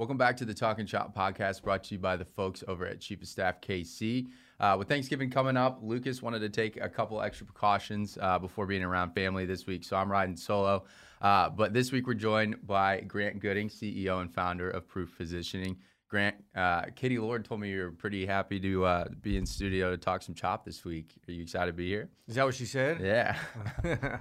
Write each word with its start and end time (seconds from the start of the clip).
Welcome 0.00 0.16
back 0.16 0.38
to 0.38 0.46
the 0.46 0.54
Talking 0.54 0.86
Chop 0.86 1.14
podcast 1.14 1.60
brought 1.60 1.84
to 1.84 1.94
you 1.94 1.98
by 1.98 2.16
the 2.16 2.24
folks 2.24 2.64
over 2.66 2.86
at 2.86 3.00
Chief 3.00 3.20
of 3.20 3.28
Staff 3.28 3.60
KC. 3.60 4.28
Uh, 4.58 4.76
with 4.78 4.88
Thanksgiving 4.88 5.28
coming 5.28 5.58
up, 5.58 5.80
Lucas 5.82 6.22
wanted 6.22 6.38
to 6.38 6.48
take 6.48 6.78
a 6.80 6.88
couple 6.88 7.20
extra 7.20 7.44
precautions 7.44 8.16
uh, 8.22 8.38
before 8.38 8.64
being 8.64 8.82
around 8.82 9.12
family 9.12 9.44
this 9.44 9.66
week, 9.66 9.84
so 9.84 9.96
I'm 9.98 10.10
riding 10.10 10.36
solo. 10.36 10.84
Uh, 11.20 11.50
but 11.50 11.74
this 11.74 11.92
week 11.92 12.06
we're 12.06 12.14
joined 12.14 12.66
by 12.66 13.00
Grant 13.02 13.40
Gooding, 13.40 13.68
CEO 13.68 14.22
and 14.22 14.32
founder 14.32 14.70
of 14.70 14.88
Proof 14.88 15.14
Positioning. 15.18 15.76
Grant, 16.08 16.34
uh, 16.56 16.86
Katie 16.96 17.18
Lord 17.18 17.44
told 17.44 17.60
me 17.60 17.70
you're 17.70 17.92
pretty 17.92 18.26
happy 18.26 18.58
to 18.58 18.84
uh, 18.84 19.04
be 19.20 19.36
in 19.36 19.44
studio 19.44 19.90
to 19.90 19.96
talk 19.96 20.22
some 20.22 20.34
chop 20.34 20.64
this 20.64 20.84
week. 20.84 21.12
Are 21.28 21.32
you 21.32 21.42
excited 21.42 21.70
to 21.70 21.76
be 21.76 21.88
here? 21.88 22.08
Is 22.26 22.34
that 22.34 22.44
what 22.44 22.54
she 22.54 22.66
said? 22.66 23.00
Yeah. 23.00 23.36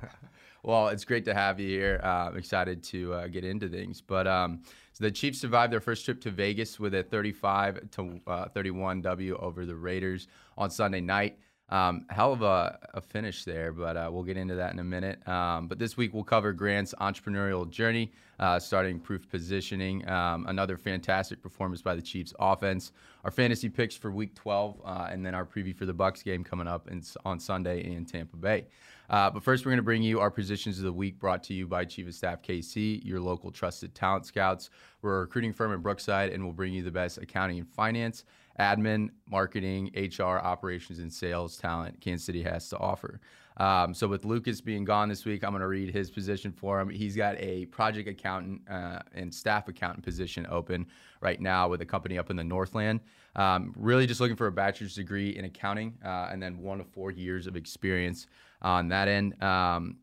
well, 0.63 0.89
it's 0.89 1.03
great 1.03 1.25
to 1.25 1.33
have 1.33 1.59
you 1.59 1.67
here. 1.67 1.99
Uh, 2.03 2.27
I'm 2.27 2.37
excited 2.37 2.83
to 2.83 3.13
uh, 3.13 3.27
get 3.27 3.43
into 3.43 3.69
things. 3.69 4.01
But 4.01 4.27
um, 4.27 4.61
so 4.99 5.05
the 5.05 5.11
Chiefs 5.11 5.39
survived 5.39 5.71
their 5.71 5.79
first 5.79 6.03
trip 6.03 6.19
to 6.21 6.29
Vegas 6.29 6.77
with 6.77 6.93
a 6.93 7.03
35 7.03 7.89
to 7.91 8.19
uh, 8.27 8.49
31 8.49 9.01
W 9.01 9.37
over 9.37 9.65
the 9.65 9.75
Raiders 9.75 10.27
on 10.57 10.69
Sunday 10.69 10.99
night. 10.99 11.37
Um, 11.69 12.05
hell 12.09 12.33
of 12.33 12.41
a, 12.41 12.79
a, 12.95 12.99
finish 12.99 13.45
there, 13.45 13.71
but 13.71 13.95
uh, 13.95 14.09
we'll 14.11 14.23
get 14.23 14.37
into 14.37 14.55
that 14.55 14.73
in 14.73 14.79
a 14.79 14.83
minute. 14.83 15.25
Um, 15.27 15.67
but 15.67 15.77
this 15.77 15.95
week 15.95 16.13
we'll 16.15 16.23
cover 16.23 16.51
Grant's 16.51 16.95
entrepreneurial 16.99 17.69
journey, 17.69 18.11
uh, 18.39 18.57
starting 18.59 18.99
proof 18.99 19.29
positioning, 19.29 20.05
um, 20.09 20.47
another 20.47 20.77
fantastic 20.77 21.43
performance 21.43 21.81
by 21.81 21.93
the 21.93 22.01
Chiefs 22.01 22.33
offense, 22.39 22.91
our 23.23 23.29
fantasy 23.29 23.69
picks 23.69 23.95
for 23.95 24.11
Week 24.11 24.33
12, 24.33 24.81
uh, 24.83 25.07
and 25.11 25.23
then 25.23 25.35
our 25.35 25.45
preview 25.45 25.75
for 25.75 25.85
the 25.85 25.93
Bucks 25.93 26.23
game 26.23 26.43
coming 26.43 26.67
up 26.67 26.89
in, 26.89 27.03
on 27.23 27.39
Sunday 27.39 27.85
in 27.85 28.03
Tampa 28.03 28.35
Bay. 28.35 28.65
Uh, 29.09 29.29
but 29.29 29.43
first, 29.43 29.65
we're 29.65 29.71
going 29.71 29.77
to 29.77 29.83
bring 29.83 30.03
you 30.03 30.19
our 30.19 30.29
positions 30.29 30.77
of 30.77 30.85
the 30.85 30.93
week 30.93 31.19
brought 31.19 31.43
to 31.43 31.53
you 31.53 31.67
by 31.67 31.83
Chief 31.83 32.07
of 32.07 32.13
Staff 32.13 32.41
KC, 32.41 33.03
your 33.03 33.19
local 33.19 33.51
trusted 33.51 33.95
talent 33.95 34.25
scouts. 34.25 34.69
We're 35.01 35.17
a 35.17 35.19
recruiting 35.21 35.53
firm 35.53 35.73
in 35.73 35.81
Brookside, 35.81 36.31
and 36.31 36.43
we'll 36.43 36.53
bring 36.53 36.73
you 36.73 36.83
the 36.83 36.91
best 36.91 37.17
accounting 37.17 37.57
and 37.57 37.67
finance 37.67 38.23
admin, 38.59 39.09
marketing, 39.27 39.89
HR, 39.95 40.37
operations, 40.37 40.99
and 40.99 41.11
sales 41.11 41.57
talent 41.57 41.99
Kansas 42.01 42.25
City 42.25 42.43
has 42.43 42.69
to 42.69 42.77
offer. 42.77 43.21
Um, 43.57 43.93
so 43.93 44.07
with 44.07 44.23
Lucas 44.23 44.61
being 44.61 44.85
gone 44.85 45.09
this 45.09 45.25
week, 45.25 45.43
I'm 45.43 45.51
going 45.51 45.61
to 45.61 45.67
read 45.67 45.93
his 45.93 46.09
position 46.09 46.51
for 46.51 46.79
him. 46.79 46.89
He's 46.89 47.15
got 47.15 47.35
a 47.39 47.65
project 47.67 48.07
accountant 48.07 48.61
uh, 48.69 48.99
and 49.13 49.33
staff 49.33 49.67
accountant 49.67 50.03
position 50.03 50.47
open 50.49 50.85
right 51.19 51.41
now 51.41 51.67
with 51.67 51.81
a 51.81 51.85
company 51.85 52.17
up 52.17 52.29
in 52.29 52.37
the 52.37 52.43
Northland. 52.43 53.01
Um, 53.35 53.73
really 53.75 54.07
just 54.07 54.21
looking 54.21 54.37
for 54.37 54.47
a 54.47 54.51
bachelor's 54.51 54.95
degree 54.95 55.35
in 55.35 55.45
accounting 55.45 55.97
uh, 56.05 56.29
and 56.31 56.41
then 56.41 56.59
one 56.59 56.77
to 56.77 56.85
four 56.85 57.11
years 57.11 57.47
of 57.47 57.57
experience 57.57 58.27
on 58.61 58.89
that 58.89 59.07
end. 59.07 59.41
Um, 59.41 59.97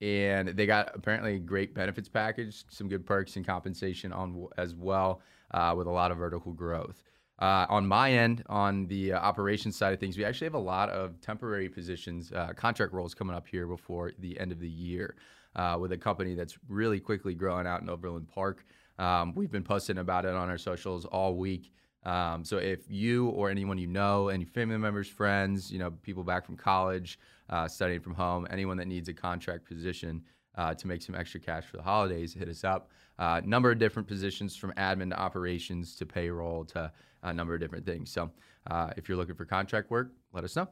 and 0.00 0.48
they 0.48 0.66
got 0.66 0.92
apparently 0.94 1.36
a 1.36 1.38
great 1.38 1.74
benefits 1.74 2.08
package, 2.08 2.64
some 2.70 2.88
good 2.88 3.04
perks 3.04 3.36
and 3.36 3.46
compensation 3.46 4.12
on 4.12 4.46
as 4.56 4.74
well, 4.74 5.20
uh, 5.50 5.74
with 5.76 5.86
a 5.86 5.90
lot 5.90 6.10
of 6.10 6.18
vertical 6.18 6.52
growth. 6.52 7.02
Uh, 7.38 7.66
on 7.68 7.86
my 7.86 8.12
end, 8.12 8.42
on 8.48 8.86
the 8.86 9.12
uh, 9.12 9.18
operations 9.18 9.76
side 9.76 9.94
of 9.94 10.00
things, 10.00 10.16
we 10.16 10.24
actually 10.24 10.46
have 10.46 10.54
a 10.54 10.58
lot 10.58 10.90
of 10.90 11.20
temporary 11.20 11.68
positions, 11.68 12.32
uh, 12.32 12.52
contract 12.54 12.92
roles 12.92 13.14
coming 13.14 13.34
up 13.34 13.46
here 13.46 13.66
before 13.66 14.12
the 14.18 14.38
end 14.38 14.52
of 14.52 14.60
the 14.60 14.68
year 14.68 15.16
uh, 15.56 15.76
with 15.80 15.92
a 15.92 15.96
company 15.96 16.34
that's 16.34 16.58
really 16.68 17.00
quickly 17.00 17.34
growing 17.34 17.66
out 17.66 17.80
in 17.80 17.88
Overland 17.88 18.28
Park. 18.28 18.64
Um, 18.98 19.34
we've 19.34 19.50
been 19.50 19.64
posting 19.64 19.98
about 19.98 20.26
it 20.26 20.34
on 20.34 20.50
our 20.50 20.58
socials 20.58 21.06
all 21.06 21.34
week. 21.34 21.72
Um, 22.04 22.44
so 22.44 22.58
if 22.58 22.90
you 22.90 23.28
or 23.28 23.50
anyone 23.50 23.78
you 23.78 23.86
know, 23.86 24.28
any 24.28 24.44
family 24.44 24.76
members, 24.76 25.08
friends, 25.08 25.70
you 25.70 25.78
know, 25.78 25.90
people 26.02 26.24
back 26.24 26.44
from 26.44 26.56
college, 26.56 27.18
uh, 27.50 27.68
studying 27.68 28.00
from 28.00 28.14
home, 28.14 28.46
anyone 28.50 28.76
that 28.76 28.88
needs 28.88 29.08
a 29.08 29.14
contract 29.14 29.66
position, 29.66 30.22
uh, 30.56 30.74
to 30.74 30.86
make 30.86 31.02
some 31.02 31.14
extra 31.14 31.38
cash 31.38 31.64
for 31.64 31.76
the 31.76 31.82
holidays, 31.82 32.34
hit 32.34 32.48
us 32.48 32.64
up. 32.64 32.90
A 33.18 33.24
uh, 33.24 33.40
number 33.44 33.70
of 33.70 33.78
different 33.78 34.08
positions 34.08 34.56
from 34.56 34.72
admin 34.72 35.10
to 35.10 35.18
operations 35.18 35.94
to 35.96 36.06
payroll 36.06 36.64
to 36.66 36.90
a 37.22 37.32
number 37.32 37.54
of 37.54 37.60
different 37.60 37.84
things. 37.84 38.10
So 38.10 38.30
uh, 38.66 38.90
if 38.96 39.08
you're 39.08 39.18
looking 39.18 39.34
for 39.34 39.44
contract 39.44 39.90
work, 39.90 40.12
let 40.32 40.44
us 40.44 40.56
know. 40.56 40.68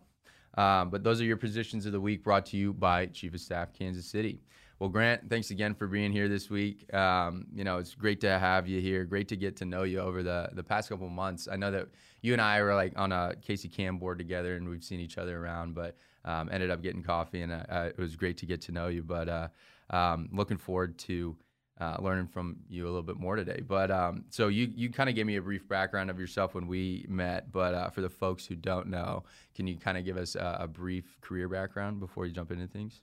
Um, 0.56 0.90
but 0.90 1.04
those 1.04 1.20
are 1.20 1.24
your 1.24 1.36
positions 1.36 1.84
of 1.86 1.92
the 1.92 2.00
week 2.00 2.24
brought 2.24 2.46
to 2.46 2.56
you 2.56 2.72
by 2.72 3.06
Chief 3.06 3.34
of 3.34 3.40
Staff 3.40 3.72
Kansas 3.72 4.06
City. 4.06 4.40
Well, 4.78 4.88
Grant, 4.88 5.28
thanks 5.28 5.50
again 5.50 5.74
for 5.74 5.88
being 5.88 6.12
here 6.12 6.28
this 6.28 6.48
week. 6.50 6.92
Um, 6.94 7.46
you 7.52 7.64
know, 7.64 7.78
it's 7.78 7.94
great 7.94 8.20
to 8.20 8.38
have 8.38 8.68
you 8.68 8.80
here. 8.80 9.04
Great 9.04 9.28
to 9.28 9.36
get 9.36 9.56
to 9.56 9.64
know 9.64 9.82
you 9.82 9.98
over 9.98 10.22
the 10.22 10.48
the 10.52 10.62
past 10.62 10.88
couple 10.88 11.08
months. 11.08 11.48
I 11.50 11.56
know 11.56 11.72
that 11.72 11.88
you 12.22 12.32
and 12.32 12.40
I 12.40 12.62
were 12.62 12.74
like 12.74 12.92
on 12.96 13.10
a 13.10 13.34
Casey 13.42 13.68
Cam 13.68 13.98
board 13.98 14.18
together, 14.18 14.56
and 14.56 14.68
we've 14.68 14.84
seen 14.84 15.00
each 15.00 15.18
other 15.18 15.42
around, 15.42 15.74
but 15.74 15.96
um, 16.28 16.50
ended 16.52 16.70
up 16.70 16.82
getting 16.82 17.02
coffee, 17.02 17.40
and 17.40 17.50
uh, 17.50 17.62
uh, 17.70 17.88
it 17.88 17.98
was 17.98 18.14
great 18.14 18.36
to 18.38 18.46
get 18.46 18.60
to 18.62 18.72
know 18.72 18.88
you. 18.88 19.02
But 19.02 19.28
uh, 19.28 19.48
um, 19.88 20.28
looking 20.30 20.58
forward 20.58 20.98
to 20.98 21.36
uh, 21.80 21.96
learning 22.00 22.26
from 22.26 22.56
you 22.68 22.84
a 22.84 22.88
little 22.88 23.02
bit 23.02 23.16
more 23.16 23.34
today. 23.34 23.62
But 23.66 23.90
um, 23.90 24.24
so 24.28 24.48
you 24.48 24.70
you 24.74 24.90
kind 24.90 25.08
of 25.08 25.14
gave 25.14 25.24
me 25.26 25.36
a 25.36 25.42
brief 25.42 25.66
background 25.66 26.10
of 26.10 26.20
yourself 26.20 26.54
when 26.54 26.66
we 26.66 27.06
met, 27.08 27.50
but 27.50 27.74
uh, 27.74 27.88
for 27.88 28.02
the 28.02 28.10
folks 28.10 28.44
who 28.44 28.56
don't 28.56 28.88
know, 28.88 29.24
can 29.54 29.66
you 29.66 29.78
kind 29.78 29.96
of 29.96 30.04
give 30.04 30.18
us 30.18 30.34
a, 30.34 30.58
a, 30.60 30.68
brief 30.68 31.18
career 31.22 31.48
background 31.48 31.98
before 31.98 32.26
you 32.26 32.32
jump 32.32 32.50
into 32.50 32.66
things? 32.66 33.00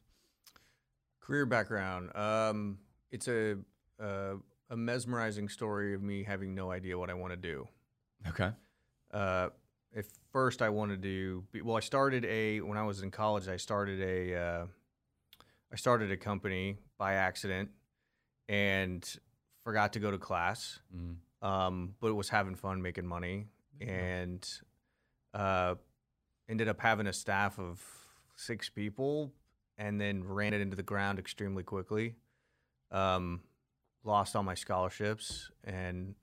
Career 1.19 1.47
background. 1.47 2.15
Um, 2.15 2.77
it's 3.11 3.27
a, 3.27 3.57
a, 3.99 4.35
a 4.69 4.77
mesmerizing 4.77 5.49
story 5.49 5.95
of 5.95 6.03
me 6.03 6.23
having 6.23 6.53
no 6.53 6.69
idea 6.69 6.97
what 6.99 7.09
I 7.09 7.15
want 7.15 7.31
to 7.31 7.37
do. 7.37 7.67
Okay. 8.27 8.51
At 9.95 10.05
first, 10.31 10.61
I 10.61 10.69
wanted 10.69 11.01
to. 11.03 11.43
Be, 11.51 11.61
well, 11.61 11.77
I 11.77 11.79
started 11.79 12.25
a 12.25 12.59
when 12.59 12.77
I 12.77 12.83
was 12.83 13.01
in 13.01 13.11
college. 13.11 13.47
I 13.47 13.55
started 13.57 14.01
a 14.01 14.35
uh, 14.35 14.65
I 15.71 15.75
started 15.77 16.11
a 16.11 16.17
company 16.17 16.77
by 16.97 17.13
accident 17.13 17.69
and 18.49 19.19
forgot 19.63 19.93
to 19.93 19.99
go 19.99 20.11
to 20.11 20.17
class, 20.17 20.79
mm. 20.95 21.15
um, 21.41 21.95
but 21.99 22.13
was 22.13 22.29
having 22.29 22.55
fun 22.55 22.81
making 22.81 23.05
money, 23.05 23.47
and 23.79 24.47
uh, 25.33 25.75
ended 26.49 26.67
up 26.67 26.79
having 26.79 27.07
a 27.07 27.13
staff 27.13 27.57
of 27.57 27.81
six 28.35 28.69
people, 28.69 29.31
and 29.77 29.99
then 29.99 30.23
ran 30.23 30.53
it 30.53 30.61
into 30.61 30.75
the 30.75 30.83
ground 30.83 31.19
extremely 31.19 31.63
quickly. 31.63 32.15
Um, 32.91 33.41
lost 34.03 34.35
all 34.35 34.43
my 34.43 34.55
scholarships, 34.55 35.49
and 35.63 36.15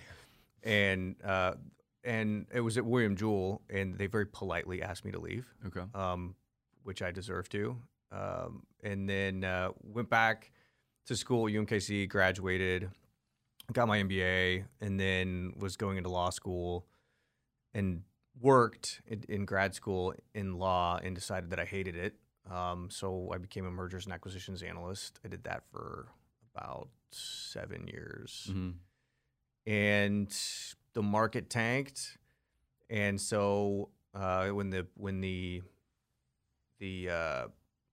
and 0.62 1.16
uh, 1.24 1.54
and 2.04 2.46
it 2.52 2.60
was 2.60 2.78
at 2.78 2.84
William 2.84 3.16
Jewell, 3.16 3.62
and 3.68 3.96
they 3.96 4.06
very 4.06 4.26
politely 4.26 4.82
asked 4.82 5.04
me 5.04 5.12
to 5.12 5.18
leave. 5.18 5.46
Okay. 5.66 5.84
Um, 5.94 6.34
which 6.88 7.02
I 7.02 7.10
deserve 7.10 7.50
to. 7.50 7.76
Um, 8.10 8.62
and 8.82 9.06
then 9.06 9.44
uh, 9.44 9.70
went 9.82 10.08
back 10.08 10.50
to 11.06 11.14
school 11.14 11.46
at 11.46 11.52
UMKC, 11.52 12.08
graduated, 12.08 12.88
got 13.72 13.88
my 13.88 14.02
MBA, 14.02 14.64
and 14.80 14.98
then 14.98 15.52
was 15.58 15.76
going 15.76 15.98
into 15.98 16.08
law 16.08 16.30
school 16.30 16.86
and 17.74 18.02
worked 18.40 19.02
in, 19.06 19.22
in 19.28 19.44
grad 19.44 19.74
school 19.74 20.14
in 20.34 20.58
law 20.58 20.98
and 21.02 21.14
decided 21.14 21.50
that 21.50 21.60
I 21.60 21.66
hated 21.66 21.94
it. 21.94 22.14
Um, 22.50 22.88
so 22.90 23.30
I 23.34 23.38
became 23.38 23.66
a 23.66 23.70
mergers 23.70 24.06
and 24.06 24.14
acquisitions 24.14 24.62
analyst. 24.62 25.20
I 25.22 25.28
did 25.28 25.44
that 25.44 25.64
for 25.70 26.06
about 26.54 26.88
seven 27.10 27.86
years. 27.86 28.46
Mm-hmm. 28.50 28.70
And 29.70 30.34
the 30.98 31.02
market 31.02 31.48
tanked. 31.48 32.18
And 32.90 33.20
so 33.20 33.90
uh, 34.14 34.48
when 34.48 34.70
the 34.70 34.84
when 34.96 35.20
the 35.20 35.62
the 36.80 37.08
uh, 37.08 37.46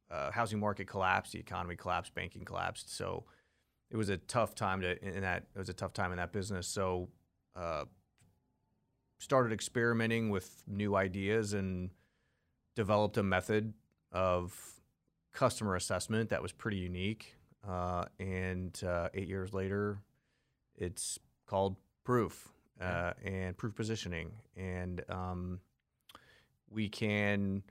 uh, 0.09 0.31
housing 0.31 0.59
market 0.59 0.88
collapsed, 0.88 1.33
the 1.33 1.39
economy 1.39 1.75
collapsed, 1.75 2.15
banking 2.15 2.45
collapsed. 2.45 2.97
So 2.97 3.25
it 3.91 3.95
was 3.95 4.09
a 4.09 4.17
tough 4.17 4.55
time 4.55 4.81
to 4.81 4.99
in 5.05 5.21
that 5.21 5.44
it 5.55 5.59
was 5.59 5.69
a 5.69 5.73
tough 5.73 5.94
time 5.94 6.13
in 6.13 6.17
that 6.17 6.33
business. 6.33 6.67
So 6.67 7.09
uh, 7.55 7.83
started 9.19 9.53
experimenting 9.53 10.31
with 10.31 10.63
new 10.65 10.95
ideas 10.95 11.53
and 11.53 11.91
developed 12.75 13.17
a 13.17 13.23
method 13.23 13.75
of 14.11 14.81
customer 15.31 15.75
assessment 15.75 16.31
that 16.31 16.41
was 16.41 16.51
pretty 16.51 16.77
unique. 16.77 17.35
Uh, 17.68 18.06
and 18.19 18.81
uh, 18.83 19.09
eight 19.13 19.27
years 19.27 19.53
later, 19.53 20.00
it's 20.75 21.19
called 21.45 21.75
Proof 22.03 22.50
uh, 22.81 23.13
and 23.24 23.57
Proof 23.57 23.75
Positioning, 23.75 24.31
and 24.56 25.04
um, 25.10 25.60
we 26.69 26.89
can 26.89 27.63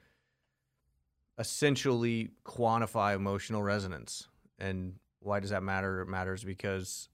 essentially 1.39 2.31
quantify 2.45 3.15
emotional 3.15 3.63
resonance. 3.63 4.29
And 4.59 4.95
why 5.21 5.41
does 5.41 5.51
that 5.51 5.63
matter? 5.63 6.01
It 6.01 6.09
matters 6.09 6.45
because 6.45 7.09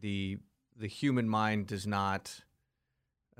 the 0.00 0.38
the 0.78 0.86
human 0.86 1.28
mind 1.28 1.66
does 1.66 1.86
not 1.86 2.42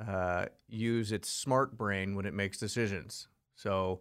uh, 0.06 0.46
use 0.68 1.12
its 1.12 1.28
smart 1.28 1.76
brain 1.76 2.14
when 2.14 2.26
it 2.26 2.34
makes 2.34 2.58
decisions. 2.58 3.28
So, 3.54 4.00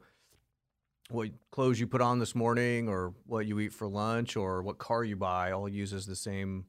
what 1.09 1.29
clothes 1.51 1.79
you 1.79 1.87
put 1.87 2.01
on 2.01 2.19
this 2.19 2.33
morning, 2.35 2.89
or 2.89 3.13
what 3.25 3.45
you 3.45 3.59
eat 3.59 3.73
for 3.73 3.87
lunch, 3.87 4.35
or 4.35 4.61
what 4.61 4.77
car 4.77 5.03
you 5.03 5.15
buy, 5.15 5.51
all 5.51 5.69
uses 5.69 6.05
the 6.05 6.15
same 6.15 6.65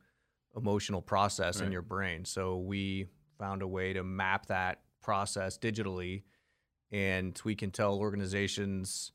emotional 0.57 1.03
process 1.03 1.59
right. 1.59 1.67
in 1.67 1.73
your 1.73 1.83
brain. 1.83 2.25
So 2.25 2.57
we 2.57 3.07
found 3.39 3.63
a 3.63 3.67
way 3.67 3.93
to 3.93 4.03
map 4.03 4.47
that 4.47 4.81
process 5.03 5.57
digitally, 5.59 6.23
and 6.91 7.41
we 7.45 7.55
can 7.55 7.71
tell 7.71 7.99
organizations 7.99 9.13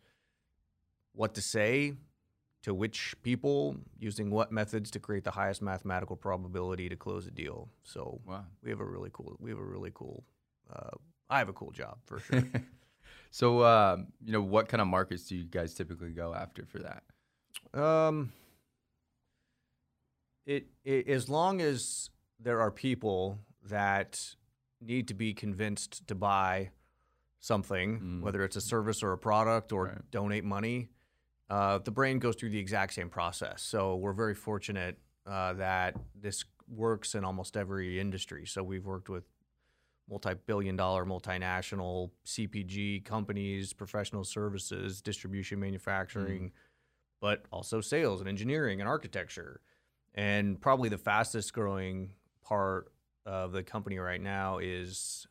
what 1.14 1.34
to 1.36 1.42
say 1.42 1.94
to 2.64 2.74
which 2.74 3.16
people 3.24 3.76
using 3.98 4.30
what 4.30 4.52
methods 4.52 4.92
to 4.92 5.00
create 5.00 5.24
the 5.24 5.32
highest 5.32 5.62
mathematical 5.62 6.16
probability 6.16 6.88
to 6.90 6.96
close 6.96 7.26
a 7.26 7.32
deal. 7.32 7.70
So 7.84 8.22
Wow. 8.26 8.46
we 8.64 8.70
have 8.70 8.80
a 8.80 8.86
really 8.86 9.10
cool. 9.12 9.36
We 9.40 9.50
have 9.50 9.60
a 9.60 9.64
really 9.64 9.92
cool. 9.94 10.24
Uh, 10.72 10.92
I 11.30 11.40
have 11.40 11.50
a 11.50 11.54
cool 11.54 11.72
job 11.72 11.98
for 12.06 12.20
sure. 12.20 12.44
so, 13.32 13.64
um, 13.66 14.08
you 14.24 14.32
know, 14.32 14.42
what 14.42 14.68
kind 14.70 14.80
of 14.80 14.88
markets 14.88 15.24
do 15.28 15.36
you 15.36 15.44
guys 15.44 15.74
typically 15.74 16.12
go 16.12 16.34
after 16.34 16.66
for 16.66 16.80
that? 16.80 17.04
Um, 17.80 18.32
it, 20.46 20.68
it 20.84 21.08
as 21.08 21.30
long 21.30 21.62
as 21.62 22.10
there 22.40 22.62
are 22.62 22.72
people 22.72 23.40
that 23.64 24.36
need 24.80 25.08
to 25.08 25.14
be 25.14 25.34
convinced 25.34 26.08
to 26.08 26.16
buy 26.16 26.72
something, 27.40 28.00
Mm. 28.00 28.22
whether 28.22 28.44
it's 28.44 28.56
a 28.56 28.62
service 28.62 29.02
or 29.04 29.12
a 29.14 29.18
product 29.18 29.72
or 29.72 29.86
Right. 29.86 30.12
donate 30.12 30.44
money, 30.44 30.90
uh, 31.50 31.80
the 31.80 31.92
brain 31.92 32.20
goes 32.20 32.36
through 32.36 32.50
the 32.50 32.60
exact 32.60 32.94
same 32.94 33.10
process. 33.10 33.62
So 33.62 33.96
we're 33.96 34.14
very 34.14 34.36
fortunate 34.36 35.00
uh, 35.26 35.54
that 35.54 35.96
this 36.16 36.44
works 36.68 37.14
in 37.14 37.24
almost 37.24 37.56
every 37.56 38.00
industry. 38.00 38.46
So 38.48 38.64
we've 38.64 38.86
worked 38.86 39.08
with 39.10 39.24
multi-billion-dollar, 40.10 41.06
multinational 41.06 42.12
CPG 42.26 43.02
companies, 43.02 43.72
professional 43.72 44.24
services, 44.24 45.02
distribution, 45.02 45.60
manufacturing, 45.60 46.52
but 47.20 47.46
also 47.52 47.82
sales 47.82 48.20
and 48.20 48.28
engineering 48.28 48.82
and 48.82 48.90
architecture. 48.90 49.62
And 50.16 50.60
probably 50.60 50.90
the 50.90 50.98
fastest 50.98 51.54
growing 51.54 52.14
part 52.42 52.92
of 53.26 53.52
the 53.52 53.64
company 53.64 53.98
right 54.00 54.22
now 54.22 54.58
is 54.60 55.28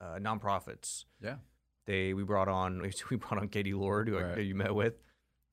uh, 0.00 0.18
nonprofits. 0.20 1.04
Yeah. 1.22 1.36
They 1.86 2.12
we 2.14 2.22
brought 2.22 2.48
on 2.48 2.80
we 3.10 3.16
brought 3.16 3.38
on 3.38 3.48
Katie 3.48 3.74
Lord, 3.74 4.08
who, 4.08 4.18
I- 4.18 4.22
Right. 4.22 4.34
who 4.36 4.42
you 4.42 4.54
met 4.54 4.74
with, 4.74 4.94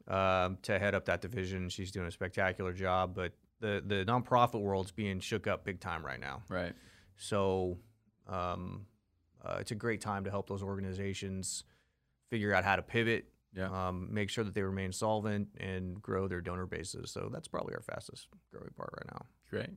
um, 0.07 0.57
to 0.63 0.77
head 0.79 0.93
up 0.95 1.05
that 1.05 1.21
division. 1.21 1.69
She's 1.69 1.91
doing 1.91 2.07
a 2.07 2.11
spectacular 2.11 2.73
job. 2.73 3.15
But 3.15 3.33
the 3.61 3.81
the 3.85 4.05
nonprofit 4.05 4.61
world's 4.61 4.91
being 4.91 5.19
shook 5.19 5.47
up 5.47 5.63
big 5.65 5.79
time 5.79 6.05
right 6.05 6.19
now. 6.19 6.43
Right. 6.49 6.73
So 7.17 7.77
um, 8.27 8.85
uh, 9.43 9.57
it's 9.59 9.71
a 9.71 9.75
great 9.75 10.01
time 10.01 10.23
to 10.25 10.29
help 10.29 10.47
those 10.49 10.61
organizations 10.63 11.63
figure 12.29 12.53
out 12.53 12.63
how 12.65 12.75
to 12.75 12.81
pivot, 12.81 13.29
Yeah. 13.55 13.69
um, 13.87 14.09
make 14.11 14.29
sure 14.29 14.43
that 14.43 14.53
they 14.53 14.63
remain 14.63 14.91
solvent, 14.91 15.47
and 15.59 16.01
grow 16.01 16.27
their 16.27 16.41
donor 16.41 16.65
bases. 16.65 17.11
So 17.11 17.29
that's 17.31 17.47
probably 17.47 17.75
our 17.75 17.81
fastest 17.81 18.27
growing 18.51 18.71
part 18.75 18.89
right 18.97 19.05
now. 19.13 19.25
Great. 19.49 19.69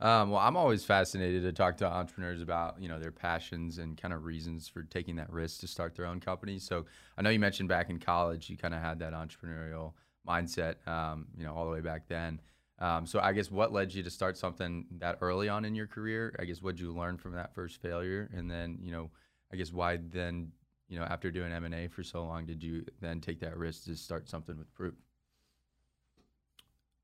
Um, 0.00 0.30
well, 0.30 0.40
I'm 0.40 0.56
always 0.56 0.84
fascinated 0.84 1.42
to 1.42 1.52
talk 1.52 1.76
to 1.78 1.86
entrepreneurs 1.86 2.40
about 2.40 2.80
you 2.80 2.88
know 2.88 3.00
their 3.00 3.10
passions 3.10 3.78
and 3.78 4.00
kind 4.00 4.14
of 4.14 4.24
reasons 4.24 4.68
for 4.68 4.84
taking 4.84 5.16
that 5.16 5.32
risk 5.32 5.60
to 5.60 5.66
start 5.66 5.96
their 5.96 6.06
own 6.06 6.20
company. 6.20 6.58
So 6.60 6.86
I 7.16 7.22
know 7.22 7.30
you 7.30 7.40
mentioned 7.40 7.68
back 7.68 7.90
in 7.90 7.98
college 7.98 8.48
you 8.48 8.56
kind 8.56 8.74
of 8.74 8.80
had 8.80 9.00
that 9.00 9.12
entrepreneurial 9.12 9.94
mindset, 10.26 10.86
um, 10.86 11.26
you 11.36 11.44
know, 11.44 11.52
all 11.54 11.64
the 11.64 11.72
way 11.72 11.80
back 11.80 12.06
then. 12.06 12.40
Um, 12.78 13.06
so 13.06 13.18
I 13.18 13.32
guess 13.32 13.50
what 13.50 13.72
led 13.72 13.92
you 13.92 14.04
to 14.04 14.10
start 14.10 14.36
something 14.36 14.86
that 14.98 15.18
early 15.20 15.48
on 15.48 15.64
in 15.64 15.74
your 15.74 15.88
career? 15.88 16.32
I 16.38 16.44
guess 16.44 16.62
what 16.62 16.76
did 16.76 16.82
you 16.82 16.92
learn 16.92 17.16
from 17.18 17.32
that 17.32 17.52
first 17.52 17.82
failure, 17.82 18.30
and 18.32 18.48
then 18.48 18.78
you 18.80 18.92
know, 18.92 19.10
I 19.52 19.56
guess 19.56 19.72
why 19.72 19.96
then 19.96 20.52
you 20.88 20.96
know 20.96 21.04
after 21.06 21.32
doing 21.32 21.50
M 21.52 21.64
and 21.64 21.74
A 21.74 21.88
for 21.88 22.04
so 22.04 22.24
long 22.24 22.46
did 22.46 22.62
you 22.62 22.84
then 23.00 23.20
take 23.20 23.40
that 23.40 23.56
risk 23.56 23.84
to 23.86 23.96
start 23.96 24.28
something 24.28 24.56
with 24.56 24.72
Proof? 24.74 24.94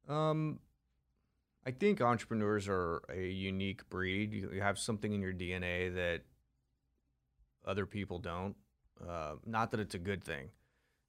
Um, 0.08 0.60
I 1.66 1.70
think 1.70 2.00
entrepreneurs 2.00 2.68
are 2.68 3.02
a 3.08 3.26
unique 3.26 3.88
breed. 3.88 4.32
You, 4.32 4.60
have 4.60 4.78
something 4.78 5.12
in 5.12 5.22
your 5.22 5.32
DNA 5.32 5.94
that 5.94 6.22
other 7.66 7.86
people 7.86 8.18
don't. 8.18 8.54
Uh, 9.06 9.34
not 9.46 9.70
that 9.70 9.80
it's 9.80 9.94
a 9.94 9.98
good 9.98 10.24
thing. 10.24 10.50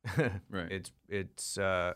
Right. 0.49 0.71
It's 0.71 0.91
it's. 1.09 1.57
Uh, 1.57 1.93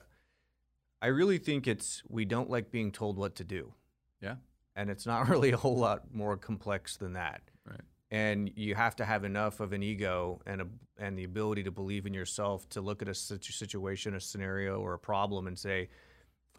I 1.01 1.07
really 1.07 1.37
think 1.37 1.67
it's 1.67 2.03
we 2.09 2.25
don't 2.25 2.49
like 2.49 2.71
being 2.71 2.91
told 2.91 3.17
what 3.17 3.35
to 3.35 3.43
do. 3.43 3.73
Yeah. 4.21 4.35
And 4.75 4.89
it's 4.89 5.05
not 5.05 5.29
really 5.29 5.51
a 5.51 5.57
whole 5.57 5.77
lot 5.77 6.13
more 6.13 6.35
complex 6.35 6.97
than 6.97 7.13
that. 7.13 7.41
Right. 7.65 7.81
And 8.11 8.51
you 8.55 8.73
have 8.73 8.95
to 8.97 9.05
have 9.05 9.23
enough 9.23 9.59
of 9.59 9.71
an 9.71 9.83
ego 9.83 10.41
and 10.47 10.61
a 10.61 10.67
and 10.97 11.17
the 11.17 11.23
ability 11.23 11.63
to 11.63 11.71
believe 11.71 12.05
in 12.05 12.13
yourself 12.13 12.67
to 12.69 12.81
look 12.81 13.01
at 13.01 13.07
a 13.07 13.13
situ- 13.13 13.53
situation, 13.53 14.15
a 14.15 14.19
scenario, 14.19 14.79
or 14.81 14.95
a 14.95 14.99
problem 14.99 15.47
and 15.47 15.57
say, 15.57 15.89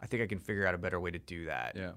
I 0.01 0.07
think 0.07 0.23
I 0.23 0.27
can 0.27 0.39
figure 0.39 0.65
out 0.65 0.73
a 0.73 0.77
better 0.77 0.99
way 0.99 1.11
to 1.11 1.19
do 1.19 1.45
that 1.45 1.75
Yeah. 1.75 1.91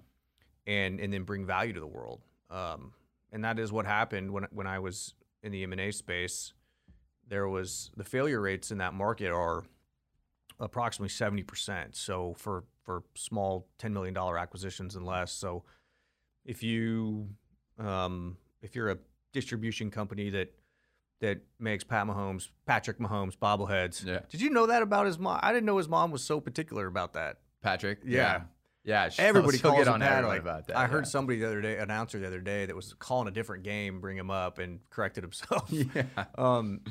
and 0.66 1.00
and 1.00 1.12
then 1.12 1.24
bring 1.24 1.46
value 1.46 1.72
to 1.72 1.80
the 1.80 1.86
world. 1.86 2.20
Um, 2.50 2.92
and 3.32 3.42
that 3.44 3.58
is 3.58 3.72
what 3.72 3.86
happened 3.86 4.30
when 4.32 4.44
when 4.52 4.66
I 4.66 4.78
was 4.78 5.14
in 5.42 5.52
the 5.52 5.62
M 5.62 5.72
and 5.72 5.80
A 5.80 5.90
space. 5.92 6.52
There 7.26 7.48
was 7.48 7.90
the 7.96 8.04
failure 8.04 8.40
rates 8.40 8.70
in 8.70 8.78
that 8.78 8.92
market 8.92 9.30
are 9.32 9.64
approximately 10.60 11.08
seventy 11.08 11.42
percent. 11.42 11.96
So 11.96 12.34
for 12.38 12.64
for 12.82 13.02
small 13.14 13.66
ten 13.78 13.92
million 13.94 14.14
dollar 14.14 14.38
acquisitions 14.38 14.94
and 14.96 15.06
less. 15.06 15.32
So 15.32 15.64
if 16.44 16.62
you 16.62 17.28
um, 17.78 18.36
if 18.62 18.76
you're 18.76 18.90
a 18.90 18.98
distribution 19.32 19.90
company 19.90 20.30
that 20.30 20.52
that 21.20 21.40
makes 21.58 21.82
Pat 21.84 22.06
Mahomes, 22.06 22.50
Patrick 22.66 22.98
Mahomes 22.98 23.36
bobbleheads. 23.38 24.04
Yeah. 24.04 24.20
Did 24.28 24.42
you 24.42 24.50
know 24.50 24.66
that 24.66 24.82
about 24.82 25.06
his 25.06 25.18
mom? 25.18 25.40
I 25.42 25.52
didn't 25.52 25.64
know 25.64 25.78
his 25.78 25.88
mom 25.88 26.10
was 26.10 26.22
so 26.22 26.40
particular 26.40 26.86
about 26.86 27.14
that. 27.14 27.38
Patrick. 27.64 28.00
Yeah. 28.05 28.43
Yeah. 28.84 29.08
Everybody 29.19 29.58
she'll 29.58 29.72
calls 29.72 29.88
on 29.88 30.00
Pat. 30.00 30.25
like, 30.25 30.40
about 30.40 30.69
that. 30.69 30.76
I 30.76 30.87
heard 30.87 31.05
yeah. 31.05 31.11
somebody 31.11 31.38
the 31.38 31.46
other 31.46 31.62
day, 31.62 31.78
announcer 31.78 32.19
the 32.19 32.26
other 32.26 32.40
day, 32.40 32.66
that 32.66 32.76
was 32.76 32.93
calling 32.99 33.26
a 33.26 33.31
different 33.31 33.64
game, 33.64 34.00
bring 34.00 34.16
him 34.16 34.31
up 34.31 34.58
and 34.58 34.78
corrected 34.90 35.25
himself. 35.25 35.66
Yeah. 35.70 36.05
um, 36.38 36.82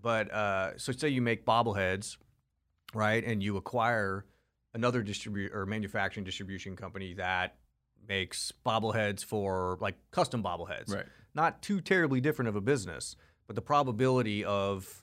but 0.00 0.32
uh, 0.32 0.78
so 0.78 0.92
say 0.92 1.08
you 1.08 1.20
make 1.20 1.44
bobbleheads, 1.44 2.16
right, 2.94 3.22
and 3.22 3.42
you 3.42 3.56
acquire 3.56 4.24
another 4.72 5.02
distribute 5.02 5.52
or 5.52 5.66
manufacturing 5.66 6.24
distribution 6.24 6.76
company 6.76 7.14
that 7.14 7.56
makes 8.08 8.52
bobbleheads 8.64 9.24
for 9.24 9.76
like 9.80 9.96
custom 10.12 10.42
bobbleheads. 10.42 10.94
Right. 10.94 11.04
Not 11.34 11.60
too 11.60 11.80
terribly 11.80 12.20
different 12.20 12.48
of 12.48 12.56
a 12.56 12.60
business, 12.60 13.16
but 13.46 13.56
the 13.56 13.62
probability 13.62 14.44
of 14.44 15.02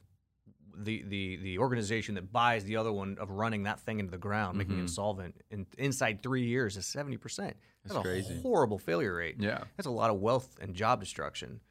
the 0.83 1.03
the 1.03 1.37
the 1.37 1.57
organization 1.59 2.15
that 2.15 2.31
buys 2.31 2.63
the 2.63 2.77
other 2.77 2.91
one 2.91 3.17
of 3.19 3.29
running 3.31 3.63
that 3.63 3.79
thing 3.79 3.99
into 3.99 4.11
the 4.11 4.17
ground, 4.17 4.57
making 4.57 4.75
it 4.75 4.77
Mhm. 4.77 4.81
insolvent 4.81 5.35
in 5.49 5.65
inside 5.77 6.21
three 6.21 6.45
years 6.45 6.77
is 6.77 6.85
seventy 6.85 7.17
percent. 7.17 7.57
That's 7.83 7.95
a 7.95 8.01
crazy. 8.01 8.39
horrible 8.41 8.77
failure 8.79 9.15
rate. 9.15 9.37
Yeah. 9.39 9.63
That's 9.75 9.87
a 9.87 9.91
lot 9.91 10.09
of 10.09 10.19
wealth 10.19 10.57
and 10.61 10.75
job 10.75 10.99
destruction. 10.99 11.61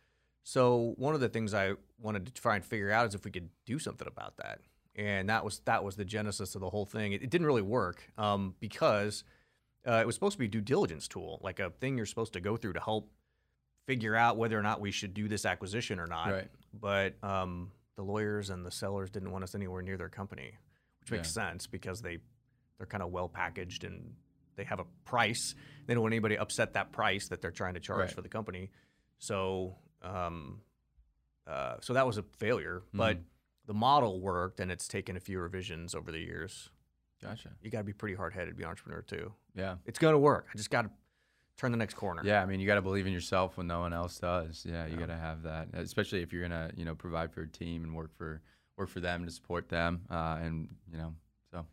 So 0.43 0.95
one 0.97 1.15
of 1.15 1.21
the 1.21 1.29
things 1.29 1.55
I 1.55 1.75
wanted 1.99 2.27
to 2.27 2.33
try 2.33 2.57
and 2.57 2.65
figure 2.65 2.91
out 2.91 3.07
is 3.07 3.15
if 3.15 3.25
we 3.25 3.31
could 3.31 3.49
do 3.65 3.79
something 3.79 4.07
about 4.07 4.37
that, 4.37 4.61
and 4.95 5.29
that 5.29 5.45
was 5.45 5.59
that 5.61 5.83
was 5.85 5.97
the 5.97 6.05
genesis 6.05 6.55
of 6.55 6.61
the 6.61 6.71
whole 6.71 6.87
thing. 6.87 7.13
It, 7.13 7.23
it 7.23 7.31
didn't 7.31 7.47
really 7.47 7.63
work 7.63 8.11
um, 8.17 8.55
because 8.61 9.25
uh, 9.87 9.99
it 10.01 10.07
was 10.07 10.15
supposed 10.15 10.33
to 10.35 10.39
be 10.39 10.47
a 10.47 10.49
due 10.49 10.61
diligence 10.61 11.07
tool, 11.09 11.41
like 11.43 11.59
a 11.61 11.71
thing 11.71 11.97
you're 11.97 12.07
supposed 12.07 12.33
to 12.33 12.41
go 12.41 12.57
through 12.57 12.73
to 12.75 12.81
help 12.81 13.11
figure 13.87 14.17
out 14.17 14.37
whether 14.37 14.59
or 14.59 14.63
not 14.63 14.81
we 14.81 14.91
should 14.91 15.15
do 15.15 15.29
this 15.29 15.45
acquisition 15.45 16.01
or 16.01 16.07
not. 16.09 16.31
Right. 16.33 16.49
But 16.75 17.15
um, 17.23 17.71
the 17.97 18.03
lawyers 18.03 18.51
and 18.51 18.65
the 18.65 18.71
sellers 18.71 19.11
didn't 19.11 19.31
want 19.33 19.43
us 19.43 19.55
anywhere 19.55 19.83
near 19.83 19.97
their 19.97 20.09
company, 20.09 20.53
which 21.01 21.11
makes 21.11 21.33
sense 21.35 21.67
because 21.67 22.01
they 22.01 22.19
they're 22.79 22.87
kind 22.87 23.03
of 23.03 23.11
well 23.11 23.29
packaged 23.29 23.85
and 23.85 24.15
they 24.57 24.65
have 24.65 24.81
a 24.81 24.85
price. 25.07 25.55
They 25.87 25.95
don't 25.95 26.03
want 26.03 26.13
anybody 26.13 26.37
to 26.37 26.43
upset 26.43 26.75
that 26.75 26.93
price 26.93 27.29
that 27.29 27.41
they're 27.41 27.51
trying 27.51 27.75
to 27.75 27.81
charge 27.81 28.01
Right. 28.01 28.11
for 28.13 28.21
the 28.23 28.29
company. 28.29 28.71
So, 29.19 29.79
um, 30.03 30.61
uh, 31.47 31.77
so 31.81 31.95
that 31.95 32.07
was 32.07 32.19
a 32.19 32.23
failure. 32.23 32.83
But 32.93 33.17
Mhm. 33.19 33.25
the 33.67 33.75
model 33.75 34.21
worked, 34.21 34.61
and 34.61 34.71
it's 34.71 34.87
taken 34.89 35.17
a 35.17 35.21
few 35.21 35.41
revisions 35.41 35.95
over 35.95 36.13
the 36.13 36.19
years. 36.19 36.71
Gotcha. 37.23 37.57
You 37.63 37.71
got 37.71 37.79
to 37.79 37.85
be 37.85 37.95
pretty 37.95 38.15
hard 38.15 38.35
headed 38.35 38.51
to 38.51 38.55
be 38.55 38.63
an 38.63 38.69
entrepreneur 38.69 39.01
too. 39.01 39.33
Yeah. 39.55 39.77
It's 39.87 39.99
going 39.99 40.13
to 40.13 40.19
work. 40.19 40.49
I 40.53 40.57
just 40.59 40.71
got 40.71 40.83
to 40.83 40.91
turn 41.57 41.73
the 41.73 41.79
next 41.79 41.95
corner. 41.95 42.23
Yeah, 42.25 42.43
I 42.43 42.47
mean, 42.47 42.61
you 42.61 42.67
got 42.67 42.75
to 42.77 42.83
believe 42.83 43.07
in 43.07 43.13
yourself 43.13 43.57
when 43.57 43.67
no 43.67 43.81
one 43.81 43.93
else 43.93 44.19
does. 44.19 44.65
Yeah, 44.69 44.87
you 44.87 44.95
Yeah. 44.95 45.01
got 45.01 45.07
to 45.07 45.17
have 45.17 45.43
that, 45.43 45.69
especially 45.75 46.23
if 46.23 46.33
you're 46.33 46.43
gonna, 46.43 46.71
you 46.77 46.85
know, 46.85 46.95
provide 46.95 47.33
for 47.33 47.43
a 47.43 47.49
team 47.49 47.85
and 47.85 47.95
work 47.95 48.15
for 48.17 48.41
work 48.77 48.89
for 48.91 49.01
them 49.01 49.25
to 49.25 49.31
support 49.31 49.69
them, 49.69 50.03
uh, 50.11 50.39
and 50.43 50.69
you 50.91 50.99
know, 50.99 51.15
so 51.51 51.65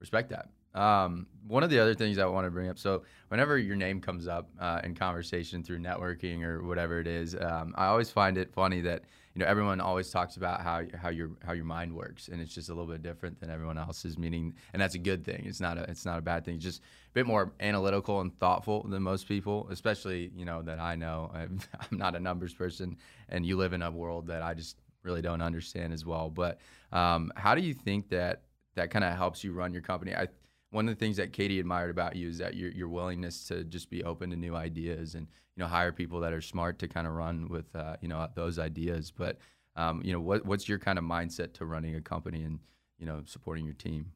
respect 0.00 0.30
that. 0.30 0.48
Um, 0.74 1.26
one 1.46 1.62
of 1.62 1.70
the 1.70 1.78
other 1.78 1.94
things 1.94 2.18
I 2.18 2.26
want 2.26 2.46
to 2.46 2.50
bring 2.50 2.68
up, 2.68 2.78
so 2.78 3.02
whenever 3.28 3.58
your 3.58 3.76
name 3.76 4.00
comes 4.00 4.26
up 4.26 4.48
uh, 4.58 4.80
in 4.84 4.94
conversation 4.94 5.62
through 5.62 5.80
networking 5.80 6.42
or 6.42 6.62
whatever 6.62 7.00
it 7.00 7.06
is, 7.06 7.34
um, 7.34 7.74
I 7.76 7.86
always 7.86 8.10
find 8.10 8.38
it 8.38 8.52
funny 8.52 8.80
that 8.82 9.02
you 9.34 9.40
know 9.40 9.46
everyone 9.46 9.80
always 9.80 10.10
talks 10.10 10.36
about 10.36 10.60
how 10.60 10.82
how 10.94 11.08
your 11.08 11.30
how 11.44 11.52
your 11.52 11.64
mind 11.64 11.94
works, 11.94 12.28
and 12.28 12.40
it's 12.40 12.54
just 12.54 12.68
a 12.68 12.74
little 12.74 12.90
bit 12.90 13.02
different 13.02 13.40
than 13.40 13.50
everyone 13.50 13.76
else's. 13.76 14.16
Meaning, 14.16 14.54
and 14.72 14.80
that's 14.80 14.94
a 14.94 14.98
good 14.98 15.24
thing. 15.24 15.44
It's 15.46 15.60
not 15.60 15.78
a 15.78 15.82
it's 15.90 16.04
not 16.04 16.18
a 16.18 16.22
bad 16.22 16.44
thing. 16.44 16.56
It's 16.56 16.64
just 16.64 16.80
a 16.80 17.12
bit 17.12 17.26
more 17.26 17.52
analytical 17.60 18.20
and 18.20 18.38
thoughtful 18.38 18.86
than 18.88 19.02
most 19.02 19.26
people, 19.26 19.66
especially 19.70 20.30
you 20.36 20.44
know 20.44 20.62
that 20.62 20.80
I 20.80 20.96
know. 20.96 21.30
I'm, 21.34 21.60
I'm 21.80 21.98
not 21.98 22.14
a 22.14 22.20
numbers 22.20 22.54
person, 22.54 22.96
and 23.28 23.44
you 23.44 23.56
live 23.56 23.72
in 23.72 23.82
a 23.82 23.90
world 23.90 24.26
that 24.28 24.42
I 24.42 24.54
just 24.54 24.76
really 25.02 25.22
don't 25.22 25.42
understand 25.42 25.92
as 25.92 26.06
well. 26.06 26.30
But 26.30 26.58
um, 26.92 27.32
how 27.36 27.54
do 27.54 27.62
you 27.62 27.74
think 27.74 28.08
that 28.10 28.42
that 28.74 28.90
kind 28.90 29.04
of 29.04 29.16
helps 29.16 29.42
you 29.42 29.52
run 29.52 29.72
your 29.72 29.82
company? 29.82 30.14
I 30.14 30.28
one 30.72 30.88
of 30.88 30.94
the 30.94 30.98
things 30.98 31.18
that 31.18 31.32
Katie 31.32 31.60
admired 31.60 31.90
about 31.90 32.16
you 32.16 32.28
is 32.28 32.38
that 32.38 32.54
your 32.54 32.70
your 32.72 32.88
willingness 32.88 33.46
to 33.48 33.62
just 33.62 33.90
be 33.90 34.02
open 34.02 34.30
to 34.30 34.36
new 34.36 34.56
ideas 34.56 35.14
and 35.14 35.28
you 35.54 35.62
know 35.62 35.68
hire 35.68 35.92
people 35.92 36.20
that 36.20 36.32
are 36.32 36.40
smart 36.40 36.78
to 36.80 36.88
kind 36.88 37.06
of 37.06 37.12
run 37.12 37.48
with 37.48 37.76
uh, 37.76 37.96
you 38.00 38.08
know 38.08 38.26
those 38.34 38.58
ideas. 38.58 39.12
But 39.16 39.38
um, 39.76 40.02
you 40.02 40.12
know 40.12 40.20
what 40.20 40.44
what's 40.44 40.68
your 40.68 40.78
kind 40.78 40.98
of 40.98 41.04
mindset 41.04 41.52
to 41.54 41.66
running 41.66 41.94
a 41.94 42.00
company 42.00 42.42
and 42.42 42.58
you 42.98 43.06
know 43.06 43.22
supporting 43.26 43.64
your 43.64 43.74
team? 43.74 44.12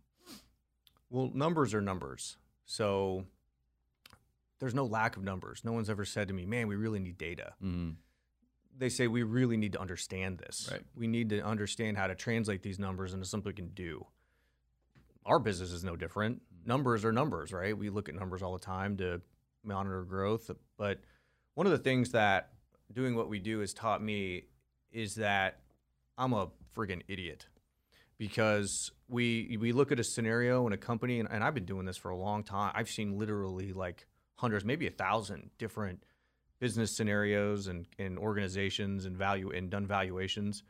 Well, 1.11 1.31
numbers 1.33 1.75
are 1.75 1.83
numbers. 1.83 2.39
So 2.65 3.25
there's 4.59 4.75
no 4.75 4.87
lack 4.87 5.17
of 5.17 5.23
numbers. 5.23 5.63
No 5.63 5.73
one's 5.73 5.91
ever 5.91 6.05
said 6.05 6.29
to 6.29 6.35
me, 6.35 6.47
man, 6.47 6.69
we 6.69 6.75
really 6.75 6.99
need 6.99 7.19
data. 7.19 7.53
Mm-hmm. 7.63 7.91
They 8.79 8.89
say 8.89 9.07
we 9.07 9.23
really 9.23 9.57
need 9.57 9.73
to 9.75 9.81
understand 9.81 10.39
this. 10.39 10.69
Right. 10.71 10.83
We 10.95 11.07
need 11.07 11.31
to 11.31 11.41
understand 11.41 11.97
how 11.97 12.09
to 12.09 12.15
translate 12.15 12.63
these 12.63 12.79
numbers 12.79 13.15
into 13.15 13.25
something 13.27 13.51
we 13.51 13.55
can 13.55 13.69
do. 13.69 14.07
Our 15.27 15.39
business 15.39 15.73
is 15.73 15.85
no 15.85 15.97
different. 15.97 16.41
Numbers 16.65 17.05
are 17.05 17.13
numbers, 17.13 17.53
right? 17.53 17.77
We 17.77 17.91
look 17.91 18.09
at 18.09 18.15
numbers 18.15 18.43
all 18.43 18.53
the 18.53 18.65
time 18.65 18.97
to 18.99 19.21
monitor 19.65 20.03
growth. 20.03 20.51
But 20.79 21.01
one 21.55 21.67
of 21.67 21.73
the 21.73 21.79
things 21.79 22.13
that 22.13 22.51
doing 22.93 23.17
what 23.17 23.29
we 23.29 23.41
do 23.41 23.61
has 23.61 23.75
taught 23.75 24.03
me 24.03 24.45
is 24.93 25.17
that 25.17 25.61
I'm 26.17 26.33
a 26.33 26.49
friggin' 26.75 27.03
idiot 27.09 27.47
because 28.19 28.91
we 29.09 29.57
we 29.61 29.73
look 29.73 29.93
at 29.93 30.01
a 30.01 30.05
scenario 30.05 30.67
in 30.67 30.73
a 30.73 30.77
company 30.77 31.21
and, 31.21 31.29
and 31.31 31.45
I've 31.45 31.55
been 31.55 31.65
doing 31.65 31.85
this 31.85 31.97
for 31.97 32.11
a 32.11 32.17
long 32.17 32.45
time. 32.45 32.73
I've 32.75 32.89
seen 32.89 33.19
literally 33.19 33.73
like 33.73 34.07
hundreds, 34.37 34.65
maybe 34.65 34.87
a 34.87 34.91
thousand 34.91 35.51
different 35.59 36.05
business 36.59 36.97
scenarios 36.97 37.67
and, 37.67 37.87
and 37.99 38.19
organizations 38.19 39.05
and 39.05 39.17
value 39.17 39.51
and 39.51 39.69
done 39.71 39.87
valuations. 39.87 40.63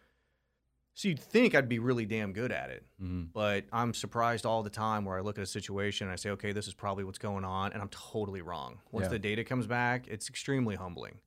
So 0.97 1.09
you'd 1.09 1.21
think 1.21 1.55
I'd 1.55 1.69
be 1.69 1.79
really 1.79 2.07
damn 2.07 2.33
good 2.33 2.51
at 2.51 2.71
it. 2.71 2.83
Mm-hmm. 3.03 3.25
But 3.35 3.67
I'm 3.71 3.93
surprised 3.93 4.47
all 4.47 4.63
the 4.63 4.71
time 4.71 5.05
where 5.05 5.19
I 5.19 5.21
look 5.21 5.37
at 5.37 5.43
a 5.45 5.47
situation 5.47 6.07
and 6.07 6.13
I 6.15 6.17
say, 6.17 6.31
okay, 6.31 6.53
this 6.53 6.67
is 6.67 6.73
probably 6.73 7.05
what's 7.05 7.19
going 7.19 7.45
on, 7.45 7.75
and 7.75 7.83
I'm 7.83 7.91
totally 7.91 8.41
wrong. 8.41 8.79
Once 8.93 9.05
Yeah. 9.05 9.11
the 9.11 9.19
data 9.19 9.45
comes 9.45 9.67
back, 9.67 10.09
it's 10.09 10.31
extremely 10.31 10.75
humbling. 10.75 11.19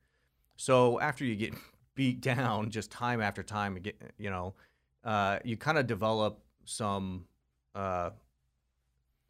So 0.56 1.00
after 1.00 1.24
you 1.24 1.36
get 1.36 1.54
beat 1.94 2.20
down 2.34 2.72
just 2.72 2.90
time 2.90 3.22
after 3.22 3.44
time, 3.44 3.76
you 3.76 3.82
get- 3.82 4.02
you 4.18 4.32
know, 4.32 4.56
uh, 5.04 5.38
you 5.46 5.56
kind 5.56 5.78
of 5.78 5.86
develop 5.86 6.42
some 6.66 7.26
uh, 7.76 8.10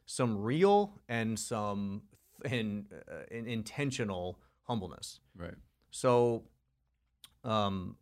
some 0.06 0.42
real 0.42 0.94
and 1.10 1.38
some 1.38 2.02
and, 2.46 2.86
uh, 3.12 3.24
and 3.30 3.46
intentional 3.46 4.40
humbleness. 4.64 5.20
Right. 5.36 5.54
So, 5.92 6.44
um, 7.44 7.98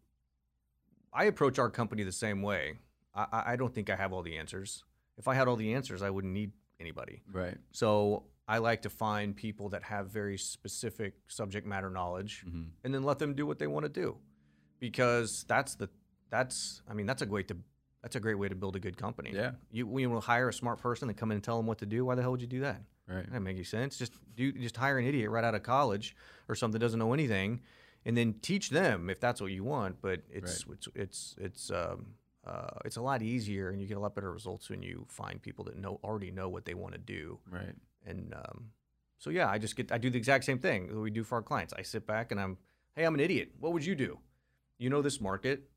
I 1.18 1.24
approach 1.26 1.58
our 1.60 1.70
company 1.70 2.04
the 2.04 2.12
same 2.12 2.42
way. 2.42 2.78
I, 3.16 3.44
I- 3.54 3.56
don't 3.56 3.74
think 3.74 3.90
I 3.90 3.96
have 3.96 4.14
all 4.14 4.22
the 4.24 4.38
answers. 4.38 4.84
If 5.18 5.28
I 5.28 5.34
had 5.34 5.48
all 5.48 5.56
the 5.56 5.74
answers, 5.74 6.02
I 6.04 6.10
wouldn't 6.12 6.32
need 6.34 6.52
anybody. 6.80 7.24
Right. 7.32 7.58
So 7.72 8.24
I 8.48 8.60
like 8.60 8.84
to 8.84 8.90
find 8.90 9.36
people 9.36 9.70
that 9.70 9.82
have 9.84 10.10
very 10.12 10.38
specific 10.38 11.14
subject 11.28 11.66
matter 11.66 11.90
knowledge, 11.90 12.44
Mm-hmm. 12.48 12.64
and 12.84 12.94
then 12.94 13.04
let 13.04 13.18
them 13.20 13.34
do 13.34 13.46
what 13.48 13.58
they 13.60 13.68
want 13.68 13.84
to 13.86 13.90
do, 14.04 14.16
because 14.80 15.44
that's 15.48 15.76
the 15.76 15.90
that's 16.30 16.82
I 16.90 16.94
mean 16.94 17.06
that's 17.06 17.22
a 17.22 17.26
great 17.26 17.48
to 17.48 17.58
that's 18.04 18.16
a 18.16 18.20
great 18.20 18.36
way 18.38 18.48
to 18.48 18.56
build 18.56 18.76
a 18.76 18.80
good 18.80 18.96
company. 18.98 19.32
Yeah. 19.34 19.52
You 19.72 19.88
when 19.88 20.02
you 20.04 20.20
hire 20.20 20.50
a 20.50 20.54
smart 20.54 20.80
person 20.80 21.08
to 21.08 21.14
come 21.14 21.32
in 21.32 21.36
and 21.36 21.44
tell 21.44 21.58
them 21.58 21.66
what 21.66 21.80
to 21.80 21.86
do, 21.86 22.06
why 22.06 22.16
the 22.16 22.22
hell 22.22 22.32
would 22.32 22.42
you 22.42 22.48
do 22.48 22.60
that? 22.62 22.82
Right. 23.08 23.18
That 23.24 23.28
doesn't 23.28 23.44
make 23.44 23.56
any 23.56 23.64
sense. 23.64 23.98
Just 23.98 24.14
do 24.36 24.52
just 24.52 24.78
hire 24.78 24.98
an 25.00 25.06
idiot 25.06 25.30
right 25.32 25.44
out 25.44 25.56
of 25.56 25.64
college 25.64 26.16
or 26.48 26.56
something 26.56 26.74
that 26.80 26.86
doesn't 26.86 27.00
know 27.00 27.14
anything, 27.14 27.62
and 28.08 28.16
then 28.18 28.36
teach 28.42 28.70
them 28.70 29.10
if 29.10 29.20
that's 29.20 29.42
what 29.42 29.52
you 29.52 29.64
want. 29.64 30.02
But 30.02 30.22
it's 30.32 30.66
it's 30.72 30.88
it's 30.96 31.36
it's 31.38 31.70
um, 31.72 32.08
uh, 32.48 32.80
it's 32.86 32.96
a 32.96 33.02
lot 33.02 33.22
easier, 33.22 33.70
and 33.70 33.82
you 33.82 33.88
get 33.88 33.98
a 33.98 34.00
lot 34.00 34.16
better 34.16 34.32
results 34.32 34.70
when 34.70 34.82
you 34.82 35.06
find 35.10 35.42
people 35.42 35.66
that 35.66 35.78
know 35.78 36.00
already 36.04 36.32
know 36.32 36.48
what 36.50 36.64
they 36.66 36.74
want 36.74 36.94
to 36.94 37.00
do. 37.00 37.38
Right. 37.52 37.76
And 38.06 38.34
um, 38.34 38.72
so 39.20 39.30
yeah, 39.30 39.50
I 39.50 39.58
just 39.58 39.76
get 39.76 39.92
I 39.92 39.98
do 39.98 40.10
the 40.10 40.18
exact 40.18 40.46
same 40.46 40.58
thing 40.60 40.88
that 40.88 41.00
we 41.00 41.12
do 41.12 41.24
for 41.24 41.36
our 41.36 41.42
clients. 41.44 41.74
I 41.78 41.82
sit 41.84 42.08
back 42.08 42.32
and 42.32 42.40
I'm, 42.40 42.58
hey, 42.96 43.04
I'm 43.04 43.14
an 43.14 43.20
idiot. 43.20 43.52
What 43.60 43.74
would 43.74 43.86
you 43.86 43.94
do? 43.96 44.20
You 44.80 44.90
know 44.90 45.02
this 45.02 45.20
market. 45.20 45.70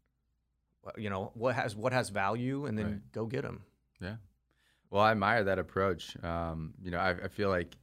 You 0.96 1.10
know 1.10 1.32
what 1.34 1.56
has 1.56 1.74
what 1.74 1.92
has 1.92 2.08
value, 2.10 2.66
and 2.66 2.78
then 2.78 2.86
Right. 2.86 3.12
go 3.12 3.26
get 3.26 3.42
them. 3.42 3.64
Yeah. 4.00 4.16
Well, 4.90 5.02
I 5.02 5.10
admire 5.10 5.44
that 5.44 5.58
approach. 5.58 6.16
Um, 6.24 6.74
you 6.82 6.90
know, 6.90 6.98
I, 6.98 7.10
I 7.10 7.28
feel 7.28 7.48
like 7.48 7.76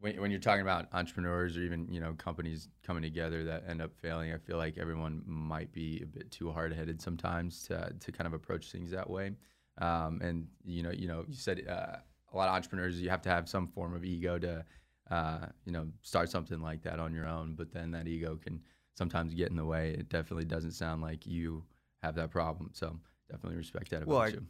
when, 0.00 0.20
when 0.20 0.30
you're 0.30 0.40
talking 0.40 0.60
about 0.62 0.86
entrepreneurs 0.92 1.56
or 1.56 1.60
even 1.62 1.88
you 1.90 2.00
know 2.00 2.14
companies 2.18 2.68
coming 2.82 3.02
together 3.02 3.44
that 3.44 3.64
end 3.68 3.80
up 3.80 3.92
failing, 3.96 4.32
I 4.32 4.38
feel 4.38 4.56
like 4.58 4.78
everyone 4.78 5.22
might 5.26 5.72
be 5.72 6.00
a 6.02 6.06
bit 6.06 6.30
too 6.30 6.50
hard 6.52 6.72
headed 6.72 7.00
sometimes 7.00 7.62
to 7.64 7.92
to 8.00 8.12
kind 8.12 8.26
of 8.26 8.32
approach 8.34 8.70
things 8.70 8.90
that 8.90 9.08
way. 9.08 9.32
Um, 9.78 10.20
and 10.22 10.46
you 10.64 10.82
know, 10.82 10.90
you 10.90 11.08
know, 11.08 11.24
you 11.28 11.34
said 11.34 11.62
uh, 11.68 11.96
a 12.32 12.36
lot 12.36 12.48
of 12.48 12.54
entrepreneurs 12.54 13.00
you 13.00 13.10
have 13.10 13.22
to 13.22 13.28
have 13.30 13.48
some 13.48 13.66
form 13.66 13.94
of 13.94 14.04
ego 14.04 14.38
to 14.38 14.64
uh, 15.10 15.46
you 15.64 15.72
know 15.72 15.86
start 16.02 16.30
something 16.30 16.60
like 16.60 16.82
that 16.82 16.98
on 17.00 17.12
your 17.14 17.26
own, 17.26 17.54
but 17.54 17.72
then 17.72 17.90
that 17.92 18.06
ego 18.06 18.36
can 18.36 18.60
sometimes 18.94 19.34
get 19.34 19.50
in 19.50 19.56
the 19.56 19.64
way. 19.64 19.90
It 19.98 20.08
definitely 20.08 20.46
doesn't 20.46 20.72
sound 20.72 21.02
like 21.02 21.26
you 21.26 21.64
have 22.02 22.14
that 22.16 22.30
problem. 22.30 22.70
So 22.72 22.98
definitely 23.30 23.56
respect 23.56 23.90
that 23.90 24.02
about 24.02 24.08
Well, 24.08 24.20
I- 24.22 24.28
you. 24.28 24.46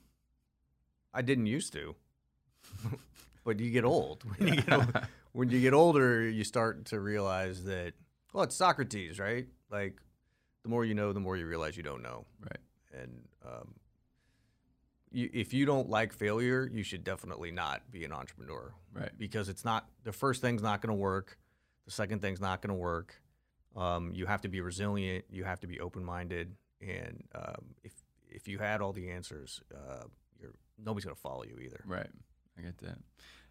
I 1.15 1.23
didn't 1.23 1.47
used 1.47 1.73
to, 1.73 1.95
but 3.45 3.59
you 3.59 3.71
get 3.71 3.85
old. 3.85 4.23
When 4.39 4.49
you 4.49 4.61
get, 4.61 4.73
old, 4.73 4.95
when 5.37 5.51
you 5.51 5.61
get 5.61 5.75
older, 5.75 6.27
you 6.27 6.45
start 6.45 6.87
to 6.87 6.99
realize 6.99 7.65
that 7.65 7.93
well, 8.33 8.45
it's 8.45 8.57
Socrates, 8.57 9.19
right? 9.19 9.47
Like 9.71 10.01
the 10.63 10.71
more 10.71 10.85
you 10.85 10.95
know, 10.95 11.13
the 11.13 11.21
more 11.21 11.37
you 11.37 11.47
realize 11.47 11.77
you 11.77 11.83
don't 11.83 12.03
know. 12.03 12.25
Right. 12.41 13.03
And 13.03 13.29
um, 13.47 13.75
you, 15.11 15.29
if 15.35 15.53
you 15.53 15.67
don't 15.67 15.91
like 15.91 16.13
failure, 16.15 16.69
you 16.73 16.83
should 16.83 17.05
definitely 17.05 17.51
not 17.51 17.91
be 17.91 18.05
an 18.05 18.13
entrepreneur. 18.13 18.73
Right. 18.95 19.11
because 19.19 19.51
it's 19.51 19.63
not 19.63 19.87
the 20.05 20.13
first 20.13 20.41
thing's 20.41 20.63
not 20.63 20.81
going 20.81 20.89
to 20.89 20.99
work 20.99 21.37
the 21.85 21.91
second 21.91 22.23
thing's 22.23 22.41
not 22.41 22.63
going 22.63 22.71
to 22.75 22.81
work 22.81 23.21
um, 23.77 24.11
you 24.15 24.25
have 24.25 24.41
to 24.41 24.49
be 24.49 24.63
resilient 24.63 25.27
you 25.29 25.45
have 25.45 25.61
to 25.61 25.67
be 25.67 25.81
open-minded 25.81 26.55
and 26.81 27.23
um, 27.35 27.75
if 27.85 27.93
if 28.27 28.49
you 28.49 28.57
had 28.59 28.81
all 28.81 28.95
the 28.95 29.11
answers 29.11 29.61
uh, 29.75 30.05
you're 30.41 30.55
nobody's 30.83 31.05
going 31.05 31.15
to 31.15 31.21
follow 31.21 31.45
you 31.45 31.59
either 31.63 31.85
Right. 31.85 32.09
I 32.59 32.63
get 32.63 32.79
that. 32.79 32.97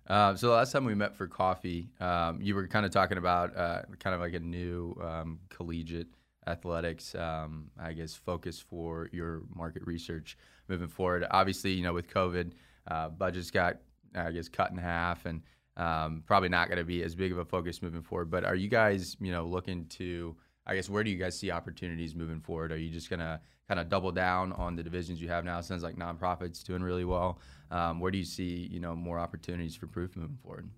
Uh, 0.08 0.36
so 0.36 0.48
the 0.48 0.54
last 0.54 0.72
time 0.72 0.86
we 0.86 0.94
met 0.94 1.16
for 1.16 1.28
coffee, 1.28 1.90
um, 2.00 2.40
you 2.42 2.54
were 2.54 2.68
kind 2.68 2.86
of 2.86 2.92
talking 2.92 3.18
about 3.18 3.56
uh, 3.58 3.82
kind 4.00 4.14
of 4.14 4.22
like 4.22 4.34
a 4.34 4.40
new 4.40 4.96
um, 5.04 5.40
collegiate 5.50 6.08
athletics, 6.48 7.16
um, 7.16 7.72
I 7.80 7.94
guess, 7.94 8.14
focus 8.14 8.60
for 8.60 9.10
your 9.12 9.42
market 9.56 9.86
research 9.86 10.38
moving 10.68 10.88
forward. 10.88 11.26
Obviously, 11.32 11.72
you 11.72 11.82
know, 11.82 11.94
with 11.94 12.08
COVID, 12.08 12.52
uh, 12.88 13.10
budgets 13.10 13.50
got, 13.50 13.78
I 14.14 14.32
guess, 14.32 14.48
cut 14.48 14.70
in 14.70 14.78
half, 14.78 15.26
and 15.26 15.42
um, 15.76 16.24
probably 16.26 16.50
not 16.50 16.68
going 16.68 16.78
to 16.78 16.84
be 16.86 17.04
as 17.04 17.16
big 17.16 17.32
of 17.32 17.40
a 17.40 17.46
focus 17.46 17.82
moving 17.82 18.04
forward. 18.04 18.30
But 18.30 18.46
are 18.46 18.56
you 18.56 18.70
guys, 18.70 19.18
you 19.20 19.32
know, 19.32 19.46
looking 19.48 19.86
to, 19.88 20.36
I 20.68 20.76
guess, 20.76 20.90
where 20.90 21.04
do 21.04 21.12
you 21.12 21.18
guys 21.18 21.38
see 21.38 21.52
opportunities 21.52 22.16
moving 22.16 22.40
forward? 22.40 22.72
Are 22.72 22.78
you 22.78 22.90
just 22.90 23.10
going 23.10 23.20
to 23.20 23.40
kind 23.68 23.80
of 23.80 23.88
double 23.90 24.12
down 24.12 24.52
on 24.54 24.76
the 24.76 24.84
divisions 24.84 25.22
you 25.22 25.28
have 25.28 25.46
now? 25.46 25.62
Sounds 25.62 25.84
like 25.84 25.96
nonprofits 25.96 26.64
doing 26.64 26.82
really 26.82 27.06
well. 27.06 27.40
Um, 27.72 28.00
where 28.00 28.12
do 28.12 28.18
you 28.18 28.24
see, 28.26 28.68
you 28.72 28.80
know, 28.80 28.96
more 28.96 29.20
opportunities 29.20 29.76
for 29.76 29.88
proof 29.88 30.16
moving 30.16 30.38
forward? 30.42 30.70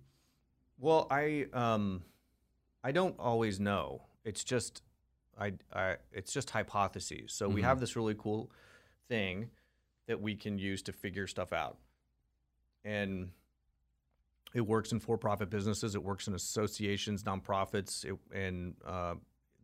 well 0.79 1.07
i 1.09 1.47
um 1.53 2.03
i 2.83 2.91
don't 2.91 3.15
always 3.17 3.59
know 3.59 4.03
it's 4.23 4.43
just 4.43 4.83
i, 5.39 5.51
I 5.73 5.95
it's 6.11 6.31
just 6.31 6.51
hypotheses 6.51 7.33
so 7.33 7.49
we 7.49 7.61
Mhm. 7.61 7.65
have 7.65 7.79
this 7.79 7.95
really 7.95 8.13
cool 8.13 8.51
thing 9.09 9.49
that 10.05 10.21
we 10.21 10.35
can 10.35 10.59
use 10.59 10.83
to 10.83 10.93
figure 10.93 11.25
stuff 11.25 11.51
out 11.51 11.79
and 12.85 13.31
it 14.53 14.61
works 14.61 14.91
in 14.91 14.99
for-profit 14.99 15.49
businesses 15.49 15.95
it 15.95 16.03
works 16.03 16.27
in 16.27 16.35
associations 16.35 17.23
nonprofits 17.23 18.05
it, 18.05 18.15
and 18.31 18.75
uh, 18.85 19.15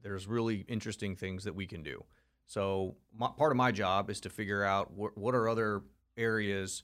there's 0.03 0.27
really 0.27 0.65
interesting 0.67 1.15
things 1.15 1.43
that 1.45 1.55
we 1.55 1.65
can 1.65 1.81
do 1.81 2.03
so 2.45 2.95
my, 3.17 3.29
part 3.37 3.51
of 3.51 3.57
my 3.57 3.71
job 3.71 4.09
is 4.09 4.19
to 4.21 4.29
figure 4.29 4.63
out 4.63 4.91
wh- 4.95 5.17
what 5.17 5.33
are 5.33 5.47
other 5.49 5.81
areas 6.17 6.83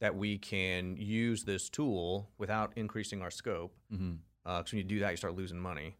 that 0.00 0.14
we 0.14 0.38
can 0.38 0.96
use 0.96 1.42
this 1.44 1.68
tool 1.68 2.30
without 2.38 2.72
increasing 2.76 3.20
our 3.22 3.30
scope 3.30 3.74
Mm-hmm. 3.92 4.12
because 4.44 4.70
when 4.72 4.78
you 4.78 4.84
do 4.84 5.00
that, 5.00 5.10
you 5.10 5.16
start 5.16 5.34
losing 5.34 5.58
money. 5.58 5.96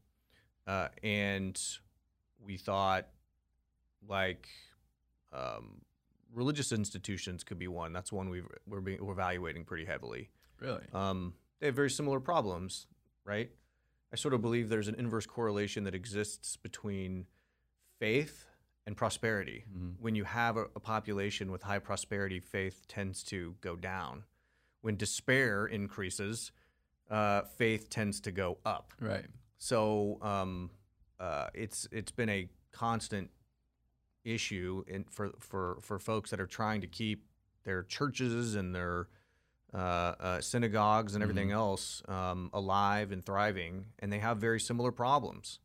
Uh, 0.67 0.89
and 1.03 1.61
we 2.39 2.57
thought 2.59 3.09
like 4.07 4.47
um, 5.33 5.81
religious 6.33 6.71
institutions 6.73 7.43
could 7.45 7.59
be 7.59 7.67
one. 7.69 7.93
That's 7.93 8.13
one 8.13 8.29
we've, 8.31 8.47
we're, 8.67 8.81
being, 8.81 9.05
we're 9.05 9.13
evaluating 9.13 9.65
pretty 9.65 9.85
heavily. 9.87 10.31
Really? 10.61 10.83
Um, 10.93 11.35
they 11.61 11.67
have 11.67 11.75
very 11.75 11.91
similar 11.91 12.21
problems, 12.21 12.87
right? 13.25 13.51
I 14.13 14.17
sort 14.17 14.35
of 14.35 14.41
believe 14.41 14.69
there's 14.69 14.89
an 14.89 14.95
inverse 14.95 15.27
correlation 15.27 15.85
that 15.85 15.95
exists 15.95 16.57
between 16.57 17.27
faith 17.99 18.47
and 18.87 18.97
prosperity. 18.97 19.65
Mhm. 19.71 19.97
When 20.01 20.15
you 20.15 20.25
have 20.25 20.57
a, 20.57 20.65
a 20.75 20.81
population 20.81 21.51
with 21.51 21.63
high 21.63 21.79
prosperity, 21.79 22.41
faith 22.41 22.87
tends 22.89 23.23
to 23.25 23.57
go 23.61 23.77
down. 23.77 24.25
When 24.81 24.97
despair 24.97 25.67
increases, 25.67 26.53
uh, 27.11 27.43
faith 27.43 27.91
tends 27.91 28.21
to 28.21 28.31
go 28.33 28.59
up. 28.65 28.95
Right. 29.01 29.27
So 29.59 30.19
um, 30.23 30.71
uh, 31.19 31.49
it's 31.55 31.87
it's 31.91 32.13
been 32.13 32.29
a 32.29 32.49
constant 32.73 33.31
issue 34.25 34.85
in, 34.87 35.05
for 35.05 35.33
for 35.41 35.79
for 35.83 35.99
folks 35.99 36.31
that 36.31 36.41
are 36.41 36.47
trying 36.47 36.81
to 36.81 36.87
keep 36.87 37.25
their 37.65 37.83
churches 37.83 38.55
and 38.55 38.75
their 38.75 39.09
uh, 39.75 39.77
uh, 39.77 40.41
synagogues 40.41 41.15
and 41.15 41.23
everything 41.23 41.51
else 41.53 42.03
um, 42.09 42.51
alive 42.53 43.13
and 43.13 43.25
thriving, 43.25 43.85
and 43.99 44.13
they 44.13 44.19
have 44.19 44.39
very 44.39 44.61
similar 44.61 44.91
problems. 44.93 45.59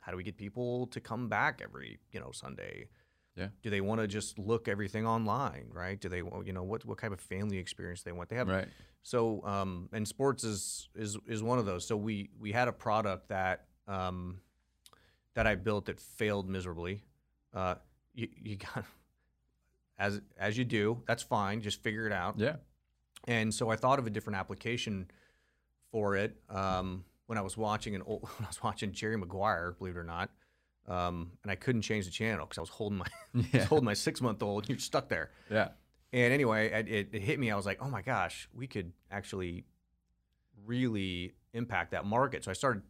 How 0.00 0.12
do 0.12 0.16
we 0.16 0.22
get 0.24 0.36
people 0.36 0.86
to 0.88 1.00
come 1.00 1.28
back 1.28 1.60
every 1.62 1.98
you 2.12 2.20
know 2.20 2.30
Sunday? 2.32 2.88
Yeah. 3.36 3.48
Do 3.62 3.70
they 3.70 3.80
want 3.80 4.00
to 4.00 4.06
just 4.08 4.38
look 4.38 4.66
everything 4.66 5.06
online, 5.06 5.68
right? 5.72 5.98
Do 6.00 6.08
they, 6.08 6.20
wa- 6.20 6.40
you 6.40 6.52
know, 6.52 6.62
what 6.64 6.84
what 6.84 6.98
kind 6.98 7.12
of 7.12 7.20
family 7.20 7.58
experience 7.58 8.02
they 8.02 8.12
want? 8.12 8.28
They 8.28 8.36
have 8.36 8.48
Right. 8.48 8.66
So 9.02 9.44
um, 9.46 9.88
and 9.92 10.06
sports 10.06 10.42
is 10.44 10.88
is 10.94 11.16
is 11.26 11.42
one 11.42 11.58
of 11.58 11.66
those. 11.66 11.86
So 11.86 11.96
we 11.96 12.30
we 12.38 12.52
had 12.52 12.66
a 12.68 12.72
product 12.72 13.28
that 13.28 13.66
um, 13.86 14.40
that 15.34 15.46
I 15.46 15.54
built 15.54 15.86
that 15.86 16.00
failed 16.00 16.48
miserably. 16.48 17.02
Uh, 17.54 17.76
you 18.14 18.28
you 18.42 18.56
got 18.74 18.84
as 19.98 20.20
as 20.38 20.58
you 20.58 20.64
do. 20.64 21.02
That's 21.06 21.22
fine. 21.22 21.60
Just 21.60 21.82
figure 21.82 22.06
it 22.06 22.12
out. 22.12 22.38
Yeah. 22.38 22.56
And 23.28 23.52
so 23.54 23.68
I 23.70 23.76
thought 23.76 23.98
of 23.98 24.06
a 24.06 24.10
different 24.10 24.38
application 24.38 25.10
for 25.92 26.16
it 26.16 26.36
um, 26.48 27.04
when 27.26 27.36
I 27.38 27.40
was 27.42 27.56
watching 27.56 27.94
an 27.94 28.02
old, 28.06 28.22
when 28.36 28.46
I 28.46 28.48
was 28.48 28.62
watching 28.62 28.92
Jerry 28.92 29.16
Maguire, 29.16 29.74
believe 29.78 29.96
it 29.96 29.98
or 29.98 30.04
not. 30.04 30.30
Um, 30.88 31.32
and 31.42 31.52
I 31.52 31.54
couldn't 31.54 31.82
change 31.82 32.06
the 32.06 32.10
channel 32.10 32.46
because 32.46 32.58
I 32.58 32.62
was 32.62 32.70
holding 32.70 32.98
my 32.98 33.06
Yeah. 33.52 33.60
was 33.60 33.64
holding 33.66 33.84
my 33.84 33.94
six 33.94 34.20
month 34.20 34.42
old. 34.42 34.64
And 34.64 34.70
you're 34.70 34.78
stuck 34.78 35.08
there. 35.08 35.30
Yeah. 35.50 35.68
And 36.12 36.32
anyway, 36.32 36.70
it, 36.70 36.88
it, 36.88 37.08
it 37.12 37.22
hit 37.22 37.38
me. 37.38 37.50
I 37.50 37.56
was 37.56 37.66
like, 37.66 37.78
oh 37.80 37.88
my 37.88 38.02
gosh, 38.02 38.48
we 38.52 38.66
could 38.66 38.92
actually 39.10 39.64
really 40.64 41.34
impact 41.52 41.92
that 41.92 42.04
market. 42.04 42.44
So 42.44 42.50
I 42.50 42.54
started, 42.54 42.82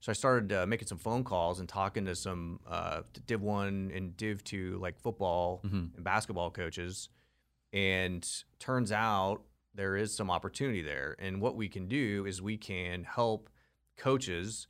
so 0.00 0.10
I 0.10 0.12
started 0.14 0.52
uh, 0.52 0.66
making 0.66 0.88
some 0.88 0.98
phone 0.98 1.24
calls 1.24 1.60
and 1.60 1.68
talking 1.68 2.04
to 2.06 2.14
some 2.14 2.60
uh, 2.68 3.02
Div 3.26 3.40
One 3.42 3.90
and 3.94 4.16
Div 4.16 4.44
Two 4.44 4.78
like 4.80 4.98
football 5.00 5.60
Mhm. 5.64 5.94
and 5.96 6.04
basketball 6.04 6.50
coaches. 6.50 7.08
And 7.72 8.26
turns 8.58 8.90
out 8.92 9.42
there 9.74 9.96
is 9.96 10.14
some 10.14 10.30
opportunity 10.30 10.82
there. 10.82 11.16
And 11.18 11.40
what 11.40 11.56
we 11.56 11.68
can 11.68 11.86
do 11.88 12.24
is 12.26 12.42
we 12.42 12.56
can 12.56 13.04
help 13.04 13.48
coaches 13.96 14.66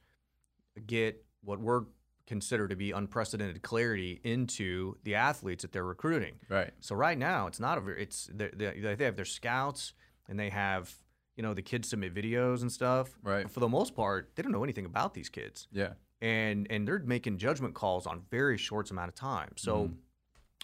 get 0.87 1.25
what 1.43 1.61
we're 1.61 1.85
consider 2.27 2.69
to 2.69 2.77
be 2.77 2.93
unprecedented 2.93 3.61
clarity 3.63 4.21
into 4.23 4.95
the 5.03 5.17
athletes 5.17 5.63
that 5.63 5.73
they're 5.73 5.85
recruiting. 5.85 6.35
Right. 6.49 6.71
So 6.81 6.95
right 6.95 7.19
now, 7.19 7.47
it's 7.49 7.59
not 7.59 7.77
a 7.79 7.81
very. 7.81 8.03
It's 8.03 8.29
they 8.33 8.51
they 8.55 8.95
they 8.95 9.05
have 9.05 9.17
their 9.17 9.25
scouts 9.25 9.95
and 10.29 10.39
they 10.39 10.51
have 10.51 10.95
you 11.37 11.43
know 11.43 11.55
the 11.55 11.63
kids 11.63 11.89
submit 11.89 12.15
videos 12.15 12.63
and 12.63 12.71
stuff. 12.71 13.09
Right. 13.23 13.43
But 13.45 13.53
for 13.53 13.61
the 13.61 13.69
most 13.69 13.95
part, 13.97 14.31
they 14.37 14.43
don't 14.43 14.53
know 14.53 14.63
anything 14.65 14.85
about 14.87 15.15
these 15.15 15.29
kids, 15.29 15.67
Yeah. 15.73 15.95
and 16.21 16.67
and 16.71 16.87
they're 16.87 17.01
making 17.01 17.39
judgment 17.39 17.75
calls 17.75 18.07
on 18.07 18.23
very 18.31 18.59
short 18.59 18.91
amount 18.91 19.09
of 19.09 19.15
time. 19.17 19.51
So, 19.57 19.91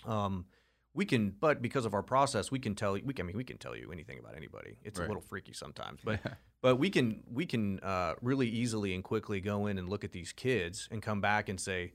um, 0.05 0.45
we 0.97 1.05
can, 1.05 1.31
but 1.39 1.61
because 1.61 1.85
of 1.85 1.93
our 1.93 2.03
process, 2.03 2.51
we 2.51 2.59
can 2.59 2.75
tell 2.75 2.95
we 2.95 3.13
can. 3.13 3.25
I 3.25 3.27
mean, 3.29 3.37
we 3.37 3.45
can 3.45 3.59
tell 3.59 3.77
you 3.77 3.93
anything 3.93 4.19
about 4.19 4.35
anybody. 4.35 4.79
It's 4.83 4.99
Right. 4.99 5.05
a 5.05 5.09
little 5.09 5.23
freaky 5.23 5.53
sometimes, 5.53 6.01
but 6.03 6.19
but 6.63 6.77
we 6.77 6.89
can 6.89 7.23
we 7.31 7.45
can 7.45 7.79
uh, 7.81 8.15
really 8.23 8.49
easily 8.49 8.95
and 8.95 9.05
quickly 9.05 9.41
go 9.41 9.67
in 9.67 9.77
and 9.79 9.89
look 9.91 10.05
at 10.05 10.13
these 10.13 10.33
kids 10.33 10.89
and 10.91 11.03
come 11.03 11.21
back 11.21 11.51
and 11.51 11.61
say, 11.61 11.93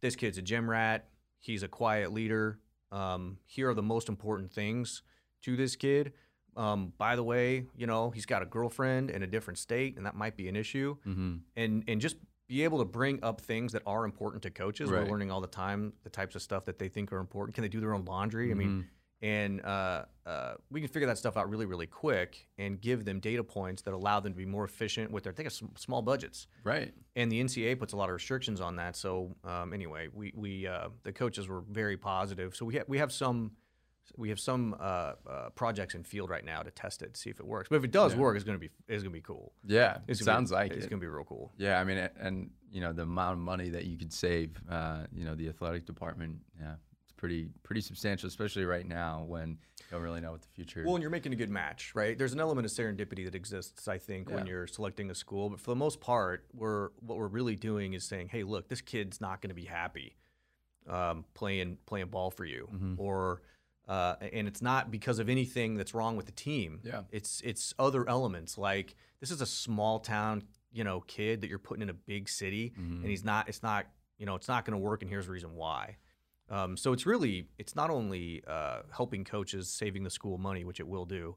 this 0.00 0.14
kid's 0.14 0.38
a 0.38 0.42
gym 0.42 0.70
rat. 0.70 1.08
He's 1.40 1.64
a 1.64 1.68
quiet 1.68 2.12
leader. 2.12 2.60
Um, 2.92 3.38
here 3.44 3.68
are 3.70 3.74
the 3.74 3.82
most 3.82 4.08
important 4.08 4.52
things 4.52 5.02
to 5.42 5.56
this 5.56 5.74
kid. 5.74 6.12
Um, 6.56 6.92
by 6.96 7.16
the 7.16 7.24
way, 7.24 7.66
you 7.76 7.86
know 7.88 8.10
he's 8.10 8.24
got 8.24 8.40
a 8.40 8.46
girlfriend 8.46 9.10
in 9.10 9.24
a 9.24 9.26
different 9.26 9.58
state, 9.58 9.96
and 9.96 10.06
that 10.06 10.14
might 10.14 10.36
be 10.36 10.48
an 10.48 10.54
issue. 10.54 10.96
Mm-hmm. 11.06 11.36
And 11.56 11.84
and 11.88 12.00
just 12.00 12.16
be 12.48 12.64
able 12.64 12.78
to 12.78 12.84
bring 12.84 13.22
up 13.22 13.40
things 13.40 13.72
that 13.72 13.82
are 13.86 14.04
important 14.04 14.42
to 14.44 14.50
coaches. 14.50 14.90
Right. 14.90 15.02
We're 15.02 15.10
learning 15.10 15.30
all 15.30 15.40
the 15.40 15.46
time 15.46 15.92
the 16.04 16.10
types 16.10 16.34
of 16.34 16.42
stuff 16.42 16.64
that 16.66 16.78
they 16.78 16.88
think 16.88 17.12
are 17.12 17.18
important. 17.18 17.54
Can 17.54 17.62
they 17.62 17.68
do 17.68 17.80
their 17.80 17.94
own 17.94 18.04
laundry? 18.04 18.50
I 18.50 18.54
mean, 18.54 18.86
and 19.22 19.64
uh, 19.64 20.04
uh, 20.26 20.54
we 20.70 20.80
can 20.80 20.88
figure 20.88 21.08
that 21.08 21.16
stuff 21.16 21.36
out 21.36 21.48
really, 21.48 21.64
really 21.64 21.86
quick 21.86 22.46
and 22.58 22.80
give 22.80 23.04
them 23.04 23.18
data 23.18 23.42
points 23.42 23.82
that 23.82 23.94
allow 23.94 24.20
them 24.20 24.32
to 24.32 24.36
be 24.36 24.44
more 24.44 24.64
efficient 24.64 25.10
with 25.10 25.24
their 25.24 25.32
think 25.32 25.46
of 25.46 25.60
small 25.76 26.02
budgets. 26.02 26.48
Right. 26.64 26.92
And 27.16 27.32
the 27.32 27.42
NCAA 27.42 27.78
puts 27.78 27.94
a 27.94 27.96
lot 27.96 28.10
of 28.10 28.14
restrictions 28.14 28.60
on 28.60 28.76
that. 28.76 28.94
So 28.94 29.34
um, 29.42 29.72
anyway, 29.72 30.08
we 30.12 30.32
we 30.36 30.66
uh, 30.66 30.88
the 31.02 31.12
coaches 31.12 31.48
were 31.48 31.62
very 31.62 31.96
positive. 31.96 32.54
So 32.54 32.66
we 32.66 32.76
ha- 32.76 32.84
we 32.86 32.98
have 32.98 33.10
some 33.10 33.52
we 34.16 34.28
have 34.28 34.38
some 34.40 34.74
uh, 34.78 35.14
uh, 35.28 35.50
projects 35.54 35.94
in 35.94 36.02
field 36.04 36.30
right 36.30 36.44
now 36.44 36.62
to 36.62 36.70
test 36.70 37.02
it, 37.02 37.16
see 37.16 37.30
if 37.30 37.40
it 37.40 37.46
works. 37.46 37.68
But 37.68 37.76
if 37.76 37.84
it 37.84 37.90
does 37.90 38.12
Yeah. 38.14 38.20
work, 38.20 38.36
it's 38.36 38.44
gonna 38.44 38.58
be 38.58 38.70
it's 38.88 39.02
gonna 39.02 39.10
be 39.12 39.20
cool. 39.20 39.52
Yeah. 39.64 39.98
It's 40.06 40.20
gonna 40.20 40.36
Sounds 40.36 40.50
be, 40.50 40.54
like 40.56 40.72
it's 40.72 40.86
it. 40.86 40.88
gonna 40.90 41.00
be 41.00 41.06
real 41.06 41.24
cool. 41.24 41.52
Yeah, 41.56 41.80
I 41.80 41.84
mean, 41.84 41.98
and 42.18 42.50
you 42.70 42.80
know 42.80 42.92
the 42.92 43.02
amount 43.02 43.34
of 43.34 43.38
money 43.40 43.70
that 43.70 43.84
you 43.84 43.96
could 43.98 44.12
save, 44.12 44.60
uh, 44.68 45.06
you 45.12 45.24
know, 45.24 45.34
the 45.34 45.48
athletic 45.48 45.84
department, 45.86 46.40
yeah, 46.60 46.74
it's 47.04 47.12
pretty 47.12 47.48
pretty 47.62 47.80
substantial, 47.80 48.28
especially 48.28 48.64
right 48.64 48.86
now 48.86 49.24
when 49.26 49.50
you 49.50 49.86
don't 49.90 50.02
really 50.02 50.20
know 50.20 50.32
what 50.32 50.42
the 50.42 50.48
future. 50.48 50.82
Well, 50.84 50.96
and 50.96 51.02
you're 51.02 51.10
making 51.10 51.32
a 51.32 51.36
good 51.36 51.50
match, 51.50 51.94
right? 51.94 52.16
There's 52.18 52.32
an 52.32 52.40
element 52.40 52.64
of 52.66 52.72
serendipity 52.72 53.24
that 53.24 53.34
exists, 53.34 53.86
I 53.88 53.98
think, 53.98 54.30
when 54.30 54.46
you're 54.46 54.66
selecting 54.66 55.10
a 55.10 55.14
school. 55.14 55.50
But 55.50 55.60
for 55.60 55.70
the 55.70 55.76
most 55.76 56.00
part, 56.00 56.44
we're 56.54 56.90
what 57.00 57.18
we're 57.18 57.28
really 57.28 57.54
doing 57.56 57.92
is 57.94 58.04
saying, 58.04 58.28
"Hey, 58.28 58.42
look, 58.42 58.68
this 58.68 58.80
kid's 58.80 59.20
not 59.20 59.40
going 59.42 59.50
to 59.50 59.54
be 59.54 59.64
happy 59.66 60.16
um, 60.88 61.24
playing 61.34 61.78
playing 61.86 62.08
ball 62.08 62.30
for 62.30 62.44
you," 62.44 62.68
Mhm. 62.72 62.98
or 62.98 63.42
uh, 63.88 64.16
and 64.32 64.48
it's 64.48 64.62
not 64.62 64.90
because 64.90 65.18
of 65.18 65.28
anything 65.28 65.76
that's 65.76 65.94
wrong 65.94 66.16
with 66.16 66.26
the 66.26 66.32
team. 66.32 66.80
Yeah. 66.82 67.02
it's 67.10 67.40
it's 67.42 67.74
other 67.78 68.08
elements 68.08 68.58
like 68.58 68.96
this 69.20 69.30
is 69.30 69.40
a 69.40 69.46
small 69.46 70.00
town, 70.00 70.42
you 70.72 70.84
know, 70.84 71.00
kid 71.06 71.40
that 71.42 71.48
you're 71.48 71.58
putting 71.58 71.82
in 71.82 71.90
a 71.90 71.94
big 71.94 72.28
city, 72.28 72.72
Mhm. 72.78 73.00
and 73.02 73.06
he's 73.06 73.24
not. 73.24 73.48
It's 73.48 73.62
not. 73.62 73.86
You 74.18 74.24
know, 74.26 74.34
it's 74.34 74.48
not 74.48 74.64
going 74.64 74.72
to 74.72 74.78
work, 74.78 75.02
and 75.02 75.10
here's 75.10 75.26
the 75.26 75.32
reason 75.32 75.54
why. 75.54 75.96
Um, 76.48 76.76
so 76.76 76.92
it's 76.92 77.04
really 77.06 77.48
it's 77.58 77.74
not 77.76 77.90
only 77.90 78.42
uh, 78.46 78.82
helping 78.90 79.24
coaches 79.24 79.68
saving 79.68 80.04
the 80.04 80.10
school 80.10 80.38
money, 80.38 80.64
which 80.64 80.80
it 80.80 80.86
will 80.88 81.04
do. 81.04 81.36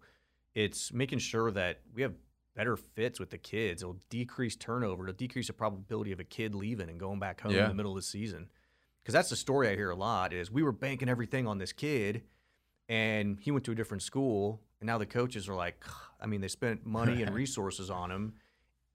It's 0.56 0.92
making 0.94 1.20
sure 1.20 1.52
that 1.52 1.82
we 1.94 2.02
have 2.04 2.14
better 2.56 2.76
fits 2.78 3.20
with 3.20 3.30
the 3.30 3.38
kids. 3.38 3.82
It'll 3.82 4.00
decrease 4.10 4.56
turnover. 4.56 5.08
It'll 5.08 5.16
decrease 5.18 5.48
the 5.48 5.54
probability 5.54 6.12
of 6.12 6.20
a 6.20 6.24
kid 6.24 6.56
leaving 6.56 6.90
and 6.90 7.00
going 7.00 7.20
back 7.20 7.42
home 7.42 7.52
Yeah. 7.54 7.64
in 7.64 7.70
the 7.70 7.76
middle 7.76 7.92
of 7.92 7.98
the 7.98 8.02
season. 8.02 8.50
Because 9.02 9.14
that's 9.14 9.30
the 9.30 9.36
story 9.36 9.70
I 9.70 9.76
hear 9.76 9.90
a 9.92 9.96
lot 9.96 10.34
is 10.34 10.52
we 10.52 10.62
were 10.64 10.72
banking 10.74 11.08
everything 11.10 11.48
on 11.48 11.58
this 11.58 11.72
kid, 11.72 12.24
and 12.90 13.40
he 13.40 13.52
went 13.52 13.64
to 13.66 13.72
a 13.72 13.76
different 13.76 14.04
school, 14.04 14.62
and 14.82 14.88
now 14.88 14.98
the 14.98 15.06
coaches 15.06 15.48
are 15.48 15.56
like, 15.56 15.86
I 16.20 16.26
mean, 16.26 16.42
they 16.42 16.48
spent 16.48 16.86
money 16.86 17.22
and 17.22 17.34
resources 17.44 17.90
on 17.90 18.12
him, 18.12 18.34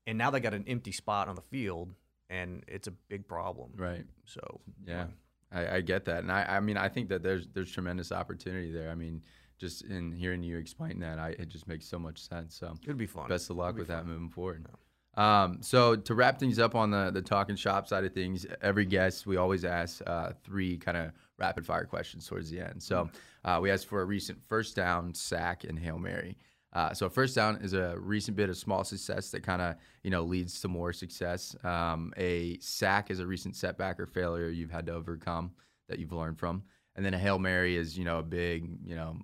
and 0.07 0.19
now 0.19 0.31
they 0.31 0.41
got 0.41 0.53
an 0.53 0.65
empty 0.67 0.93
spot 0.93 1.29
on 1.29 1.37
the 1.37 1.43
field, 1.43 1.95
and 2.29 2.65
it's 2.67 2.89
a 2.89 2.91
big 2.91 3.27
problem. 3.29 3.71
right. 3.77 4.05
So 4.27 4.61
Yeah, 4.85 5.07
I, 5.53 5.77
I 5.77 5.81
get 5.81 6.05
that, 6.07 6.25
and 6.25 6.33
I, 6.33 6.45
I 6.57 6.61
mean, 6.61 6.77
I 6.77 6.89
think 6.89 7.09
that 7.09 7.23
there's 7.23 7.47
there's 7.55 7.71
tremendous 7.71 8.11
opportunity 8.11 8.73
there. 8.73 8.91
I 8.91 8.97
mean, 8.97 9.23
just 9.59 9.85
in 9.85 10.13
hearing 10.13 10.43
you 10.43 10.59
explain 10.59 10.99
that, 11.01 11.19
I, 11.19 11.31
it 11.31 11.49
just 11.49 11.69
makes 11.69 11.87
so 11.87 11.99
much 11.99 12.21
sense. 12.21 12.57
So 12.59 12.75
it'd 12.83 12.99
be 12.99 13.07
fun. 13.07 13.29
best 13.29 13.49
of 13.49 13.57
luck 13.57 13.77
with 13.77 13.89
that 13.89 14.07
moving 14.07 14.29
forward. 14.29 14.67
Um, 15.17 15.59
so 15.61 15.95
to 15.97 16.15
wrap 16.15 16.39
things 16.39 16.59
up 16.59 16.75
on 16.75 16.91
the 16.91 17.11
the 17.13 17.23
talking 17.23 17.57
chop 17.57 17.87
side 17.87 18.05
of 18.05 18.13
things, 18.13 18.47
every 18.63 18.85
guest 18.85 19.27
we 19.27 19.37
always 19.37 19.65
ask 19.65 20.03
uh, 20.07 20.33
three 20.43 20.77
kind 20.77 20.97
of 20.97 21.13
rapid 21.39 21.65
fire 21.65 21.85
questions 21.85 22.27
towards 22.27 22.51
the 22.51 22.61
end. 22.61 22.83
So 22.83 23.09
uh, 23.45 23.59
we 23.63 23.71
asked 23.71 23.87
for 23.87 24.03
a 24.03 24.05
recent 24.05 24.43
first 24.49 24.77
down, 24.77 25.15
sack, 25.15 25.65
and 25.65 25.79
hail 25.79 25.99
mary. 25.99 26.37
Uh, 26.73 26.93
so 26.93 27.09
first 27.09 27.37
down 27.37 27.57
is 27.63 27.73
a 27.73 27.97
recent 27.99 28.37
bit 28.37 28.49
of 28.49 28.57
small 28.57 28.83
success 28.83 29.31
that 29.31 29.45
kind 29.45 29.63
of 29.63 29.77
you 30.03 30.11
know 30.11 30.23
leads 30.23 30.61
to 30.61 30.69
more 30.69 30.93
success. 30.93 31.55
Um, 31.65 32.13
a 32.17 32.59
sack 32.59 33.11
is 33.11 33.21
a 33.21 33.27
recent 33.27 33.55
setback 33.55 34.01
or 34.01 34.07
failure 34.07 34.49
you've 34.49 34.73
had 34.73 34.87
to 34.87 34.93
overcome 34.93 35.53
that 35.89 35.99
you've 35.99 36.13
learned 36.13 36.39
from, 36.39 36.65
and 36.97 37.07
then 37.07 37.15
a 37.15 37.19
hail 37.19 37.39
mary 37.39 37.77
is 37.77 37.97
you 37.97 38.05
know 38.05 38.19
a 38.19 38.25
big 38.25 38.69
you 38.85 38.97
know 38.97 39.17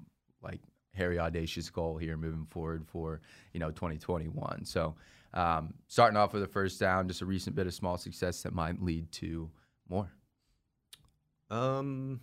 like 0.43 0.61
hairy 0.93 1.19
audacious 1.19 1.71
goal 1.71 1.97
here 1.97 2.17
moving 2.17 2.47
forward 2.47 2.87
for 2.87 3.21
you 3.53 3.59
know 3.59 3.71
2021. 3.73 4.65
So 4.65 4.95
um, 5.35 5.75
starting 5.87 6.17
off 6.17 6.33
with 6.33 6.43
a 6.43 6.47
first 6.49 6.81
down, 6.81 7.09
just 7.09 7.21
a 7.23 7.27
recent 7.27 7.55
bit 7.57 7.67
of 7.67 7.75
small 7.75 7.97
success 7.97 8.43
that 8.43 8.53
might 8.53 8.83
lead 8.83 9.11
to 9.13 9.51
more. 9.89 10.11
Um, 11.51 12.21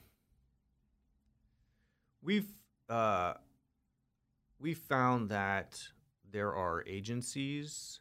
we've 2.21 2.47
uh, 2.89 3.33
we 4.59 4.73
found 4.73 5.29
that 5.29 5.81
there 6.31 6.53
are 6.53 6.83
agencies, 6.87 7.99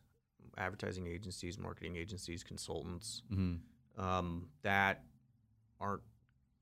advertising 0.56 1.06
agencies, 1.06 1.58
marketing 1.58 1.96
agencies, 1.96 2.42
consultants 2.42 3.22
Mm-hmm. 3.32 4.00
um, 4.02 4.48
that 4.62 5.02
aren't 5.80 6.02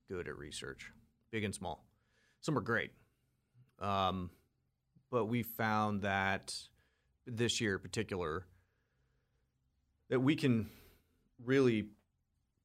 good 0.08 0.28
at 0.28 0.36
research, 0.36 0.90
big 1.30 1.44
and 1.44 1.54
small. 1.54 1.84
Some 2.40 2.58
are 2.58 2.62
great, 2.62 2.90
um, 3.80 4.30
but 5.10 5.26
we 5.26 5.42
found 5.42 6.02
that 6.02 6.54
this 7.26 7.60
year 7.60 7.74
in 7.74 7.80
particular 7.80 8.46
that 10.10 10.20
we 10.20 10.36
can 10.36 10.68
really 11.44 11.86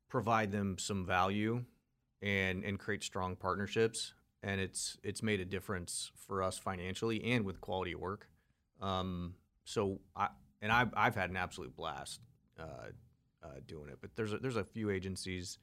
provide 0.10 0.52
them 0.52 0.78
some 0.78 1.06
value 1.06 1.64
and 2.22 2.64
and 2.64 2.80
create 2.80 3.04
strong 3.04 3.36
partnerships. 3.36 4.14
And 4.42 4.62
it's 4.62 4.98
it's 5.04 5.22
made 5.22 5.40
a 5.40 5.46
difference 5.46 6.12
for 6.16 6.42
us 6.44 6.58
financially 6.58 7.24
and 7.24 7.46
with 7.46 7.60
quality 7.62 7.94
of 7.94 8.00
work. 8.00 8.28
Um, 8.82 9.36
so 9.66 10.00
I 10.16 10.30
and 10.62 10.72
I've, 10.72 10.94
I've 10.96 11.16
had 11.16 11.30
an 11.30 11.38
absolute 11.38 11.76
blast 11.76 12.20
uh, 12.60 12.90
uh, 13.44 13.48
doing 13.68 13.90
it. 13.90 13.98
But 14.02 14.16
there's 14.16 14.34
a, 14.34 14.38
there's 14.38 14.56
a 14.58 14.64
few 14.64 14.90
agencies 14.90 15.58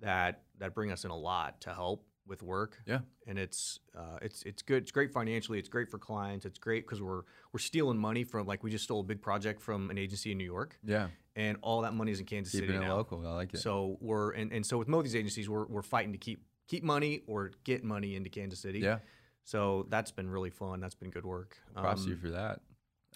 that 0.00 0.42
that 0.58 0.74
bring 0.74 0.90
us 0.90 1.04
in 1.04 1.10
a 1.10 1.16
lot 1.16 1.60
to 1.62 1.74
help 1.74 2.04
with 2.26 2.42
work 2.42 2.78
Yeah. 2.86 3.00
and 3.26 3.38
it's 3.38 3.78
uh, 3.96 4.18
it's 4.22 4.42
it's 4.44 4.62
good 4.62 4.82
it's 4.84 4.92
great 4.92 5.12
financially 5.12 5.58
it's 5.58 5.68
great 5.68 5.90
for 5.90 5.98
clients 5.98 6.46
it's 6.46 6.58
great 6.58 6.84
because 6.86 7.02
we're 7.02 7.22
we're 7.52 7.58
stealing 7.60 7.98
money 7.98 8.24
from 8.24 8.46
like 8.46 8.62
we 8.62 8.70
just 8.70 8.84
stole 8.84 9.00
a 9.00 9.04
big 9.04 9.20
project 9.20 9.60
from 9.60 9.90
an 9.90 9.98
agency 9.98 10.32
in 10.32 10.38
New 10.38 10.44
York 10.44 10.78
Yeah, 10.82 11.08
and 11.36 11.58
all 11.62 11.82
that 11.82 11.92
money 11.94 12.12
is 12.12 12.20
in 12.20 12.26
Kansas 12.26 12.52
keeping 12.52 12.68
City 12.70 12.78
it 12.78 12.86
now. 12.88 12.96
local. 12.96 13.26
I 13.26 13.32
like 13.32 13.52
it. 13.54 13.58
So 13.58 13.98
we're 14.00 14.30
and, 14.32 14.52
and 14.52 14.64
so 14.64 14.78
with 14.78 14.88
most 14.88 15.00
of 15.00 15.04
these 15.04 15.16
agencies, 15.16 15.48
we're 15.48 15.66
we're 15.66 15.82
fighting 15.82 16.12
to 16.12 16.18
keep 16.18 16.42
keep 16.66 16.82
money 16.82 17.22
or 17.26 17.50
get 17.64 17.84
money 17.84 18.16
into 18.16 18.30
Kansas 18.30 18.58
City. 18.60 18.78
yeah, 18.80 18.98
So 19.44 19.86
that's 19.90 20.10
been 20.10 20.28
really 20.30 20.50
fun. 20.50 20.80
That's 20.80 20.94
been 20.94 21.10
good 21.10 21.26
work. 21.26 21.58
Props 21.76 22.04
to 22.04 22.08
you 22.08 22.14
Um, 22.14 22.20
for 22.22 22.30
that. 22.30 22.60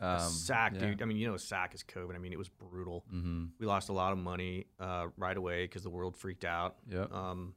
a 0.01 0.21
sack, 0.21 0.75
yeah. 0.75 0.81
dude. 0.81 1.03
I 1.03 1.07
mean, 1.07 1.17
you 1.17 1.27
know, 1.29 1.37
sack 1.39 1.75
is 1.75 1.83
COVID. 1.83 2.15
I 2.15 2.19
mean, 2.19 2.33
it 2.33 2.39
was 2.39 2.49
brutal. 2.51 3.05
Mm-hmm. 3.13 3.45
We 3.59 3.67
lost 3.67 3.89
a 3.89 3.93
lot 3.95 4.13
of 4.13 4.19
money 4.19 4.67
uh, 4.79 5.07
right 5.17 5.37
away 5.37 5.65
because 5.65 5.83
the 5.83 5.91
world 5.91 6.15
freaked 6.17 6.45
out. 6.45 6.77
Yeah. 6.89 7.07
Um, 7.11 7.55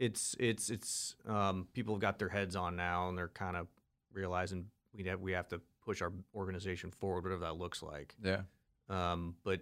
it's 0.00 0.34
it's 0.40 0.70
it's 0.70 1.14
um, 1.28 1.68
people 1.74 1.94
have 1.94 2.00
got 2.00 2.18
their 2.18 2.30
heads 2.30 2.56
on 2.56 2.74
now, 2.74 3.08
and 3.08 3.16
they're 3.16 3.28
kind 3.28 3.56
of 3.56 3.68
realizing 4.12 4.66
we 4.92 5.04
have 5.04 5.20
we 5.20 5.32
have 5.32 5.46
to 5.48 5.60
push 5.84 6.02
our 6.02 6.12
organization 6.34 6.90
forward, 6.90 7.22
whatever 7.22 7.42
that 7.42 7.56
looks 7.56 7.82
like. 7.82 8.16
yeah. 8.22 8.40
Um, 8.88 9.36
but 9.44 9.60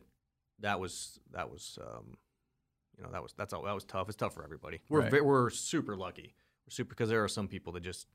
that 0.60 0.80
was 0.80 1.18
that 1.32 1.50
was 1.50 1.78
um, 1.82 2.16
you 2.96 3.02
know 3.02 3.10
that 3.10 3.22
was 3.22 3.34
that's 3.36 3.52
all 3.52 3.64
that 3.64 3.74
was 3.74 3.84
tough. 3.84 4.08
It's 4.08 4.16
tough 4.16 4.32
for 4.32 4.44
everybody. 4.44 4.80
We're 4.88 5.00
Right. 5.02 5.24
we're 5.24 5.50
super 5.50 5.96
lucky. 5.96 6.34
We're 6.64 6.70
super 6.70 6.90
because 6.90 7.10
there 7.10 7.22
are 7.22 7.28
some 7.28 7.48
people 7.48 7.72
that 7.74 7.82
just 7.82 8.06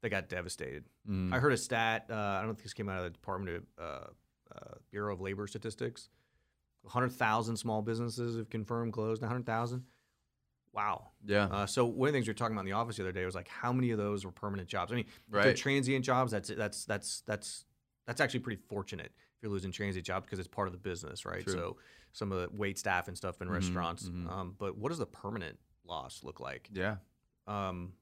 they 0.00 0.08
got 0.08 0.28
devastated. 0.28 0.84
Mm. 1.10 1.34
I 1.34 1.40
heard 1.40 1.52
a 1.52 1.56
stat. 1.56 2.06
Uh, 2.08 2.14
I 2.14 2.42
don't 2.42 2.54
think 2.54 2.62
this 2.62 2.72
came 2.72 2.88
out 2.88 2.98
of 2.98 3.04
the 3.04 3.10
Department 3.10 3.56
of 3.56 3.84
uh, 3.84 4.06
uh, 4.54 4.74
Bureau 4.92 5.12
of 5.12 5.20
Labor 5.20 5.48
Statistics. 5.48 6.08
100,000 6.82 7.56
small 7.56 7.82
businesses 7.82 8.36
have 8.36 8.48
confirmed 8.48 8.92
closed. 8.92 9.20
100,000. 9.20 9.82
Wow. 10.72 11.08
yeah. 11.26 11.44
Uh, 11.46 11.66
so 11.66 11.84
one 11.86 12.08
of 12.08 12.12
the 12.12 12.16
things 12.18 12.26
we 12.26 12.30
were 12.32 12.36
talking 12.36 12.54
about 12.54 12.60
in 12.62 12.66
the 12.66 12.72
office 12.72 12.96
the 12.96 13.02
other 13.02 13.12
day 13.12 13.24
was 13.24 13.34
like 13.34 13.48
how 13.48 13.72
many 13.72 13.90
of 13.90 13.98
those 13.98 14.24
were 14.24 14.30
permanent 14.32 14.68
jobs. 14.68 14.92
I 14.92 14.96
mean, 14.96 15.06
if 15.06 15.32
they're 15.42 15.54
transient 15.54 16.04
jobs. 16.04 16.30
That's 16.32 16.48
that's 16.48 16.84
that's 16.84 17.22
that's 17.22 17.64
that's 18.06 18.20
actually 18.20 18.40
pretty 18.40 18.62
fortunate 18.68 19.12
if 19.36 19.42
you're 19.42 19.50
losing 19.52 19.70
transient 19.72 20.06
jobs 20.06 20.24
because 20.26 20.38
it's 20.38 20.48
part 20.48 20.68
of 20.68 20.72
the 20.72 20.78
business, 20.78 21.24
right? 21.26 21.44
True. 21.44 21.52
So 21.54 21.76
some 22.12 22.32
of 22.32 22.38
the 22.40 22.48
wait 22.56 22.78
staff 22.78 23.08
and 23.08 23.16
stuff 23.16 23.40
in 23.42 23.48
Mhm, 23.48 23.52
restaurants. 23.52 24.08
mhm. 24.08 24.30
Um, 24.30 24.54
but 24.58 24.76
what 24.78 24.88
does 24.90 24.98
the 24.98 25.06
permanent 25.06 25.58
loss 25.84 26.22
look 26.24 26.40
like? 26.40 26.68
yeah. 26.72 26.96
um, 27.46 27.92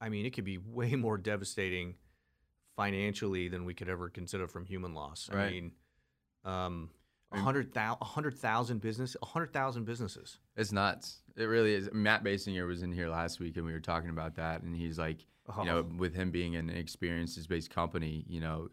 I 0.00 0.08
mean, 0.10 0.26
it 0.26 0.30
could 0.30 0.44
be 0.44 0.58
way 0.64 0.94
more 0.94 1.18
devastating 1.18 1.96
financially 2.76 3.48
than 3.48 3.64
we 3.64 3.74
could 3.74 3.88
ever 3.88 4.08
consider 4.08 4.46
from 4.46 4.64
human 4.64 4.94
loss. 4.94 5.28
I 5.32 5.34
Right. 5.34 5.50
mean, 5.52 5.72
um, 6.44 6.54
I 6.54 6.54
mean- 6.54 6.88
100,000 6.88 6.97
100,000 7.30 8.80
business, 8.80 9.16
100,000 9.20 9.84
businesses. 9.84 10.38
It's 10.56 10.72
nuts. 10.72 11.20
It 11.36 11.44
really 11.44 11.74
is. 11.74 11.88
Matt 11.92 12.24
Basinger 12.24 12.66
was 12.66 12.82
in 12.82 12.92
here 12.92 13.08
last 13.08 13.38
week 13.40 13.56
and 13.56 13.64
we 13.66 13.72
were 13.72 13.80
talking 13.80 14.10
about 14.10 14.34
that. 14.36 14.62
And 14.62 14.74
he's 14.74 14.98
like, 14.98 15.18
you 15.58 15.64
know, 15.64 15.78
Oh. 15.78 15.96
with 15.96 16.14
him 16.14 16.30
being 16.30 16.56
an 16.56 16.68
experiences 16.68 17.46
based 17.46 17.70
company, 17.70 18.24
you 18.28 18.40
know, 18.40 18.68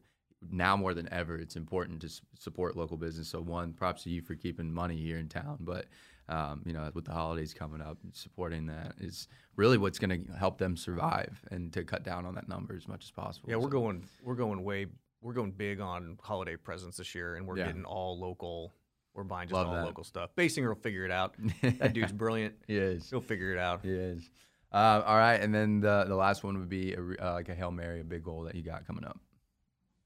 now 0.51 0.75
more 0.75 0.93
than 0.93 1.11
ever, 1.11 1.37
it's 1.37 1.55
important 1.55 2.01
to 2.01 2.09
support 2.37 2.75
local 2.75 2.97
business. 2.97 3.29
So, 3.29 3.41
one, 3.41 3.73
props 3.73 4.03
to 4.03 4.09
you 4.09 4.21
for 4.21 4.35
keeping 4.35 4.71
money 4.71 4.97
here 4.97 5.17
in 5.17 5.27
town. 5.29 5.57
But, 5.61 5.85
um, 6.27 6.61
you 6.65 6.73
know, 6.73 6.91
with 6.93 7.05
the 7.05 7.13
holidays 7.13 7.53
coming 7.53 7.81
up, 7.81 7.97
supporting 8.11 8.65
that 8.67 8.93
is 8.99 9.27
really 9.55 9.77
what's 9.77 9.97
going 9.99 10.25
to 10.25 10.33
help 10.33 10.57
them 10.57 10.75
survive 10.75 11.41
and 11.49 11.71
to 11.73 11.83
cut 11.83 12.03
down 12.03 12.25
on 12.25 12.35
that 12.35 12.47
number 12.49 12.75
as 12.75 12.87
much 12.87 13.05
as 13.05 13.11
possible. 13.11 13.49
Yeah, 13.49 13.55
we're 13.55 13.63
So, 13.63 13.69
going 13.69 14.03
we're 14.21 14.35
going 14.35 14.63
way 14.63 14.87
we're 15.25 15.33
going 15.33 15.51
big 15.51 15.79
on 15.81 16.17
holiday 16.21 16.55
presents 16.55 16.97
this 16.97 17.15
year, 17.15 17.35
and 17.35 17.47
we're 17.47 17.57
Yeah. 17.57 17.65
getting 17.65 17.83
all 17.83 18.19
local. 18.19 18.73
We're 19.15 19.23
buying 19.23 19.47
just 19.47 19.53
Love 19.55 19.67
all 19.69 19.73
that. 19.73 19.85
local 19.85 20.03
stuff. 20.03 20.29
Basinger 20.35 20.67
will 20.67 20.75
figure 20.75 21.03
it 21.03 21.11
out. 21.11 21.35
That 21.61 21.93
dude's 21.93 22.11
brilliant. 22.13 22.55
he 22.67 22.77
is. 22.77 23.09
He'll 23.09 23.21
figure 23.21 23.51
it 23.51 23.57
out. 23.57 23.81
He 23.81 23.89
is. 23.89 24.29
Uh, 24.71 25.01
all 25.05 25.17
right. 25.17 25.39
And 25.41 25.53
then 25.55 25.79
the, 25.79 26.03
the 26.07 26.15
last 26.15 26.43
one 26.43 26.59
would 26.59 26.69
be 26.69 26.93
a, 26.93 26.99
uh, 27.01 27.33
like 27.33 27.49
a 27.49 27.55
Hail 27.55 27.71
Mary, 27.71 28.01
a 28.01 28.03
big 28.03 28.23
goal 28.23 28.43
that 28.43 28.55
you 28.55 28.61
got 28.61 28.85
coming 28.85 29.05
up 29.05 29.17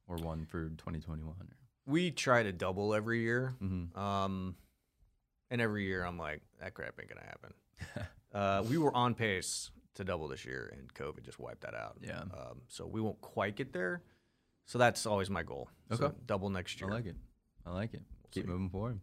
or 0.08 0.15
one 0.17 0.45
for 0.45 0.69
2021. 0.69 1.34
We 1.86 2.12
try 2.12 2.43
to 2.43 2.51
double 2.53 2.93
every 2.93 3.21
year. 3.21 3.55
Mm-hmm. 3.62 3.99
Um, 3.99 4.55
and 5.49 5.60
every 5.60 5.86
year 5.86 6.05
I'm 6.05 6.17
like, 6.19 6.41
that 6.62 6.75
crap 6.75 6.93
ain't 6.99 7.10
gonna 7.10 7.25
happen. 7.25 8.08
uh, 8.34 8.63
we 8.69 8.77
were 8.77 8.95
on 8.95 9.15
pace 9.15 9.71
to 9.95 10.03
double 10.03 10.27
this 10.27 10.45
year, 10.45 10.71
and 10.77 10.93
COVID 10.93 11.23
just 11.25 11.39
wiped 11.39 11.62
that 11.62 11.73
out. 11.73 11.97
Yeah. 12.01 12.19
Um, 12.21 12.62
so 12.67 12.86
we 12.86 13.01
won't 13.01 13.19
quite 13.21 13.55
get 13.55 13.73
there. 13.73 14.03
So 14.69 14.77
that's 14.77 15.08
always 15.08 15.32
my 15.32 15.41
goal. 15.41 15.67
So 15.91 16.05
Okay. 16.05 16.15
double 16.27 16.51
next 16.51 16.79
year. 16.79 16.91
I 16.91 16.93
like 16.93 17.08
it. 17.08 17.15
I 17.65 17.71
like 17.71 17.95
it. 17.95 18.03
Keep 18.29 18.43
see. 18.43 18.49
moving 18.51 18.69
forward. 18.69 18.99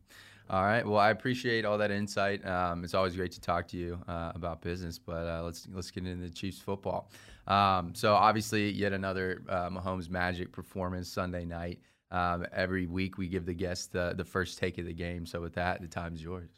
All 0.48 0.62
right. 0.62 0.87
Well, 0.87 1.00
I 1.00 1.11
appreciate 1.11 1.64
all 1.64 1.76
that 1.79 1.90
insight. 1.90 2.46
Um, 2.46 2.85
it's 2.85 2.94
always 2.94 3.16
great 3.16 3.33
to 3.33 3.40
talk 3.40 3.66
to 3.68 3.76
you 3.76 3.98
uh, 4.07 4.31
about 4.37 4.61
business, 4.61 4.96
but 4.96 5.26
uh, 5.26 5.42
let's 5.42 5.66
let's 5.72 5.90
get 5.90 6.07
into 6.07 6.22
the 6.22 6.33
Chiefs 6.33 6.61
football. 6.61 7.11
Um, 7.48 7.96
so 7.96 8.14
obviously, 8.14 8.70
yet 8.70 8.92
another 8.92 9.42
uh, 9.48 9.68
Mahomes 9.68 10.09
Magic 10.09 10.52
performance 10.52 11.09
Sunday 11.09 11.44
night. 11.44 11.81
Um, 12.12 12.46
every 12.52 12.87
week 12.87 13.18
we 13.18 13.26
give 13.26 13.44
the 13.44 13.55
guests 13.55 13.88
the, 13.88 14.14
the 14.16 14.24
first 14.24 14.59
take 14.59 14.79
of 14.79 14.87
the 14.87 14.94
game. 14.94 15.26
So 15.26 15.40
with 15.40 15.55
that, 15.55 15.81
the 15.81 15.88
time's 15.88 16.22
yours. 16.22 16.50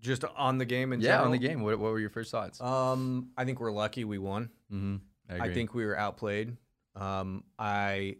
Just 0.00 0.24
on 0.36 0.58
the 0.58 0.64
game 0.64 0.92
and 0.92 1.00
yeah, 1.00 1.22
on 1.22 1.30
the 1.30 1.38
game. 1.38 1.62
What, 1.62 1.78
what 1.78 1.92
were 1.92 2.00
your 2.00 2.10
first 2.10 2.32
thoughts? 2.32 2.60
Um, 2.60 3.28
I 3.36 3.44
think 3.44 3.60
we're 3.60 3.70
lucky 3.70 4.02
we 4.02 4.18
won. 4.18 4.50
mm-hmm. 4.72 4.96
I, 5.40 5.52
think 5.54 5.72
we 5.72 5.86
were 5.86 5.96
outplayed. 5.96 6.56
Um, 6.96 7.44
I, 7.58 8.16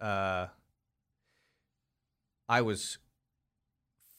uh, 0.00 0.46
I 2.48 2.62
was 2.62 2.98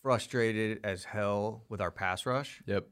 frustrated 0.01 0.79
as 0.83 1.03
hell 1.03 1.63
with 1.69 1.81
our 1.81 1.91
pass 1.91 2.25
rush. 2.25 2.61
Yep. 2.65 2.87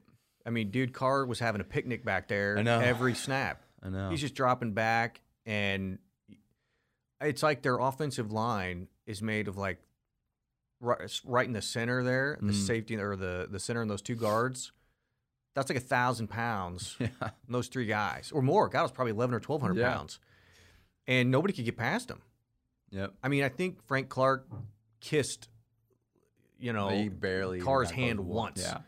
I 0.46 0.50
mean, 0.50 0.70
dude, 0.70 0.92
Carr 0.92 1.26
was 1.26 1.38
having 1.38 1.60
a 1.60 1.64
picnic 1.64 2.04
back 2.04 2.28
there 2.28 2.56
I 2.58 2.62
know. 2.62 2.80
every 2.80 3.14
snap. 3.14 3.62
I 3.82 3.88
know. 3.90 4.10
He's 4.10 4.20
just 4.20 4.34
dropping 4.34 4.72
back, 4.72 5.20
and 5.46 5.98
it's 7.20 7.42
like 7.42 7.62
their 7.62 7.78
offensive 7.78 8.32
line 8.32 8.88
is 9.06 9.20
made 9.22 9.48
of 9.48 9.56
like 9.58 9.78
right, 10.80 11.20
right 11.24 11.46
in 11.46 11.52
the 11.52 11.62
center 11.62 12.02
there, 12.02 12.38
the 12.40 12.52
Mm. 12.52 12.66
safety 12.66 12.96
or 12.96 13.16
the 13.16 13.48
the 13.50 13.58
center 13.60 13.82
and 13.82 13.90
those 13.90 14.02
two 14.02 14.16
guards. 14.16 14.72
That's 15.54 15.68
like 15.68 15.78
a 15.78 15.82
thousand 15.82 16.28
pounds. 16.28 16.96
yeah. 17.00 17.08
Those 17.48 17.68
three 17.68 17.86
guys 17.86 18.30
or 18.32 18.40
more. 18.42 18.68
God, 18.68 18.80
it 18.80 18.82
was 18.84 18.92
probably 18.92 19.12
eleven 19.12 19.34
or 19.34 19.40
twelve 19.40 19.60
hundred 19.62 19.78
Yeah. 19.78 19.92
pounds, 19.94 20.20
and 21.10 21.30
nobody 21.30 21.52
could 21.52 21.64
get 21.64 21.76
past 21.76 22.10
him. 22.10 22.20
Yep. 22.90 23.12
I 23.22 23.28
mean, 23.28 23.44
I 23.44 23.48
think 23.48 23.82
Frank 23.86 24.08
Clark 24.08 24.46
kissed, 25.00 25.48
you 26.58 26.72
know, 26.72 26.88
He 26.88 27.08
barely 27.08 27.60
Carr's 27.60 27.90
hand 27.90 28.20
once. 28.20 28.62
Yeah. 28.62 28.78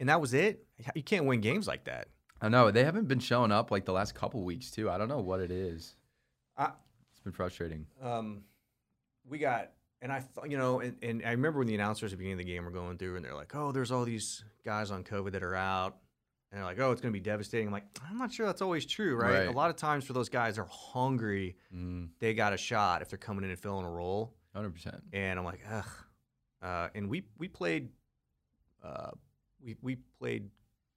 and 0.00 0.08
that 0.08 0.20
was 0.20 0.34
it. 0.34 0.64
You 0.94 1.02
can't 1.02 1.24
win 1.26 1.40
games 1.40 1.66
like 1.66 1.84
that. 1.84 2.08
I 2.40 2.48
know 2.50 2.70
they 2.70 2.84
haven't 2.84 3.08
been 3.08 3.18
showing 3.20 3.50
up 3.52 3.70
like 3.70 3.84
the 3.86 3.92
last 3.92 4.14
couple 4.14 4.42
weeks 4.42 4.70
too. 4.70 4.90
I 4.90 4.98
don't 4.98 5.08
know 5.08 5.20
what 5.20 5.40
it 5.40 5.50
is. 5.50 5.94
I, 6.56 6.70
It's 7.12 7.20
been 7.20 7.32
frustrating. 7.32 7.86
um, 8.02 8.42
we 9.28 9.38
got, 9.38 9.70
and 10.02 10.12
I, 10.12 10.20
thought, 10.20 10.50
you 10.50 10.56
know, 10.58 10.80
and, 10.80 10.96
and 11.02 11.22
I 11.24 11.30
remember 11.32 11.58
when 11.60 11.66
the 11.66 11.74
announcers 11.74 12.12
at 12.12 12.18
the 12.18 12.24
beginning 12.24 12.40
of 12.40 12.46
the 12.46 12.52
game 12.52 12.64
were 12.64 12.70
going 12.70 12.96
through, 12.98 13.16
and 13.16 13.24
they're 13.24 13.34
like, 13.34 13.54
"Oh, 13.56 13.72
there's 13.72 13.90
all 13.90 14.04
these 14.04 14.44
guys 14.64 14.90
on 14.92 15.02
COVID 15.02 15.32
that 15.32 15.42
are 15.42 15.56
out," 15.56 15.96
and 16.56 16.64
they're 16.64 16.70
like, 16.70 16.80
"Oh, 16.80 16.90
it's 16.90 17.02
going 17.02 17.12
to 17.12 17.16
be 17.16 17.22
devastating." 17.22 17.66
I'm 17.66 17.72
like, 17.72 17.84
I'm 18.08 18.16
not 18.16 18.32
sure 18.32 18.46
that's 18.46 18.62
always 18.62 18.86
true, 18.86 19.14
right? 19.14 19.40
Right. 19.40 19.48
A 19.48 19.50
lot 19.52 19.68
of 19.68 19.76
times 19.76 20.04
for 20.06 20.14
those 20.14 20.30
guys, 20.30 20.54
they're 20.54 20.64
hungry. 20.70 21.56
Mm, 21.74 22.08
They 22.18 22.32
got 22.32 22.54
a 22.54 22.56
shot 22.56 23.02
if 23.02 23.10
they're 23.10 23.18
coming 23.18 23.44
in 23.44 23.50
and 23.50 23.58
filling 23.58 23.84
a 23.84 23.90
role, 23.90 24.34
100%. 24.56 25.02
and 25.12 25.38
I'm 25.38 25.44
like, 25.44 25.60
ugh. 25.70 25.84
Uh, 26.62 26.88
and 26.94 27.10
we 27.10 27.24
we 27.36 27.46
played, 27.48 27.90
uh, 28.82 29.10
we 29.62 29.76
we 29.82 29.96
played 30.18 30.48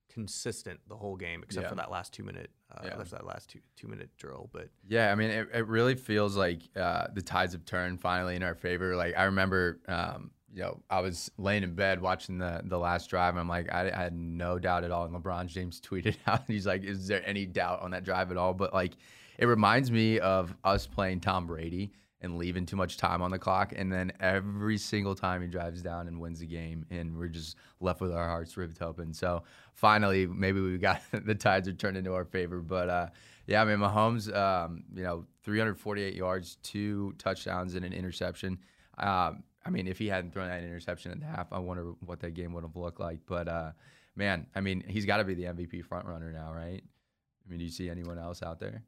consistent 0.08 0.80
the 0.88 0.96
whole 0.96 1.18
game 1.18 1.44
except 1.44 1.66
Yeah. 1.66 1.70
for 1.70 1.76
that 1.76 1.92
last 1.92 2.14
two 2.14 2.24
minute, 2.24 2.50
uh, 2.72 2.82
Yeah. 2.86 2.96
that 3.04 3.26
last 3.26 3.50
two 3.50 3.60
two 3.76 3.88
minute 3.90 4.10
drill, 4.18 4.50
but. 4.54 4.70
Yeah, 4.88 5.12
I 5.12 5.16
mean, 5.16 5.30
it, 5.30 5.50
it 5.54 5.68
really 5.68 5.96
feels 5.96 6.38
like 6.38 6.62
uh, 6.78 7.08
the 7.14 7.22
tides 7.22 7.52
have 7.52 7.66
turned 7.66 8.00
finally 8.00 8.38
in 8.38 8.44
our 8.44 8.56
favor. 8.56 8.96
Like 8.96 9.16
I 9.18 9.26
remember, 9.26 9.82
um, 9.90 10.32
you 10.54 10.62
know, 10.62 10.82
I 10.90 11.02
was 11.02 11.32
laying 11.38 11.64
in 11.64 11.76
bed 11.76 12.02
watching 12.02 12.38
the 12.38 12.62
the 12.64 12.78
last 12.78 13.10
drive, 13.10 13.34
and 13.34 13.40
I'm 13.40 13.48
like, 13.48 13.72
I, 13.74 13.92
I 13.92 14.04
had 14.04 14.14
no 14.14 14.60
doubt 14.60 14.84
at 14.84 14.92
all. 14.92 15.06
And 15.06 15.14
LeBron 15.14 15.48
James 15.48 15.80
tweeted 15.86 16.16
out, 16.28 16.44
he's 16.48 16.68
like, 16.68 16.84
"Is 16.84 17.08
there 17.08 17.22
any 17.28 17.46
doubt 17.46 17.82
on 17.82 17.92
that 17.92 18.04
drive 18.04 18.32
at 18.32 18.38
all?" 18.38 18.54
But 18.54 18.74
like, 18.74 18.94
it 19.38 19.46
reminds 19.46 19.92
me 19.92 20.20
of 20.20 20.56
us 20.64 20.88
playing 20.88 21.22
Tom 21.22 21.48
Brady 21.48 21.92
and 22.22 22.38
leaving 22.38 22.66
too 22.66 22.76
much 22.76 22.98
time 22.98 23.22
on 23.22 23.32
the 23.32 23.40
clock, 23.40 23.74
and 23.76 23.92
then 23.92 24.12
every 24.20 24.78
single 24.78 25.16
time 25.16 25.42
he 25.42 25.48
drives 25.48 25.82
down 25.82 26.08
and 26.08 26.20
wins 26.20 26.40
the 26.40 26.46
game, 26.46 26.86
and 26.90 27.18
we're 27.18 27.30
just 27.30 27.56
left 27.80 28.02
with 28.02 28.12
our 28.12 28.28
hearts 28.28 28.58
ripped 28.58 28.82
open. 28.82 29.14
So 29.14 29.44
finally, 29.74 30.28
maybe 30.28 30.60
we 30.60 30.78
got 30.78 31.02
the 31.26 31.36
tides 31.36 31.68
are 31.68 31.74
turned 31.74 31.98
into 31.98 32.14
our 32.14 32.26
favor, 32.26 32.60
but. 32.60 32.90
uh 32.90 33.08
yeah, 33.50 33.64
I 33.64 33.66
mean, 33.66 33.80
Mahomes, 33.80 34.32
um, 34.36 34.84
you 34.94 35.02
know, 35.02 35.26
348 35.44 36.14
yards, 36.14 36.58
two 36.62 37.16
touchdowns, 37.18 37.74
and 37.74 37.84
an 37.84 37.94
interception. 37.94 38.60
Um, 39.00 39.42
I 39.66 39.70
mean, 39.70 39.88
if 39.88 39.98
he 40.00 40.08
hadn't 40.08 40.32
thrown 40.34 40.48
that 40.48 40.64
interception 40.64 41.12
at 41.12 41.20
the 41.20 41.26
half, 41.26 41.52
I 41.52 41.60
wonder 41.60 41.94
what 42.06 42.22
that 42.22 42.34
game 42.34 42.54
would 42.54 42.64
have 42.64 42.76
looked 42.76 43.00
like. 43.00 43.20
But 43.26 43.48
uh, 43.48 43.72
man, 44.16 44.48
I 44.56 44.62
mean, 44.62 44.84
he's 44.88 45.06
got 45.06 45.18
to 45.18 45.24
be 45.26 45.34
the 45.34 45.44
MVP 45.46 45.84
front 45.86 46.06
runner 46.08 46.32
now, 46.32 46.54
right? 46.54 46.82
I 46.84 47.50
mean, 47.50 47.60
do 47.60 47.66
you 47.66 47.72
see 47.72 47.90
anyone 47.90 48.18
else 48.18 48.42
out 48.42 48.60
there? 48.60 48.84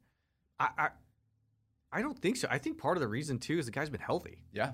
I, 0.58 0.68
I 0.78 0.88
I 1.92 2.00
don't 2.02 2.18
think 2.18 2.36
so. 2.36 2.48
I 2.50 2.58
think 2.58 2.78
part 2.78 2.96
of 2.96 3.00
the 3.02 3.08
reason 3.08 3.38
too 3.38 3.58
is 3.58 3.66
the 3.66 3.72
guy's 3.72 3.90
been 3.90 4.00
healthy. 4.00 4.44
Yeah, 4.52 4.72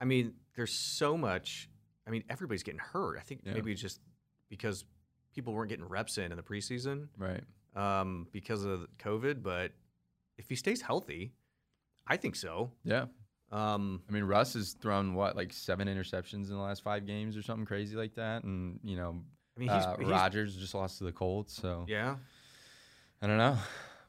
I 0.00 0.04
mean, 0.06 0.34
there's 0.56 0.72
so 0.72 1.16
much. 1.16 1.68
I 2.06 2.10
mean, 2.10 2.24
everybody's 2.30 2.62
getting 2.62 2.80
hurt. 2.80 3.18
I 3.18 3.22
think 3.22 3.42
Yeah. 3.44 3.52
maybe 3.54 3.72
it's 3.72 3.80
just 3.82 4.00
because 4.48 4.84
people 5.34 5.52
weren't 5.52 5.68
getting 5.68 5.84
reps 5.84 6.18
in 6.18 6.30
in 6.30 6.36
the 6.36 6.42
preseason 6.42 7.08
right. 7.18 7.42
um, 7.74 8.26
because 8.32 8.64
of 8.64 8.86
COVID. 8.98 9.42
But 9.42 9.72
if 10.38 10.48
he 10.48 10.54
stays 10.54 10.80
healthy, 10.82 11.32
I 12.06 12.16
think 12.16 12.36
so. 12.36 12.70
Yeah, 12.84 13.06
Um, 13.52 14.02
I 14.08 14.12
mean, 14.12 14.24
Russ 14.24 14.54
has 14.54 14.72
thrown 14.72 15.14
what 15.14 15.36
like 15.36 15.52
seven 15.52 15.88
interceptions 15.88 16.48
in 16.48 16.56
the 16.56 16.60
last 16.60 16.82
five 16.82 17.06
games 17.06 17.36
or 17.36 17.42
something 17.42 17.64
crazy 17.66 17.96
like 17.96 18.14
that, 18.16 18.44
and 18.44 18.80
you 18.82 18.96
know, 18.96 19.20
I 19.56 19.60
mean, 19.60 19.68
he's, 19.68 19.84
uh, 19.84 19.96
he's 19.98 20.08
Rodgers 20.08 20.56
just 20.56 20.74
lost 20.74 20.98
to 20.98 21.04
the 21.04 21.12
Colts, 21.12 21.54
so 21.54 21.84
yeah. 21.88 22.16
I 23.22 23.26
don't 23.26 23.38
know. 23.38 23.56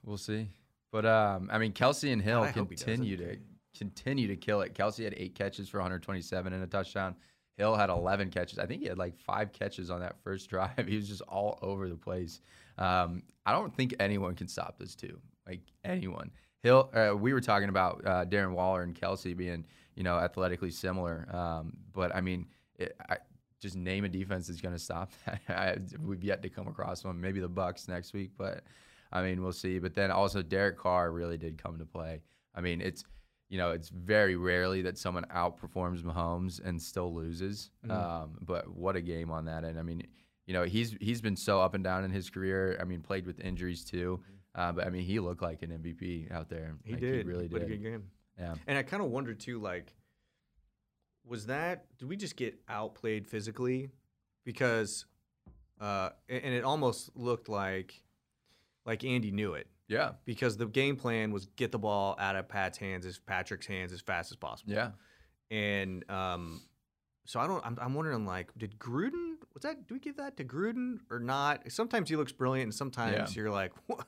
we'll 0.03 0.17
see. 0.17 0.49
But 0.91 1.05
um, 1.05 1.49
I 1.51 1.57
mean, 1.57 1.73
Kelce 1.73 2.11
and 2.11 2.21
Hill 2.21 2.41
I 2.41 2.49
hope 2.49 2.69
he 2.69 2.75
doesn't. 2.75 2.95
continue 2.95 3.17
to 3.17 3.37
continue 3.77 4.27
to 4.27 4.35
kill 4.35 4.61
it. 4.61 4.73
Kelce 4.73 5.03
had 5.03 5.13
eight 5.17 5.35
catches 5.35 5.69
for 5.69 5.77
127 5.77 6.51
and 6.51 6.63
a 6.63 6.67
touchdown. 6.67 7.15
Hill 7.57 7.75
had 7.75 7.89
11 7.89 8.29
catches. 8.29 8.59
I 8.59 8.65
think 8.65 8.81
he 8.81 8.87
had 8.87 8.97
like 8.97 9.17
five 9.17 9.51
catches 9.51 9.89
on 9.89 9.99
that 10.01 10.15
first 10.23 10.49
drive. 10.49 10.87
He 10.87 10.95
was 10.95 11.07
just 11.07 11.21
all 11.21 11.59
over 11.61 11.87
the 11.89 11.95
place. 11.95 12.41
Um, 12.77 13.23
I 13.45 13.51
don't 13.51 13.75
think 13.75 13.95
anyone 13.99 14.35
can 14.35 14.47
stop 14.47 14.77
this 14.77 14.95
two. 14.95 15.19
Like 15.47 15.61
anyone. 15.83 16.31
Hill. 16.63 16.89
Uh, 16.93 17.15
we 17.15 17.33
were 17.33 17.41
talking 17.41 17.69
about 17.69 18.01
uh, 18.05 18.25
Darren 18.25 18.51
Waller 18.51 18.83
and 18.83 18.95
Kelce 18.95 19.35
being, 19.35 19.65
you 19.95 20.03
know, 20.03 20.17
athletically 20.17 20.71
similar. 20.71 21.27
Um, 21.33 21.73
but 21.93 22.15
I 22.15 22.21
mean, 22.21 22.47
it, 22.75 22.95
I, 23.09 23.17
just 23.59 23.75
name 23.75 24.05
a 24.05 24.09
defense 24.09 24.47
that's 24.47 24.61
going 24.61 24.75
to 24.75 24.79
stop 24.79 25.11
that. 25.25 25.41
I, 25.49 25.77
we've 26.03 26.23
yet 26.23 26.41
to 26.43 26.49
come 26.49 26.67
across 26.67 27.03
one. 27.03 27.19
Maybe 27.19 27.39
the 27.39 27.47
Bucks 27.47 27.87
next 27.87 28.13
week, 28.13 28.31
but 28.37 28.63
I 29.11 29.21
mean, 29.21 29.41
we'll 29.41 29.51
see. 29.51 29.79
But 29.79 29.93
then 29.93 30.11
also 30.11 30.41
Derek 30.41 30.77
Carr 30.77 31.11
really 31.11 31.37
did 31.37 31.61
come 31.61 31.77
to 31.79 31.85
play. 31.85 32.21
I 32.55 32.61
mean, 32.61 32.81
it's 32.81 33.03
you 33.49 33.57
know, 33.57 33.71
it's 33.71 33.89
very 33.89 34.35
rarely 34.35 34.81
that 34.81 34.97
someone 34.97 35.25
outperforms 35.33 36.03
Mahomes 36.03 36.59
and 36.63 36.81
still 36.81 37.13
loses. 37.13 37.69
Mhm. 37.85 37.91
Um, 37.91 38.37
but 38.41 38.67
what 38.69 38.97
a 38.97 39.01
game 39.01 39.31
on 39.31 39.45
that 39.45 39.63
end. 39.63 39.79
I 39.79 39.83
mean, 39.83 40.05
you 40.45 40.53
know, 40.53 40.63
he's 40.63 40.95
he's 40.99 41.21
been 41.21 41.35
so 41.35 41.61
up 41.61 41.73
and 41.73 41.83
down 41.83 42.03
in 42.03 42.11
his 42.11 42.29
career. 42.29 42.77
I 42.81 42.83
mean, 42.83 43.01
played 43.01 43.25
with 43.25 43.39
injuries 43.39 43.85
too. 43.85 44.21
Uh, 44.57 44.71
but 44.73 44.85
I 44.85 44.89
mean, 44.89 45.03
he 45.03 45.19
looked 45.19 45.41
like 45.41 45.61
an 45.61 45.69
MVP 45.69 46.31
out 46.31 46.49
there. 46.49 46.75
He 46.83 46.93
Like, 46.93 47.01
did. 47.01 47.25
He 47.25 47.31
really 47.31 47.47
did. 47.47 47.61
a 47.61 47.65
good 47.67 47.83
game. 47.83 48.03
Yeah. 48.37 48.55
And 48.65 48.77
I 48.77 48.83
kind 48.83 49.01
of 49.03 49.09
wondered 49.09 49.39
too, 49.39 49.59
like, 49.59 49.93
was 51.25 51.45
that 51.47 51.85
did 51.97 52.07
we 52.09 52.15
just 52.17 52.35
get 52.35 52.59
outplayed 52.69 53.27
physically? 53.27 53.91
Because, 54.45 55.05
uh, 55.79 56.09
and 56.29 56.53
it 56.53 56.63
almost 56.63 57.15
looked 57.15 57.49
like, 57.49 58.01
like 58.85 59.03
Andy 59.03 59.31
knew 59.31 59.53
it 59.53 59.67
Yeah. 59.89 60.13
because 60.25 60.55
the 60.57 60.65
game 60.67 60.95
plan 60.95 61.31
was 61.31 61.47
get 61.57 61.71
the 61.71 61.79
ball 61.79 62.15
out 62.17 62.35
of 62.35 62.47
Pat's 62.47 62.77
hands, 62.77 63.05
as 63.05 63.19
Patrick's 63.19 63.67
hands, 63.67 63.91
as 63.91 64.01
fast 64.01 64.31
as 64.31 64.37
possible. 64.37 64.73
Yeah. 64.73 64.91
And 65.51 66.09
um, 66.09 66.61
so 67.25 67.39
I 67.39 67.47
don't. 67.47 67.65
I'm, 67.65 67.77
I'm 67.81 67.93
wondering, 67.93 68.25
like, 68.25 68.51
did 68.57 68.77
Gruden? 68.79 69.35
Was 69.53 69.63
that? 69.63 69.87
Do 69.87 69.93
we 69.93 69.99
give 69.99 70.17
that 70.17 70.35
to 70.37 70.43
Gruden 70.45 70.99
or 71.11 71.19
not? 71.19 71.71
Sometimes 71.71 72.09
he 72.09 72.15
looks 72.15 72.31
brilliant, 72.31 72.63
and 72.67 72.73
sometimes 72.73 73.35
Yeah. 73.35 73.41
you're 73.43 73.51
like, 73.51 73.71
what? 73.87 74.05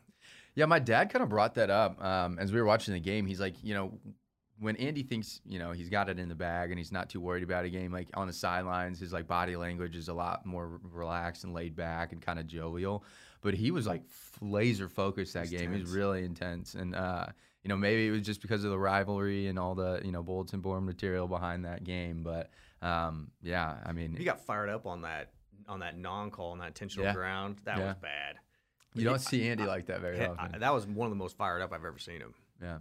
Yeah, 0.55 0.65
my 0.65 0.79
dad 0.79 1.09
kind 1.09 1.23
of 1.23 1.29
brought 1.29 1.55
that 1.55 1.69
up 1.69 2.03
um, 2.03 2.38
as 2.39 2.51
we 2.51 2.59
were 2.59 2.65
watching 2.65 2.93
the 2.93 2.99
game. 2.99 3.25
He's 3.25 3.39
like, 3.39 3.55
you 3.63 3.73
know, 3.73 3.93
when 4.59 4.75
Andy 4.75 5.03
thinks, 5.03 5.39
you 5.45 5.57
know, 5.57 5.71
he's 5.71 5.89
got 5.89 6.09
it 6.09 6.19
in 6.19 6.27
the 6.27 6.35
bag 6.35 6.69
and 6.69 6.77
he's 6.77 6.91
not 6.91 7.09
too 7.09 7.21
worried 7.21 7.43
about 7.43 7.63
a 7.65 7.69
game, 7.69 7.93
like 7.93 8.09
on 8.13 8.27
the 8.27 8.33
sidelines, 8.33 8.99
his 8.99 9.13
like 9.13 9.27
body 9.27 9.55
language 9.55 9.95
is 9.95 10.09
a 10.09 10.13
lot 10.13 10.45
more 10.45 10.79
relaxed 10.91 11.45
and 11.45 11.53
laid 11.53 11.75
back 11.75 12.12
and 12.12 12.21
kind 12.21 12.39
of 12.39 12.47
jovial. 12.47 13.03
But 13.41 13.53
he 13.53 13.71
was 13.71 13.88
like 13.88 14.01
laser 14.41 14.89
focused 14.89 15.33
that 15.35 15.49
game. 15.49 15.71
He 15.71 15.79
was 15.79 15.91
really 15.91 16.25
intense, 16.25 16.73
and 16.73 16.93
uh, 16.93 17.27
you 17.63 17.69
know, 17.69 17.77
maybe 17.77 18.07
it 18.07 18.12
was 18.12 18.23
just 18.23 18.41
because 18.41 18.65
of 18.65 18.71
the 18.71 18.77
rivalry 18.77 19.47
and 19.47 19.57
all 19.57 19.75
the 19.75 20.01
you 20.03 20.12
know 20.12 20.21
bulletin 20.21 20.59
board 20.59 20.83
material 20.83 21.25
behind 21.25 21.63
that 21.63 21.85
game. 21.85 22.21
But 22.21 22.49
um, 22.81 23.31
yeah, 23.41 23.77
I 23.85 23.93
mean, 23.93 24.13
he 24.17 24.25
got 24.25 24.41
fired 24.41 24.67
up 24.69 24.85
on 24.85 25.03
that 25.03 25.31
on 25.69 25.79
that 25.79 25.97
non-call 25.97 26.51
on 26.51 26.57
that 26.59 26.67
intentional 26.67 27.05
Yeah. 27.05 27.13
ground. 27.13 27.59
That 27.63 27.77
Yeah. 27.77 27.85
was 27.85 27.95
bad. 28.01 28.35
You 28.95 29.04
don't 29.04 29.19
see 29.19 29.47
Andy 29.49 29.65
like 29.65 29.86
that 29.88 30.02
very 30.02 30.23
often. 30.25 30.56
I- 30.56 30.58
that 30.60 30.73
was 30.73 30.86
one 30.88 31.06
of 31.06 31.12
the 31.12 31.15
most 31.17 31.38
fired 31.38 31.62
up 31.62 31.71
I've 31.73 31.86
ever 31.86 31.99
seen 31.99 32.21
him. 32.21 32.34
yeah, 32.62 32.80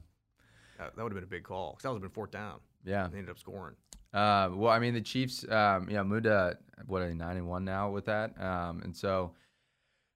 That, 0.78 0.96
that 0.96 1.02
would 1.02 1.12
have 1.12 1.16
been 1.16 1.24
a 1.24 1.26
big 1.26 1.44
call 1.44 1.72
because 1.72 1.82
that 1.84 1.88
would 1.90 1.96
have 1.96 2.02
been 2.02 2.10
fourth 2.14 2.30
down. 2.30 2.60
yeah. 2.84 3.08
They 3.08 3.18
ended 3.18 3.30
up 3.30 3.38
scoring. 3.38 3.76
Uh, 4.12 4.48
well, 4.54 4.72
I 4.72 4.78
mean, 4.78 4.94
the 4.94 5.02
Chiefs, 5.02 5.46
um, 5.50 5.88
yeah, 5.90 6.02
moved 6.02 6.24
to 6.24 6.56
what 6.86 7.02
are 7.02 7.08
they 7.08 7.14
nine 7.14 7.36
and 7.36 7.46
one 7.46 7.64
now 7.64 7.90
with 7.90 8.06
that, 8.06 8.40
um, 8.40 8.80
and 8.82 8.96
so, 8.96 9.34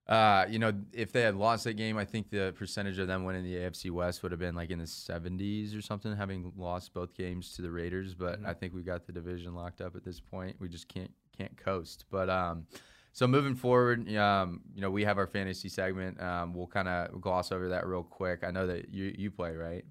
uh, 0.09 0.47
you 0.49 0.59
know, 0.59 0.73
if 0.93 1.13
they 1.13 1.21
had 1.21 1.37
lost 1.37 1.65
that 1.65 1.75
game, 1.75 1.97
I 1.99 2.05
think 2.05 2.31
the 2.31 2.53
percentage 2.59 2.99
of 2.99 3.07
them 3.07 3.25
winning 3.25 3.45
the 3.45 3.55
AFC 3.55 3.91
West 3.91 4.23
would 4.23 4.33
have 4.33 4.41
been 4.41 4.55
like 4.55 4.71
in 4.71 4.79
the 4.79 4.85
70s 4.87 5.77
or 5.77 5.81
something, 5.83 6.15
having 6.17 6.53
lost 6.57 6.93
both 6.93 7.15
games 7.15 7.53
to 7.55 7.63
the 7.63 7.71
Raiders. 7.71 8.15
But 8.15 8.43
Mhm. 8.43 8.47
I 8.47 8.53
think 8.55 8.75
we 8.75 8.83
got 8.83 9.07
the 9.07 9.13
division 9.13 9.55
locked 9.55 9.81
up 9.81 9.95
at 9.95 10.03
this 10.05 10.19
point. 10.21 10.57
We 10.59 10.69
just 10.69 10.89
can't 10.89 11.13
can't 11.39 11.57
coast. 11.57 12.05
But 12.11 12.29
um, 12.29 12.67
so 13.13 13.27
moving 13.27 13.55
forward, 13.55 14.13
um, 14.17 14.61
you 14.75 14.81
know, 14.81 14.91
we 14.91 15.05
have 15.05 15.19
our 15.19 15.27
fantasy 15.27 15.69
segment. 15.69 16.21
Um, 16.21 16.55
we'll 16.55 16.67
kind 16.67 16.89
of 16.89 17.21
gloss 17.21 17.53
over 17.53 17.69
that 17.71 17.87
real 17.87 18.03
quick. 18.03 18.43
I 18.45 18.51
know 18.51 18.67
that 18.67 18.89
you 18.93 19.15
you 19.17 19.31
play 19.31 19.55
right. 19.55 19.85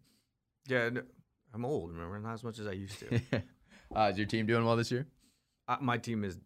Yeah, 0.67 0.89
I'm 1.53 1.65
old. 1.65 1.91
Remember, 1.91 2.19
not 2.19 2.33
as 2.33 2.43
much 2.43 2.59
as 2.59 2.67
I 2.67 2.71
used 2.73 2.99
to. 2.99 3.21
uh, 3.95 4.09
is 4.11 4.17
your 4.17 4.27
team 4.27 4.45
doing 4.45 4.65
well 4.65 4.75
this 4.75 4.91
year? 4.91 5.07
I, 5.67 5.77
my 5.81 5.97
team 5.97 6.23
is 6.23 6.37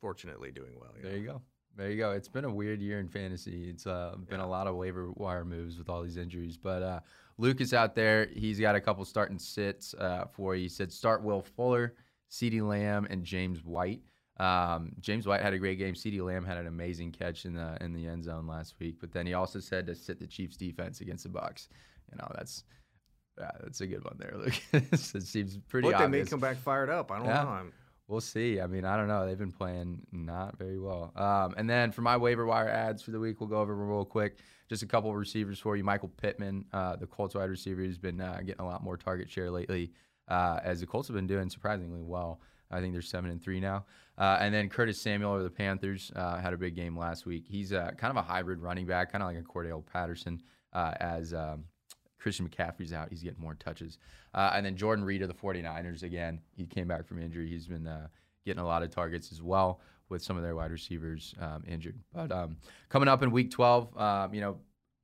fortunately 0.00 0.50
doing 0.50 0.72
well. 0.80 0.90
There 1.02 1.16
you 1.16 1.26
go. 1.26 1.42
There 1.76 1.90
you 1.90 1.96
go. 1.96 2.12
It's 2.12 2.28
been 2.28 2.44
a 2.44 2.52
weird 2.52 2.80
year 2.80 2.98
in 2.98 3.08
fantasy. 3.08 3.70
It's 3.70 3.86
uh, 3.86 4.16
been 4.28 4.40
Yeah. 4.40 4.44
a 4.44 4.48
lot 4.48 4.66
of 4.66 4.74
waiver 4.76 5.10
wire 5.12 5.44
moves 5.44 5.78
with 5.78 5.88
all 5.88 6.02
these 6.02 6.16
injuries. 6.16 6.56
But 6.56 6.82
uh, 6.82 7.00
Luke 7.38 7.60
is 7.60 7.72
out 7.72 7.94
there. 7.94 8.26
He's 8.34 8.58
got 8.58 8.74
a 8.74 8.80
couple 8.80 9.04
starting 9.04 9.38
sits 9.38 9.94
uh, 9.94 10.24
for 10.32 10.54
you. 10.56 10.62
He 10.62 10.68
said 10.68 10.92
start 10.92 11.22
Will 11.22 11.42
Fuller, 11.42 11.94
CeeDee 12.30 12.66
Lamb, 12.66 13.06
and 13.08 13.24
James 13.24 13.64
White. 13.64 14.00
Um, 14.40 14.92
James 15.00 15.26
White 15.26 15.42
had 15.42 15.52
a 15.52 15.58
great 15.58 15.78
game. 15.78 15.94
CeeDee 15.94 16.24
Lamb 16.24 16.44
had 16.44 16.56
an 16.58 16.66
amazing 16.66 17.12
catch 17.12 17.44
in 17.44 17.54
the 17.54 17.76
in 17.80 17.92
the 17.92 18.06
end 18.06 18.24
zone 18.24 18.46
last 18.46 18.74
week. 18.80 18.96
But 19.00 19.12
then 19.12 19.26
he 19.26 19.34
also 19.34 19.60
said 19.60 19.86
to 19.86 19.94
sit 19.94 20.18
the 20.18 20.26
Chiefs 20.26 20.56
defense 20.56 21.00
against 21.00 21.24
the 21.24 21.28
Bucks. 21.30 21.68
You 22.10 22.18
know 22.18 22.28
that's 22.34 22.64
yeah, 23.38 23.50
that's 23.62 23.80
a 23.80 23.86
good 23.86 24.04
one 24.04 24.16
there, 24.18 24.34
Luke. 24.36 24.54
it 24.72 24.98
seems 24.98 25.56
pretty 25.68 25.88
But 25.90 25.98
they 25.98 26.04
may 26.06 26.18
obvious. 26.18 26.28
come 26.30 26.40
back 26.40 26.56
fired 26.56 26.90
up. 26.90 27.10
I 27.10 27.18
don't 27.18 27.26
Yeah. 27.26 27.42
know. 27.44 27.48
I'm, 27.50 27.72
We'll 28.08 28.20
see. 28.20 28.60
I 28.60 28.66
mean, 28.66 28.84
I 28.84 28.96
don't 28.96 29.06
know. 29.06 29.24
They've 29.24 29.38
been 29.38 29.52
playing 29.52 30.04
not 30.10 30.58
very 30.58 30.80
well. 30.80 31.12
Um, 31.14 31.54
and 31.56 31.70
then 31.70 31.92
for 31.92 32.02
my 32.02 32.16
waiver 32.16 32.44
wire 32.44 32.68
ads 32.68 33.02
for 33.02 33.12
the 33.12 33.20
week, 33.20 33.38
we'll 33.38 33.48
go 33.48 33.58
over 33.60 33.72
real 33.72 34.04
quick. 34.04 34.38
Just 34.68 34.82
a 34.82 34.86
couple 34.86 35.10
of 35.10 35.16
receivers 35.16 35.60
for 35.60 35.76
you. 35.76 35.84
Michael 35.84 36.08
Pittman, 36.08 36.64
uh, 36.72 36.96
the 36.96 37.06
Colts 37.06 37.36
wide 37.36 37.48
receiver, 37.48 37.84
has 37.84 37.98
been 37.98 38.20
uh, 38.20 38.38
getting 38.44 38.60
a 38.62 38.66
lot 38.66 38.82
more 38.82 38.96
target 38.96 39.30
share 39.30 39.48
lately, 39.48 39.92
uh, 40.26 40.58
as 40.64 40.80
the 40.80 40.86
Colts 40.88 41.06
have 41.06 41.14
been 41.14 41.28
doing 41.28 41.48
surprisingly 41.48 42.02
well. 42.02 42.40
I 42.70 42.80
think 42.80 42.92
they're 42.92 43.02
seven 43.02 43.30
and 43.30 43.42
three 43.42 43.60
now. 43.60 43.84
Uh, 44.18 44.38
and 44.40 44.54
then 44.54 44.68
Curtis 44.68 45.00
Samuel 45.00 45.36
of 45.36 45.42
the 45.42 45.50
Panthers 45.50 46.12
uh, 46.14 46.38
had 46.38 46.52
a 46.52 46.56
big 46.56 46.74
game 46.74 46.96
last 46.96 47.26
week. 47.26 47.44
He's 47.48 47.72
uh, 47.72 47.90
kind 47.96 48.10
of 48.10 48.16
a 48.16 48.22
hybrid 48.22 48.60
running 48.60 48.86
back, 48.86 49.10
kind 49.12 49.22
of 49.22 49.28
like 49.28 49.38
a 49.38 49.42
Cordell 49.42 49.84
Patterson, 49.84 50.42
uh, 50.72 50.92
as 51.00 51.32
um, 51.32 51.64
Christian 52.18 52.48
McCaffrey's 52.48 52.92
out. 52.92 53.08
He's 53.08 53.22
getting 53.22 53.40
more 53.40 53.54
touches. 53.54 53.98
Uh, 54.34 54.52
and 54.54 54.64
then 54.64 54.76
Jordan 54.76 55.04
Reed 55.04 55.22
of 55.22 55.28
the 55.28 55.34
49ers, 55.34 56.02
again, 56.02 56.40
he 56.54 56.66
came 56.66 56.86
back 56.86 57.06
from 57.06 57.20
injury. 57.20 57.48
He's 57.48 57.66
been 57.66 57.86
uh, 57.86 58.08
getting 58.44 58.60
a 58.60 58.66
lot 58.66 58.82
of 58.82 58.90
targets 58.90 59.32
as 59.32 59.42
well 59.42 59.80
with 60.10 60.22
some 60.22 60.36
of 60.36 60.42
their 60.42 60.54
wide 60.54 60.70
receivers 60.70 61.34
um, 61.40 61.64
injured. 61.66 61.98
But 62.12 62.30
um, 62.30 62.56
coming 62.88 63.08
up 63.08 63.22
in 63.22 63.30
week 63.30 63.50
12, 63.50 63.96
um, 63.96 64.34
you 64.34 64.40
know, 64.40 64.58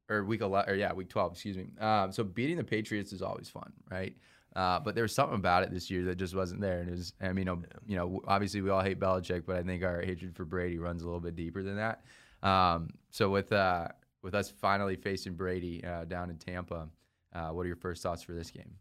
or 0.09 0.25
week 0.25 0.41
11, 0.41 0.73
or 0.73 0.77
yeah, 0.77 0.93
week 0.93 1.09
12, 1.09 1.33
excuse 1.33 1.57
me. 1.57 1.69
Um, 1.81 2.13
so 2.13 2.23
beating 2.23 2.59
the 2.59 2.65
Patriots 2.65 3.13
is 3.13 3.23
always 3.23 3.49
fun, 3.49 3.73
right? 3.91 4.15
Uh, 4.57 4.81
but 4.81 4.95
there 4.95 5.03
was 5.03 5.15
something 5.15 5.37
about 5.37 5.63
it 5.63 5.71
this 5.71 5.91
year 5.91 6.05
that 6.07 6.17
just 6.17 6.35
wasn't 6.35 6.61
there. 6.61 6.81
And 6.81 6.89
it 6.89 6.93
was, 6.93 7.13
I 7.21 7.29
mean, 7.29 7.37
you 7.37 7.45
know, 7.45 7.63
you 7.87 7.97
know, 7.97 8.23
obviously 8.27 8.63
we 8.63 8.71
all 8.71 8.81
hate 8.81 8.99
Belichick, 8.99 9.45
but 9.47 9.57
I 9.57 9.63
think 9.63 9.85
our 9.85 10.01
hatred 10.01 10.35
for 10.35 10.47
Brady 10.47 10.79
runs 10.79 11.03
a 11.03 11.05
little 11.05 11.21
bit 11.21 11.37
deeper 11.37 11.63
than 11.63 11.77
that. 11.77 12.03
Um, 12.43 12.89
so 13.11 13.29
with 13.29 13.53
uh, 13.53 13.89
with 14.23 14.35
us 14.35 14.51
finally 14.51 14.97
facing 14.97 15.35
Brady 15.35 15.85
uh, 15.85 16.07
down 16.07 16.31
in 16.31 16.39
Tampa, 16.39 16.89
uh, 17.35 17.49
what 17.51 17.63
are 17.63 17.67
your 17.67 17.77
first 17.77 18.03
thoughts 18.03 18.23
for 18.23 18.33
this 18.33 18.51
game? 18.51 18.77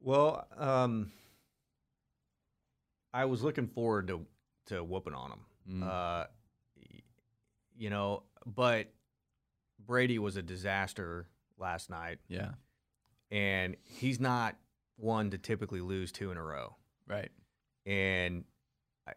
well, 0.00 0.46
um, 0.56 1.10
I 3.12 3.24
was 3.24 3.42
looking 3.42 3.66
forward 3.66 4.08
to 4.08 4.24
to 4.66 4.84
whooping 4.84 5.14
on 5.14 5.32
him. 5.32 5.40
Mm. 5.70 5.88
Uh, 5.88 6.26
you 7.76 7.90
know, 7.90 8.22
but 8.46 8.92
Brady 9.84 10.18
was 10.18 10.36
a 10.36 10.42
disaster 10.42 11.26
last 11.58 11.90
night, 11.90 12.18
yeah, 12.28 12.50
and 13.30 13.76
he's 13.84 14.20
not 14.20 14.56
one 14.96 15.30
to 15.30 15.38
typically 15.38 15.80
lose 15.80 16.12
two 16.12 16.30
in 16.30 16.36
a 16.36 16.42
row. 16.42 16.76
right. 17.06 17.30
And 17.86 18.44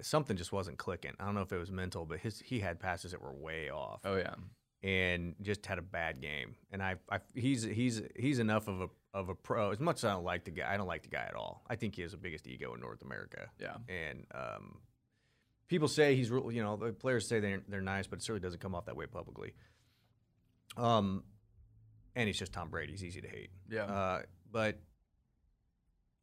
something 0.02 0.38
just 0.38 0.54
wasn't 0.54 0.78
clicking. 0.78 1.12
I 1.20 1.26
don't 1.26 1.36
know 1.36 1.42
if 1.42 1.52
it 1.52 1.58
was 1.58 1.72
mental, 1.72 2.06
but 2.06 2.20
his 2.20 2.40
he 2.40 2.60
had 2.60 2.80
passes 2.80 3.12
that 3.12 3.22
were 3.22 3.34
way 3.34 3.70
off. 3.70 4.02
Oh 4.06 4.16
yeah, 4.16 4.36
and 4.84 5.36
just 5.42 5.66
had 5.66 5.78
a 5.78 5.82
bad 5.82 6.22
game. 6.22 6.56
And 6.72 6.82
I, 6.82 6.96
I 7.12 7.20
he's 7.34 7.64
he's 7.64 8.02
he's 8.16 8.40
enough 8.40 8.68
of 8.68 8.82
a 8.82 8.88
of 9.14 9.30
a 9.30 9.36
pro. 9.36 9.72
As 9.72 9.80
much 9.80 9.98
as 9.98 10.06
I 10.06 10.14
don't 10.14 10.24
like 10.24 10.46
the 10.46 10.52
guy, 10.52 10.74
I 10.74 10.78
don't 10.78 10.88
like 10.88 11.04
the 11.04 11.10
guy 11.10 11.26
at 11.28 11.36
all. 11.36 11.64
I 11.70 11.76
think 11.76 11.96
he 11.96 12.02
has 12.04 12.12
the 12.12 12.18
biggest 12.18 12.48
ego 12.48 12.74
in 12.74 12.80
North 12.80 13.02
America. 13.02 13.50
yeah, 13.60 13.76
And 13.90 14.26
um, 14.34 14.78
people 15.68 15.90
say 15.90 16.16
he's 16.16 16.32
real. 16.32 16.52
You 16.52 16.64
know, 16.64 16.78
the 16.78 16.94
players 16.94 17.28
say 17.28 17.40
they're 17.42 17.62
they're 17.68 17.82
nice, 17.82 18.08
but 18.08 18.20
it 18.20 18.24
certainly 18.24 18.42
doesn't 18.42 18.62
come 18.62 18.74
off 18.74 18.86
that 18.86 18.96
way 18.96 19.08
publicly. 19.08 19.54
Um, 20.78 21.24
and 22.16 22.28
he's 22.28 22.38
just 22.38 22.52
Tom 22.54 22.70
Brady. 22.70 22.92
He's 22.94 23.04
easy 23.04 23.22
to 23.22 23.28
hate. 23.28 23.50
yeah. 23.70 23.84
Uh, 23.86 24.22
but 24.52 24.80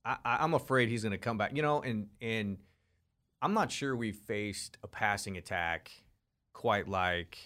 I, 0.05 0.17
I'm 0.25 0.55
afraid 0.55 0.89
he's 0.89 1.03
going 1.03 1.13
to 1.13 1.19
come 1.19 1.39
back. 1.39 1.55
You 1.55 1.63
know, 1.63 1.83
and 1.83 2.09
and 2.21 2.59
I'm 3.43 3.55
not 3.55 3.71
sure 3.71 3.95
we 3.97 4.13
faced 4.13 4.79
a 4.83 4.89
passing 4.89 5.37
attack 5.37 5.91
quite 6.53 6.89
like 6.89 7.39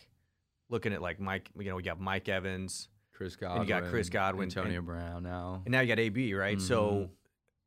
looking 0.68 0.92
at 0.92 1.02
like 1.02 1.18
Mike. 1.20 1.50
You 1.58 1.64
know, 1.70 1.76
we 1.76 1.82
got 1.82 2.00
Mike 2.00 2.28
Evans, 2.28 2.88
Chris 3.12 3.36
Godwin. 3.36 3.60
and 3.62 3.68
you 3.68 3.74
got 3.74 3.90
Chris 3.90 4.08
Godwin, 4.08 4.44
Antonio 4.48 4.78
and- 4.78 4.86
Brown 4.86 5.22
now. 5.22 5.62
and 5.64 5.72
now 5.72 5.80
you 5.80 5.88
got 5.88 5.98
AB, 5.98 6.34
right? 6.34 6.60
So 6.60 6.90
Mhm. 6.92 7.08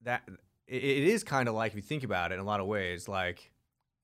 that 0.03 0.23
it, 0.67 0.83
it 0.83 1.03
is 1.03 1.23
kind 1.23 1.49
of 1.49 1.55
like 1.55 1.71
if 1.71 1.75
you 1.75 1.81
think 1.81 2.03
about 2.03 2.31
it 2.31 2.35
in 2.35 2.41
a 2.41 2.45
lot 2.45 2.59
of 2.59 2.67
ways, 2.67 3.07
like 3.07 3.51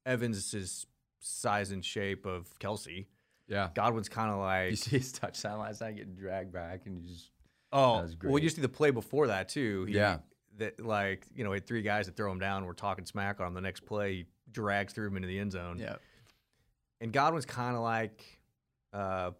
Evans 0.05 0.53
is 0.53 0.85
size 1.19 1.71
and 1.71 1.85
shape 1.85 2.25
of 2.25 2.49
Kelce, 2.59 3.05
Yeah. 3.51 3.69
Godwin's 3.75 4.09
kind 4.09 4.31
of 4.31 4.37
like 4.51 4.69
You 4.71 4.75
see 4.77 4.97
his 4.97 5.11
touchdown 5.11 5.59
last 5.59 5.81
night 5.81 5.97
getting 5.97 6.15
dragged 6.15 6.51
back, 6.53 6.85
and 6.85 6.97
you 7.03 7.07
just 7.09 7.29
oh, 7.73 8.07
well, 8.23 8.39
you 8.39 8.49
see 8.49 8.61
the 8.61 8.69
play 8.69 8.91
before 8.91 9.27
that 9.27 9.49
too. 9.49 9.85
He, 9.85 9.95
Yeah. 9.95 10.19
that 10.57 10.83
like 10.83 11.25
you 11.35 11.43
know, 11.43 11.51
he 11.51 11.57
had 11.57 11.67
three 11.67 11.81
guys 11.81 12.05
that 12.07 12.15
throw 12.15 12.31
him 12.31 12.39
down. 12.39 12.65
We're 12.65 12.73
talking 12.73 13.05
smack 13.05 13.39
on 13.41 13.47
him. 13.47 13.53
The 13.53 13.61
next 13.61 13.85
play, 13.85 14.13
he 14.15 14.25
drags 14.51 14.93
through 14.93 15.07
him 15.07 15.17
into 15.17 15.27
the 15.27 15.37
end 15.39 15.51
zone. 15.51 15.77
yeah, 15.79 15.95
And 17.01 17.11
Godwin's 17.13 17.45
kind 17.45 17.75
of 17.75 17.81
like, 17.81 18.39
uh, 18.93 19.31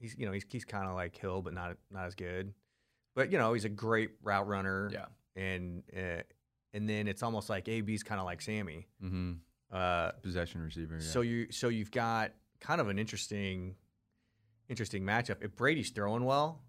he's 0.00 0.16
you 0.18 0.26
know 0.26 0.32
he's 0.32 0.44
he's 0.50 0.64
kind 0.64 0.88
of 0.88 0.94
like 0.94 1.16
Hill, 1.16 1.40
but 1.42 1.54
not 1.54 1.76
not 1.90 2.06
as 2.06 2.14
good. 2.14 2.52
But 3.14 3.30
you 3.30 3.38
know 3.38 3.52
he's 3.52 3.64
a 3.64 3.68
great 3.70 4.10
route 4.22 4.48
runner. 4.48 4.90
yeah. 4.92 5.06
And 5.34 5.82
uh, 5.96 6.22
and 6.74 6.88
then 6.88 7.06
it's 7.08 7.22
almost 7.22 7.48
like 7.48 7.68
AB's 7.68 8.02
kind 8.02 8.18
of 8.20 8.24
like 8.26 8.40
Sammy. 8.42 8.86
Mm-hmm. 9.02 9.32
Uh, 9.72 10.10
Possession 10.22 10.62
receiver. 10.62 10.94
Yeah. 10.96 11.06
So 11.06 11.20
you 11.22 11.50
so 11.50 11.68
you've 11.68 11.90
got 11.90 12.32
kind 12.62 12.80
of 12.80 12.88
an 12.88 12.98
interesting 12.98 13.74
interesting 14.68 15.02
matchup. 15.02 15.36
If 15.42 15.54
Brady's 15.56 15.90
throwing 15.90 16.24
well, 16.24 16.60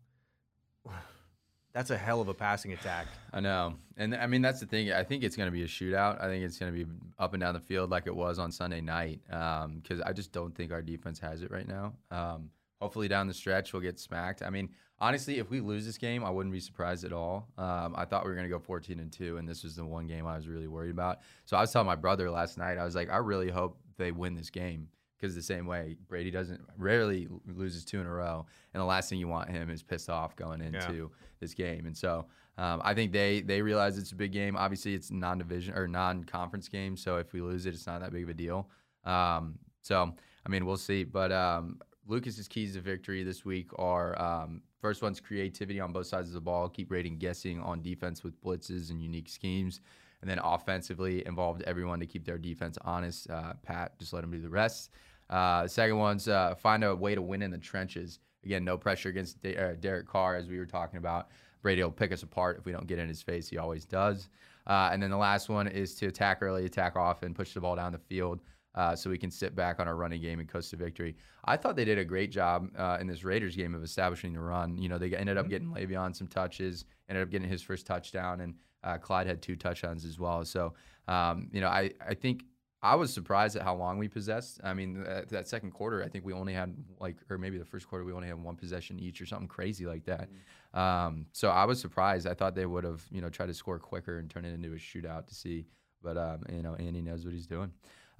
that's 1.73 1.91
a 1.91 1.97
hell 1.97 2.19
of 2.19 2.27
a 2.27 2.33
passing 2.33 2.73
attack. 2.73 3.07
I 3.31 3.39
know, 3.39 3.75
and 3.95 4.15
I 4.15 4.27
mean 4.27 4.41
that's 4.41 4.59
the 4.59 4.65
thing. 4.65 4.91
I 4.91 5.03
think 5.03 5.23
it's 5.23 5.35
going 5.35 5.47
to 5.47 5.51
be 5.51 5.63
a 5.63 5.67
shootout. 5.67 6.21
I 6.21 6.27
think 6.27 6.43
it's 6.43 6.57
going 6.57 6.73
to 6.73 6.85
be 6.85 6.91
up 7.19 7.33
and 7.33 7.41
down 7.41 7.53
the 7.53 7.59
field 7.59 7.91
like 7.91 8.07
it 8.07 8.15
was 8.15 8.39
on 8.39 8.51
Sunday 8.51 8.81
night. 8.81 9.21
Because 9.27 10.01
I 10.01 10.11
just 10.11 10.31
don't 10.31 10.53
think 10.53 10.71
our 10.71 10.81
defense 10.81 11.19
has 11.19 11.41
it 11.41 11.51
right 11.51 11.67
now. 11.67 11.93
Um, 12.11 12.49
hopefully 12.81 13.07
down 13.07 13.27
the 13.27 13.33
stretch 13.33 13.71
we'll 13.71 13.81
get 13.81 13.97
smacked. 13.97 14.41
I 14.43 14.49
mean, 14.49 14.69
honestly, 14.99 15.37
if 15.37 15.49
we 15.49 15.61
lose 15.61 15.85
this 15.85 15.97
game, 15.97 16.25
I 16.25 16.29
wouldn't 16.29 16.51
be 16.51 16.59
surprised 16.59 17.05
at 17.05 17.13
all. 17.13 17.47
Um, 17.57 17.93
I 17.95 18.03
thought 18.03 18.25
we 18.25 18.29
were 18.29 18.35
going 18.35 18.47
to 18.47 18.53
go 18.53 18.59
14 18.59 18.99
and 18.99 19.11
two, 19.11 19.37
and 19.37 19.47
this 19.47 19.63
was 19.63 19.75
the 19.75 19.85
one 19.85 20.07
game 20.07 20.27
I 20.27 20.35
was 20.35 20.47
really 20.47 20.67
worried 20.67 20.91
about. 20.91 21.19
So 21.45 21.55
I 21.55 21.61
was 21.61 21.71
telling 21.71 21.85
my 21.85 21.95
brother 21.95 22.29
last 22.29 22.57
night, 22.57 22.77
I 22.77 22.83
was 22.83 22.95
like, 22.95 23.09
I 23.09 23.17
really 23.17 23.49
hope 23.49 23.77
they 23.97 24.11
win 24.11 24.35
this 24.35 24.49
game. 24.49 24.89
Because 25.23 25.35
the 25.35 25.41
same 25.41 25.65
way 25.65 25.95
Brady 26.09 26.31
doesn't 26.31 26.59
rarely 26.77 27.29
loses 27.47 27.85
two 27.85 28.01
in 28.01 28.05
a 28.05 28.11
row, 28.11 28.45
and 28.73 28.81
the 28.81 28.85
last 28.85 29.09
thing 29.09 29.19
you 29.19 29.29
want 29.29 29.49
him 29.49 29.69
is 29.69 29.81
pissed 29.81 30.09
off 30.09 30.35
going 30.35 30.59
into 30.59 31.09
this 31.39 31.53
game. 31.53 31.85
And 31.85 31.95
so 31.95 32.25
um, 32.57 32.81
I 32.83 32.93
think 32.93 33.13
they 33.13 33.39
they 33.39 33.61
realize 33.61 33.97
it's 33.97 34.11
a 34.11 34.15
big 34.15 34.33
game. 34.33 34.57
Obviously, 34.57 34.93
it's 34.93 35.11
non-division 35.11 35.75
or 35.75 35.87
non-conference 35.87 36.67
game, 36.67 36.97
so 36.97 37.15
if 37.15 37.31
we 37.31 37.39
lose 37.39 37.65
it, 37.65 37.73
it's 37.73 37.87
not 37.87 38.01
that 38.01 38.11
big 38.11 38.23
of 38.23 38.29
a 38.29 38.33
deal. 38.33 38.69
Um, 39.05 39.59
so 39.81 40.13
I 40.45 40.49
mean, 40.49 40.65
we'll 40.65 40.75
see. 40.75 41.05
But 41.05 41.31
um, 41.31 41.79
Lucas's 42.05 42.49
keys 42.49 42.73
to 42.73 42.81
victory 42.81 43.23
this 43.23 43.45
week 43.45 43.69
are 43.79 44.21
um, 44.21 44.61
first 44.81 45.01
one's 45.01 45.21
creativity 45.21 45.79
on 45.79 45.93
both 45.93 46.07
sides 46.07 46.27
of 46.27 46.33
the 46.33 46.41
ball, 46.41 46.67
keep 46.67 46.89
Brady 46.89 47.11
guessing 47.11 47.61
on 47.61 47.81
defense 47.81 48.25
with 48.25 48.41
blitzes 48.43 48.89
and 48.89 49.01
unique 49.01 49.29
schemes. 49.29 49.79
And 50.21 50.29
then 50.29 50.39
offensively, 50.41 51.25
involved 51.25 51.63
everyone 51.63 51.99
to 51.99 52.05
keep 52.05 52.23
their 52.23 52.37
defense 52.37 52.77
honest. 52.85 53.29
Uh, 53.29 53.53
Pat, 53.61 53.99
just 53.99 54.13
let 54.13 54.21
them 54.21 54.31
do 54.31 54.39
the 54.39 54.49
rest. 54.49 54.91
Uh, 55.29 55.67
second 55.67 55.97
one's 55.97 56.27
uh, 56.27 56.55
find 56.55 56.83
a 56.83 56.95
way 56.95 57.15
to 57.15 57.21
win 57.21 57.41
in 57.41 57.51
the 57.51 57.57
trenches. 57.57 58.19
Again, 58.45 58.63
no 58.63 58.77
pressure 58.77 59.09
against 59.09 59.41
De- 59.41 59.57
uh, 59.57 59.75
Derek 59.79 60.07
Carr, 60.07 60.35
as 60.35 60.47
we 60.47 60.57
were 60.57 60.65
talking 60.65 60.97
about. 60.97 61.29
Brady 61.61 61.81
will 61.81 61.91
pick 61.91 62.11
us 62.11 62.23
apart 62.23 62.57
if 62.59 62.65
we 62.65 62.71
don't 62.71 62.87
get 62.87 62.99
in 62.99 63.07
his 63.07 63.21
face. 63.21 63.47
He 63.47 63.57
always 63.57 63.85
does. 63.85 64.29
Uh, 64.67 64.89
and 64.91 65.01
then 65.01 65.09
the 65.09 65.17
last 65.17 65.49
one 65.49 65.67
is 65.67 65.95
to 65.95 66.07
attack 66.07 66.39
early, 66.41 66.65
attack 66.65 66.95
often, 66.95 67.33
push 67.33 67.53
the 67.53 67.61
ball 67.61 67.75
down 67.75 67.91
the 67.93 67.97
field 67.97 68.41
uh, 68.75 68.95
so 68.95 69.09
we 69.09 69.17
can 69.17 69.31
sit 69.31 69.55
back 69.55 69.79
on 69.79 69.87
our 69.87 69.95
running 69.95 70.21
game 70.21 70.39
and 70.39 70.49
coast 70.49 70.69
to 70.71 70.75
victory. 70.75 71.15
I 71.45 71.57
thought 71.57 71.75
they 71.75 71.85
did 71.85 71.97
a 71.97 72.05
great 72.05 72.31
job 72.31 72.69
uh, 72.77 72.97
in 72.99 73.07
this 73.07 73.23
Raiders 73.23 73.55
game 73.55 73.75
of 73.75 73.83
establishing 73.83 74.33
the 74.33 74.39
run. 74.39 74.77
You 74.77 74.89
know, 74.89 74.97
they 74.97 75.15
ended 75.15 75.37
up 75.37 75.49
getting 75.49 75.69
Le'Veon 75.69 76.15
some 76.15 76.27
touches, 76.27 76.85
ended 77.09 77.23
up 77.23 77.29
getting 77.29 77.49
his 77.49 77.61
first 77.61 77.85
touchdown, 77.85 78.41
and 78.41 78.55
uh, 78.83 78.97
Clyde 78.97 79.27
had 79.27 79.41
two 79.41 79.55
touchdowns 79.55 80.05
as 80.05 80.19
well. 80.19 80.43
So, 80.45 80.73
um, 81.07 81.49
you 81.51 81.61
know, 81.61 81.67
I, 81.67 81.91
I 82.05 82.13
think 82.13 82.43
I 82.83 82.95
was 82.95 83.13
surprised 83.13 83.55
at 83.55 83.61
how 83.61 83.75
long 83.75 83.97
we 83.97 84.09
possessed. 84.09 84.59
I 84.61 84.73
mean, 84.73 85.01
that, 85.05 85.29
that 85.29 85.47
second 85.47 85.71
quarter, 85.71 86.03
I 86.03 86.09
think 86.09 86.25
we 86.25 86.33
only 86.33 86.53
had 86.53 86.75
like, 86.99 87.15
or 87.29 87.37
maybe 87.37 87.57
the 87.57 87.63
first 87.63 87.87
quarter, 87.87 88.03
we 88.03 88.11
only 88.11 88.27
had 88.27 88.37
one 88.37 88.57
possession 88.57 88.99
each 88.99 89.21
or 89.21 89.25
something 89.25 89.47
crazy 89.47 89.85
like 89.85 90.03
that. 90.05 90.29
Um, 90.77 91.27
so 91.31 91.49
I 91.49 91.63
was 91.63 91.79
surprised. 91.79 92.27
I 92.27 92.33
thought 92.33 92.55
they 92.55 92.65
would 92.65 92.83
have, 92.83 93.01
you 93.09 93.21
know, 93.21 93.29
tried 93.29 93.45
to 93.45 93.53
score 93.53 93.79
quicker 93.79 94.19
and 94.19 94.29
turn 94.29 94.43
it 94.43 94.53
into 94.53 94.73
a 94.73 94.75
shootout 94.75 95.27
to 95.27 95.33
see. 95.33 95.65
But, 96.03 96.17
um, 96.17 96.43
you 96.51 96.61
know, 96.61 96.75
Andy 96.75 97.01
knows 97.01 97.23
what 97.23 97.33
he's 97.33 97.47
doing. 97.47 97.71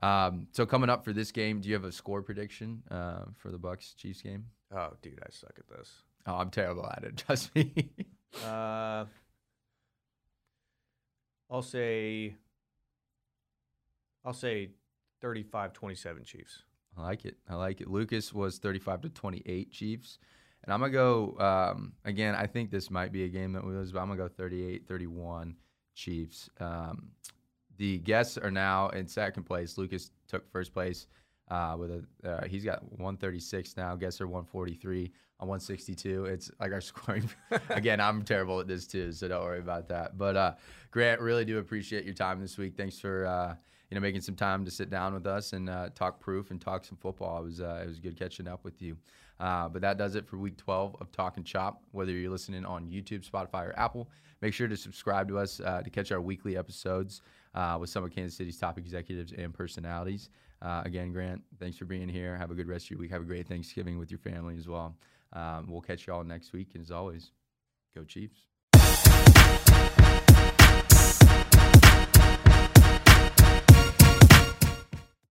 Um, 0.01 0.47
so 0.53 0.65
coming 0.65 0.89
up 0.89 1.03
for 1.03 1.11
this 1.11 1.33
game, 1.33 1.59
do 1.59 1.67
you 1.67 1.75
have 1.75 1.83
a 1.83 1.91
score 1.91 2.21
prediction 2.21 2.83
uh, 2.89 3.25
for 3.35 3.51
the 3.51 3.59
Bucs 3.59 3.95
Chiefs 3.97 4.21
game? 4.21 4.45
Oh, 4.73 4.93
dude, 5.01 5.19
I 5.21 5.29
suck 5.29 5.53
at 5.57 5.67
this. 5.67 5.91
Oh, 6.25 6.35
I'm 6.35 6.49
terrible 6.49 6.89
at 6.89 7.03
it. 7.03 7.17
Trust 7.27 7.53
me. 7.53 7.91
Uh, 8.47 9.05
I'll 11.49 11.61
say. 11.61 12.35
I'll 14.25 14.33
say 14.33 14.69
35-27 15.23 16.25
Chiefs. 16.25 16.63
I 16.97 17.01
like 17.01 17.25
it. 17.25 17.37
I 17.49 17.55
like 17.55 17.81
it. 17.81 17.89
Lucas 17.89 18.33
was 18.33 18.57
35 18.57 19.01
to 19.01 19.09
28 19.09 19.71
Chiefs. 19.71 20.19
And 20.63 20.73
I'm 20.73 20.79
going 20.79 20.91
to 20.91 20.97
go, 20.97 21.37
um, 21.39 21.93
again, 22.05 22.35
I 22.35 22.47
think 22.47 22.71
this 22.71 22.89
might 22.89 23.11
be 23.11 23.25
a 23.25 23.27
game 23.27 23.51
that 23.53 23.65
we 23.65 23.73
lose, 23.73 23.91
but 23.91 23.99
I'm 23.99 24.07
going 24.07 24.17
to 24.17 24.23
go 24.23 24.29
38 24.29 24.87
31 24.87 25.55
Chiefs. 25.95 26.49
Um, 26.59 27.09
the 27.77 27.97
guests 27.99 28.37
are 28.37 28.51
now 28.51 28.89
in 28.89 29.07
second 29.07 29.43
place. 29.43 29.77
Lucas 29.77 30.11
took 30.27 30.49
first 30.51 30.73
place 30.73 31.07
uh, 31.49 31.75
with 31.77 31.91
a, 31.91 32.29
uh, 32.29 32.45
he's 32.45 32.63
got 32.63 32.81
136 32.83 33.75
now. 33.75 33.95
Guests 33.95 34.21
are 34.21 34.27
143 34.27 35.11
on 35.39 35.47
162. 35.47 36.25
It's 36.25 36.51
like 36.59 36.71
our 36.71 36.81
scoring. 36.81 37.29
again, 37.69 37.99
I'm 37.99 38.23
terrible 38.23 38.59
at 38.59 38.67
this 38.67 38.87
too, 38.87 39.11
so 39.11 39.27
don't 39.27 39.43
worry 39.43 39.59
about 39.59 39.89
that. 39.89 40.17
But 40.17 40.37
uh, 40.37 40.53
Grant, 40.91 41.19
really 41.19 41.45
do 41.45 41.57
appreciate 41.57 42.05
your 42.05 42.13
time 42.13 42.39
this 42.39 42.57
week. 42.57 42.75
Thanks 42.77 42.99
for, 42.99 43.25
uh, 43.25 43.55
you 43.93 43.99
know, 43.99 44.01
making 44.01 44.21
some 44.21 44.35
time 44.35 44.65
to 44.65 44.71
sit 44.71 44.89
down 44.89 45.13
with 45.13 45.27
us 45.27 45.53
and 45.53 45.69
uh, 45.69 45.87
talk 45.93 46.19
proof 46.19 46.49
and 46.49 46.59
talk 46.59 46.83
some 46.83 46.97
football. 46.97 47.41
It 47.41 47.43
was 47.43 47.61
uh, 47.61 47.81
it 47.83 47.87
was 47.87 47.99
good 47.99 48.17
catching 48.17 48.47
up 48.47 48.63
with 48.63 48.81
you. 48.81 48.97
Uh, 49.39 49.69
but 49.69 49.83
that 49.83 49.99
does 49.99 50.15
it 50.15 50.25
for 50.25 50.37
week 50.37 50.57
12 50.57 50.95
of 50.99 51.11
Talking 51.11 51.43
Chop. 51.43 51.83
Whether 51.91 52.11
you're 52.11 52.31
listening 52.31 52.65
on 52.65 52.87
YouTube, 52.87 53.29
Spotify, 53.29 53.67
or 53.67 53.77
Apple, 53.77 54.09
make 54.41 54.51
sure 54.51 54.67
to 54.67 54.75
subscribe 54.75 55.27
to 55.27 55.37
us 55.37 55.59
uh, 55.59 55.83
to 55.83 55.91
catch 55.91 56.11
our 56.11 56.21
weekly 56.21 56.57
episodes 56.57 57.21
uh, 57.53 57.77
with 57.79 57.91
some 57.91 58.03
of 58.03 58.09
Kansas 58.09 58.35
City's 58.35 58.57
top 58.57 58.79
executives 58.79 59.31
and 59.31 59.53
personalities. 59.53 60.29
Uh, 60.59 60.81
again, 60.85 61.13
Grant, 61.13 61.43
thanks 61.59 61.77
for 61.77 61.85
being 61.85 62.09
here. 62.09 62.35
Have 62.35 62.49
a 62.49 62.55
good 62.55 62.67
rest 62.67 62.87
of 62.87 62.91
your 62.91 62.99
week. 62.99 63.11
Have 63.11 63.21
a 63.21 63.25
great 63.25 63.47
Thanksgiving 63.47 63.99
with 63.99 64.09
your 64.09 64.19
family 64.19 64.57
as 64.57 64.67
well. 64.67 64.95
Um, 65.33 65.67
we'll 65.69 65.81
catch 65.81 66.07
you 66.07 66.13
all 66.13 66.23
next 66.23 66.51
week. 66.51 66.69
And 66.73 66.81
as 66.81 66.89
always, 66.89 67.29
go 67.93 68.03
Chiefs. 68.03 68.47